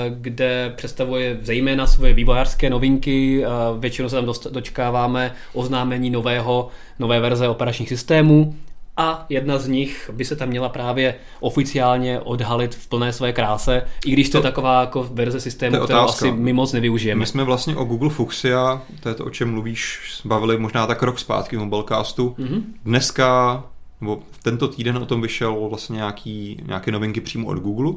kde 0.09 0.73
představuje 0.75 1.39
zejména 1.41 1.87
svoje 1.87 2.13
vývojářské 2.13 2.69
novinky. 2.69 3.43
Eh, 3.43 3.47
většinou 3.79 4.09
se 4.09 4.15
tam 4.15 4.33
dočkáváme 4.51 5.33
oznámení 5.53 6.09
nového, 6.09 6.69
nové 6.99 7.19
verze 7.19 7.47
operačních 7.47 7.89
systémů 7.89 8.55
a 8.97 9.25
jedna 9.29 9.57
z 9.57 9.67
nich 9.67 10.09
by 10.13 10.25
se 10.25 10.35
tam 10.35 10.49
měla 10.49 10.69
právě 10.69 11.15
oficiálně 11.39 12.19
odhalit 12.19 12.75
v 12.75 12.87
plné 12.87 13.13
své 13.13 13.33
kráse, 13.33 13.85
i 14.05 14.11
když 14.11 14.29
to, 14.29 14.37
je 14.37 14.41
taková 14.41 14.81
jako 14.81 15.09
verze 15.11 15.39
systému, 15.39 15.79
kterou 15.79 15.99
asi 15.99 16.31
my 16.31 16.53
moc 16.53 16.73
nevyužijeme. 16.73 17.19
My 17.19 17.25
jsme 17.25 17.43
vlastně 17.43 17.75
o 17.75 17.85
Google 17.85 18.09
Fuchsia, 18.09 18.81
to 18.99 19.09
je 19.09 19.15
to, 19.15 19.25
o 19.25 19.29
čem 19.29 19.51
mluvíš, 19.51 19.99
bavili 20.25 20.57
možná 20.57 20.87
tak 20.87 21.03
rok 21.03 21.19
zpátky 21.19 21.57
v 21.57 21.59
Mobilecastu. 21.59 22.35
Mm-hmm. 22.39 22.63
Dneska, 22.85 23.63
nebo 24.01 24.19
tento 24.43 24.67
týden 24.67 24.97
o 24.97 25.05
tom 25.05 25.21
vyšel 25.21 25.69
vlastně 25.69 25.95
nějaký, 25.95 26.63
nějaké 26.65 26.91
novinky 26.91 27.21
přímo 27.21 27.47
od 27.47 27.57
Google. 27.57 27.93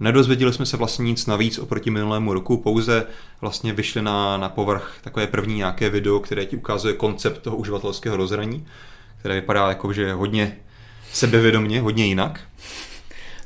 Nedozvěděli 0.00 0.52
jsme 0.52 0.66
se 0.66 0.76
vlastně 0.76 1.04
nic 1.04 1.26
navíc 1.26 1.58
oproti 1.58 1.90
minulému 1.90 2.32
roku, 2.34 2.56
pouze 2.56 3.06
vlastně 3.40 3.72
vyšly 3.72 4.02
na, 4.02 4.36
na 4.36 4.48
povrch 4.48 4.98
takové 5.02 5.26
první 5.26 5.54
nějaké 5.54 5.90
video, 5.90 6.20
které 6.20 6.46
ti 6.46 6.56
ukazuje 6.56 6.94
koncept 6.94 7.42
toho 7.42 7.56
uživatelského 7.56 8.16
rozhraní 8.16 8.66
které 9.22 9.34
vypadá 9.34 9.68
jako, 9.68 9.92
že 9.92 10.12
hodně 10.12 10.56
sebevědomně, 11.12 11.80
hodně 11.80 12.06
jinak. 12.06 12.40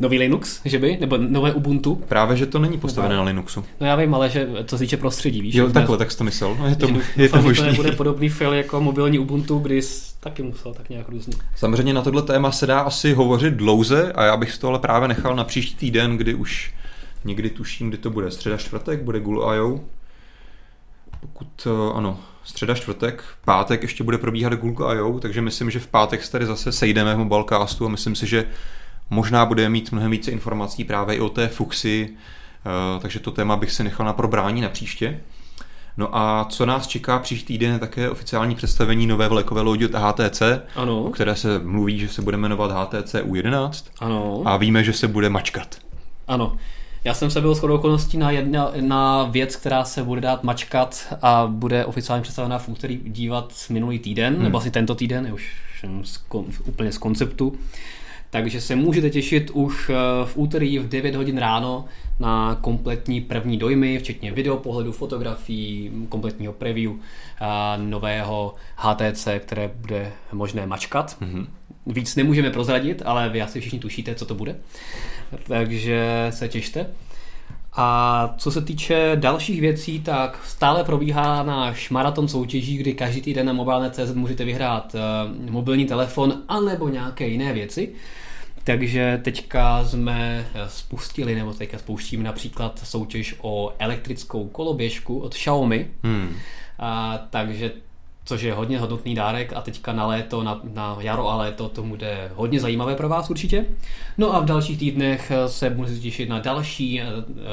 Nový 0.01 0.19
Linux, 0.19 0.61
že 0.65 0.79
by? 0.79 0.97
Nebo 1.01 1.17
nové 1.17 1.53
Ubuntu? 1.53 1.95
Právě, 1.95 2.37
že 2.37 2.47
to 2.47 2.59
není 2.59 2.79
postavené 2.79 3.15
no. 3.15 3.21
na 3.21 3.27
Linuxu. 3.27 3.65
No 3.81 3.87
já 3.87 3.97
vím, 3.97 4.15
ale 4.15 4.31
že 4.31 4.49
co 4.65 4.79
se 4.79 4.85
týče 4.85 4.97
prostředí, 4.97 5.43
víš? 5.43 5.55
Jo, 5.55 5.71
takhle, 5.71 5.99
tak 5.99 6.13
jsi 6.13 6.19
to 6.19 6.25
myslel. 6.25 6.57
No, 6.59 6.67
je 6.67 6.77
to, 6.77 6.89
je 7.17 7.29
to 7.29 7.43
možný. 7.43 7.69
To 7.69 7.75
bude 7.75 7.93
podobný 7.93 8.29
fail 8.29 8.53
jako 8.53 8.81
mobilní 8.81 9.19
Ubuntu, 9.19 9.59
kdy 9.59 9.83
jsi 9.83 10.15
taky 10.21 10.43
musel 10.43 10.75
tak 10.75 10.89
nějak 10.89 11.09
různě. 11.09 11.35
Samozřejmě 11.57 11.95
na 11.95 12.03
tohle 12.03 12.23
téma 12.23 12.53
se 12.53 12.67
dá 12.67 12.81
asi 12.81 13.13
hovořit 13.13 13.55
dlouze 13.55 14.13
a 14.13 14.25
já 14.25 14.37
bych 14.37 14.59
to 14.59 14.69
ale 14.69 14.79
právě 14.79 15.09
nechal 15.09 15.37
na 15.37 15.45
příští 15.45 15.77
týden, 15.77 16.17
kdy 16.17 16.35
už 16.35 16.75
někdy 17.25 17.51
tuším, 17.51 17.89
kdy 17.89 17.99
to 17.99 18.11
bude. 18.11 18.31
Středa 18.31 18.57
čtvrtek 18.57 19.03
bude 19.03 19.21
Google 19.21 19.57
I.O. 19.57 19.81
Pokud 21.21 21.67
eh, 21.67 21.95
ano, 21.95 22.21
středa, 22.47 22.75
čtvrtek, 22.75 23.25
pátek 23.45 23.83
ještě 23.83 24.05
bude 24.05 24.19
probíhat 24.19 24.53
Google 24.53 24.97
I.O., 24.97 25.21
takže 25.21 25.43
myslím, 25.43 25.71
že 25.71 25.81
v 25.81 25.87
pátek 25.87 26.25
se 26.25 26.33
tady 26.33 26.47
zase 26.47 26.73
sejdeme 26.73 27.15
v 27.15 27.19
Mobilecastu 27.19 27.87
a 27.87 27.89
myslím 27.89 28.15
si, 28.15 28.27
že 28.27 28.45
možná 29.11 29.47
bude 29.47 29.69
mít 29.69 29.93
mnohem 29.93 30.11
více 30.11 30.31
informací 30.31 30.85
právě 30.85 31.17
i 31.17 31.21
o 31.21 31.29
té 31.29 31.49
Fuxi, 31.49 32.11
eh, 32.11 33.01
takže 33.01 33.21
to 33.21 33.31
téma 33.31 33.57
bych 33.57 33.73
si 33.73 33.85
nechal 33.85 34.07
na 34.07 34.13
probrání 34.13 34.61
na 34.61 34.69
příště. 34.69 35.21
No 35.97 36.17
a 36.17 36.47
co 36.51 36.67
nás 36.67 36.87
čeká 36.87 37.19
příští 37.19 37.47
týden 37.47 37.73
je 37.73 37.79
také 37.79 38.11
oficiální 38.11 38.55
představení 38.55 39.07
nové 39.07 39.29
vlekové 39.29 39.61
lodi 39.61 39.85
od 39.85 39.95
HTC, 39.95 40.43
ano. 40.77 41.05
o 41.05 41.11
které 41.11 41.37
se 41.37 41.59
mluví, 41.59 41.99
že 41.99 42.09
se 42.09 42.23
bude 42.23 42.37
jmenovat 42.37 42.71
HTC 42.71 43.15
U11 43.15 43.85
ano. 43.99 44.43
a 44.45 44.57
víme, 44.57 44.85
že 44.85 44.93
se 44.93 45.09
bude 45.09 45.29
mačkat. 45.29 45.79
Ano, 46.29 46.57
já 47.07 47.15
jsem 47.15 47.31
se 47.31 47.41
byl 47.41 47.55
s 47.55 47.63
okolností 47.63 48.19
na, 48.19 48.31
jedna, 48.31 48.73
na 48.81 49.25
věc, 49.25 49.57
která 49.57 49.85
se 49.85 50.03
bude 50.03 50.21
dát 50.21 50.45
mačkat 50.45 51.15
a 51.23 51.47
bude 51.47 51.85
oficiálně 51.85 52.23
představená 52.23 52.59
v 52.59 52.69
úterý 52.69 53.01
dívat 53.05 53.55
minulý 53.71 53.99
týden, 53.99 54.35
hmm. 54.35 54.43
nebo 54.43 54.59
asi 54.59 54.71
tento 54.71 54.95
týden, 54.95 55.31
už 55.33 55.57
z, 56.03 56.25
úplně 56.65 56.93
z 56.93 56.99
konceptu. 56.99 57.59
Takže 58.31 58.61
se 58.61 58.77
můžete 58.77 59.11
těšit 59.11 59.51
už 59.51 59.91
eh, 59.91 59.95
v 60.25 60.37
úterý 60.37 60.79
v 60.79 60.89
9 60.89 61.15
hodin 61.15 61.39
ráno 61.39 61.85
na 62.21 62.59
kompletní 62.61 63.21
první 63.21 63.57
dojmy, 63.57 63.99
včetně 63.99 64.33
videopohledu, 64.33 64.93
fotografií, 64.93 65.93
kompletního 66.09 66.53
preview 66.53 66.93
a 67.41 67.77
nového 67.77 68.55
HTC, 68.77 69.29
které 69.39 69.71
bude 69.75 70.13
možné 70.33 70.67
mačkat. 70.67 71.17
Mm-hmm. 71.21 71.47
Víc 71.87 72.17
nemůžeme 72.17 72.51
prozradit, 72.51 73.03
ale 73.05 73.29
vy 73.29 73.43
asi 73.43 73.61
všichni 73.61 73.79
tušíte, 73.79 74.15
co 74.15 74.27
to 74.27 74.35
bude. 74.35 74.57
Takže 75.47 76.27
se 76.31 76.49
těšte. 76.49 76.87
A 77.79 78.35
co 78.39 78.51
se 78.51 78.63
týče 78.63 79.13
dalších 79.15 79.61
věcí, 79.61 80.01
tak 80.01 80.41
stále 80.47 80.85
probíhá 80.85 81.43
náš 81.43 81.91
maraton 81.91 82.29
soutěží, 82.29 82.77
kdy 82.77 82.95
každý 82.95 83.21
týden 83.21 83.47
na 83.47 83.53
mobilnet.cz 83.53 84.15
můžete 84.15 84.45
vyhrát 84.45 84.95
uh, 84.95 85.51
mobilní 85.51 85.85
telefon 85.85 86.43
anebo 86.49 86.89
nějaké 86.89 87.29
jiné 87.29 87.53
věci. 87.53 87.93
Takže 88.65 89.21
teďka 89.25 89.85
jsme 89.85 90.47
spustili, 90.67 91.35
nebo 91.35 91.55
teďka 91.55 91.79
spouštíme 91.79 92.25
například 92.25 92.81
soutěž 92.85 93.35
o 93.41 93.73
elektrickou 93.79 94.49
koloběžku 94.49 95.19
od 95.19 95.35
Xiaomi. 95.35 95.89
Hmm. 96.03 96.37
A, 96.79 97.19
takže 97.31 97.73
což 98.27 98.43
je 98.43 98.55
hodně 98.55 98.79
hodnotný 98.79 99.15
dárek 99.15 99.53
a 99.57 99.61
teďka 99.61 99.93
na 99.93 100.07
léto, 100.07 100.43
na, 100.43 100.61
na 100.75 100.97
jaro 101.01 101.29
a 101.31 101.37
léto 101.37 101.69
to 101.69 101.83
bude 101.83 102.31
hodně 102.35 102.61
zajímavé 102.61 102.95
pro 102.95 103.09
vás 103.09 103.31
určitě. 103.31 103.65
No 104.19 104.35
a 104.35 104.41
v 104.41 104.45
dalších 104.45 104.79
týdnech 104.79 105.33
se 105.47 105.71
můžete 105.71 106.01
těšit 106.01 106.29
na 106.29 106.39
další 106.39 107.01
eh, 107.01 107.07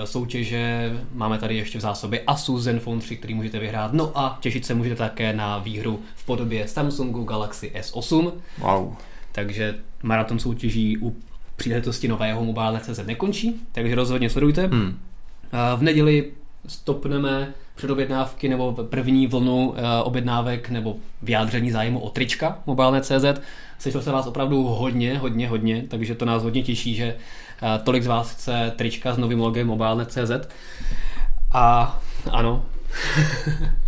soutěže. 0.05 0.93
Máme 1.13 1.38
tady 1.38 1.57
ještě 1.57 1.78
v 1.78 1.82
zásobě 1.82 2.24
Asus 2.28 2.63
Zenfone 2.63 3.01
3, 3.01 3.17
který 3.17 3.34
můžete 3.34 3.59
vyhrát. 3.59 3.93
No 3.93 4.11
a 4.15 4.38
těšit 4.41 4.65
se 4.65 4.74
můžete 4.74 4.95
také 4.95 5.34
na 5.34 5.57
výhru 5.57 5.99
v 6.15 6.26
podobě 6.26 6.67
Samsungu 6.67 7.24
Galaxy 7.24 7.71
S8. 7.80 8.32
Wow. 8.57 8.93
Takže 9.32 9.76
maraton 10.03 10.39
soutěží 10.39 10.97
u 10.97 11.15
příležitosti 11.55 12.07
nového 12.07 12.45
mobile.cz 12.45 12.99
nekončí, 13.05 13.61
takže 13.71 13.95
rozhodně 13.95 14.30
sledujte. 14.30 14.67
Hmm. 14.67 14.99
V 15.76 15.82
neděli 15.82 16.32
stopneme 16.67 17.53
předobjednávky 17.76 18.49
nebo 18.49 18.71
první 18.71 19.28
vlnu 19.28 19.74
eh, 19.78 20.03
objednávek 20.03 20.69
nebo 20.69 20.95
vyjádření 21.21 21.71
zájmu 21.71 21.99
o 21.99 22.09
trička 22.09 22.59
mobilné.cz. 22.65 23.41
Sešlo 23.80 24.01
se 24.01 24.11
vás 24.11 24.28
opravdu 24.28 24.63
hodně, 24.63 25.17
hodně, 25.17 25.49
hodně, 25.49 25.84
takže 25.88 26.15
to 26.15 26.26
nás 26.26 26.43
hodně 26.43 26.63
těší, 26.63 26.95
že 26.95 27.15
eh, 27.63 27.80
tolik 27.84 28.03
z 28.03 28.07
vás 28.07 28.32
chce 28.32 28.74
trička 28.76 29.13
s 29.13 29.17
novým 29.17 29.39
logem 29.39 29.67
mobilné.cz. 29.67 30.47
A 31.51 31.99
ano, 32.32 32.65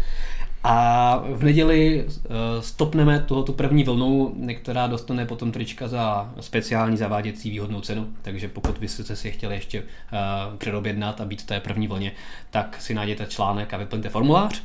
A 0.67 1.23
v 1.33 1.43
neděli 1.43 2.05
uh, 2.05 2.11
stopneme 2.59 3.19
tuto 3.19 3.53
první 3.53 3.83
vlnu, 3.83 4.35
která 4.55 4.87
dostane 4.87 5.25
potom 5.25 5.51
trička 5.51 5.87
za 5.87 6.31
speciální 6.39 6.97
zaváděcí 6.97 7.49
výhodnou 7.49 7.81
cenu. 7.81 8.07
Takže 8.21 8.47
pokud 8.47 8.77
byste 8.77 9.15
si 9.15 9.27
je 9.27 9.31
chtěli 9.31 9.55
ještě 9.55 9.79
uh, 9.81 10.57
předobjednat 10.57 11.21
a 11.21 11.25
být 11.25 11.41
v 11.41 11.45
té 11.45 11.59
první 11.59 11.87
vlně, 11.87 12.11
tak 12.49 12.77
si 12.81 12.93
najděte 12.93 13.25
článek 13.25 13.73
a 13.73 13.77
vyplňte 13.77 14.09
formulář. 14.09 14.63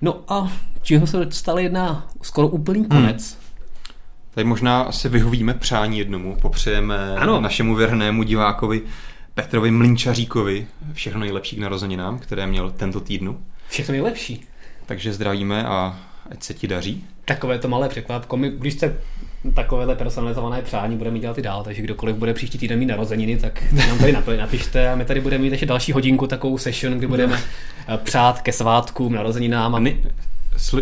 No 0.00 0.20
a 0.28 0.52
čím 0.82 1.06
se 1.06 1.26
stalo 1.30 1.58
jedna 1.58 2.08
skoro 2.22 2.48
úplný 2.48 2.80
hmm. 2.80 2.88
konec. 2.88 3.32
Hmm. 3.32 3.42
Tady 4.34 4.44
možná 4.44 4.82
asi 4.82 5.08
vyhovíme 5.08 5.54
přání 5.54 5.98
jednomu, 5.98 6.36
popřejeme 6.42 7.16
ano. 7.16 7.40
našemu 7.40 7.74
věrnému 7.74 8.22
divákovi 8.22 8.82
Petrovi 9.34 9.70
Mlinčaříkovi 9.70 10.66
všechno 10.92 11.20
nejlepší 11.20 11.56
k 11.56 11.58
narozeninám, 11.58 12.18
které 12.18 12.46
měl 12.46 12.70
tento 12.70 13.00
týdnu. 13.00 13.40
Všechno 13.68 13.92
nejlepší. 13.92 14.51
Takže 14.92 15.12
zdravíme 15.12 15.64
a 15.64 15.96
ať 16.30 16.42
se 16.42 16.54
ti 16.54 16.68
daří. 16.68 17.04
Takové 17.24 17.58
to 17.58 17.68
malé 17.68 17.88
překvapko. 17.88 18.36
My, 18.36 18.50
když 18.50 18.74
jste 18.74 18.96
takovéhle 19.54 19.94
personalizované 19.96 20.62
přání 20.62 20.96
budeme 20.96 21.18
dělat 21.18 21.38
i 21.38 21.42
dál, 21.42 21.64
takže 21.64 21.82
kdokoliv 21.82 22.16
bude 22.16 22.34
příští 22.34 22.58
týden 22.58 22.78
mít 22.78 22.86
narozeniny, 22.86 23.36
tak 23.36 23.62
nám 24.12 24.22
tady 24.22 24.38
napište 24.38 24.88
a 24.88 24.94
my 24.94 25.04
tady 25.04 25.20
budeme 25.20 25.42
mít 25.42 25.50
ještě 25.50 25.66
další 25.66 25.92
hodinku, 25.92 26.26
takovou 26.26 26.58
session, 26.58 26.98
kdy 26.98 27.06
budeme 27.06 27.40
no. 27.88 27.98
přát 27.98 28.42
ke 28.42 28.52
svátkům, 28.52 29.12
narozeninám. 29.12 29.74
A 29.74 29.78
my... 29.78 30.02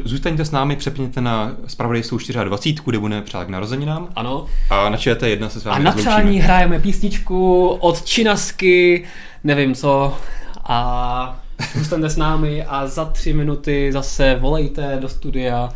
Zůstaňte 0.04 0.44
s 0.44 0.50
námi, 0.50 0.76
přepněte 0.76 1.20
na 1.20 1.56
Spravodajskou 1.66 2.18
24, 2.44 2.82
kde 2.84 2.98
budeme 2.98 3.22
přát 3.22 3.44
k 3.44 3.48
narozeninám. 3.48 4.08
Ano. 4.16 4.46
A 4.70 4.88
na 4.88 4.98
jedna 5.26 5.48
se 5.48 5.60
s 5.60 5.64
vámi 5.64 5.80
A 5.80 5.82
na 5.82 5.92
přání 5.92 6.40
hrajeme 6.40 6.80
písničku 6.80 7.68
od 7.68 8.04
Činasky, 8.04 9.04
nevím 9.44 9.74
co. 9.74 10.16
A 10.64 11.39
Zůstaňte 11.74 12.10
s 12.10 12.16
námi 12.16 12.64
a 12.64 12.86
za 12.86 13.04
tři 13.04 13.32
minuty 13.32 13.92
zase 13.92 14.34
volejte 14.34 14.98
do 15.00 15.08
studia 15.08 15.72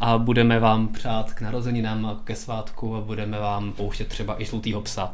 a 0.00 0.18
budeme 0.18 0.60
vám 0.60 0.88
přát 0.88 1.32
k 1.32 1.40
narozeninám 1.40 2.06
a 2.06 2.20
ke 2.24 2.34
svátku 2.34 2.96
a 2.96 3.00
budeme 3.00 3.38
vám 3.38 3.72
pouštět 3.72 4.08
třeba 4.08 4.42
i 4.42 4.44
žlutýho 4.44 4.80
psa. 4.80 5.12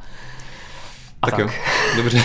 A 1.22 1.30
tak, 1.30 1.30
tak. 1.30 1.40
jo, 1.40 1.48
dobře. 1.96 2.24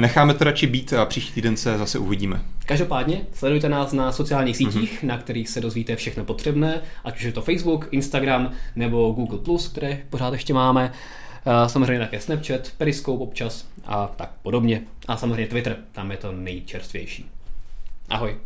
Necháme 0.00 0.34
to 0.34 0.44
radši 0.44 0.66
být 0.66 0.92
a 0.92 1.04
příští 1.04 1.32
týden 1.32 1.56
se 1.56 1.78
zase 1.78 1.98
uvidíme. 1.98 2.40
Každopádně 2.66 3.20
sledujte 3.34 3.68
nás 3.68 3.92
na 3.92 4.12
sociálních 4.12 4.56
sítích, 4.56 5.02
mm-hmm. 5.02 5.06
na 5.06 5.18
kterých 5.18 5.48
se 5.48 5.60
dozvíte 5.60 5.96
všechno 5.96 6.24
potřebné, 6.24 6.80
ať 7.04 7.16
už 7.16 7.22
je 7.22 7.32
to 7.32 7.42
Facebook, 7.42 7.88
Instagram 7.90 8.50
nebo 8.76 9.10
Google+, 9.12 9.58
které 9.70 9.98
pořád 10.10 10.32
ještě 10.32 10.54
máme. 10.54 10.92
Eh, 11.46 11.68
samozřejmě 11.68 11.98
také 11.98 12.20
Snapchat, 12.20 12.70
Periscope 12.78 13.22
občas 13.22 13.66
a 13.90 14.06
tak 14.06 14.30
podobně. 14.42 14.82
A 15.08 15.16
samozřejmě 15.16 15.46
Twitter, 15.46 15.76
tam 15.92 16.10
je 16.10 16.16
to 16.16 16.32
nejčerstvější. 16.32 17.30
Ahoj. 18.08 18.36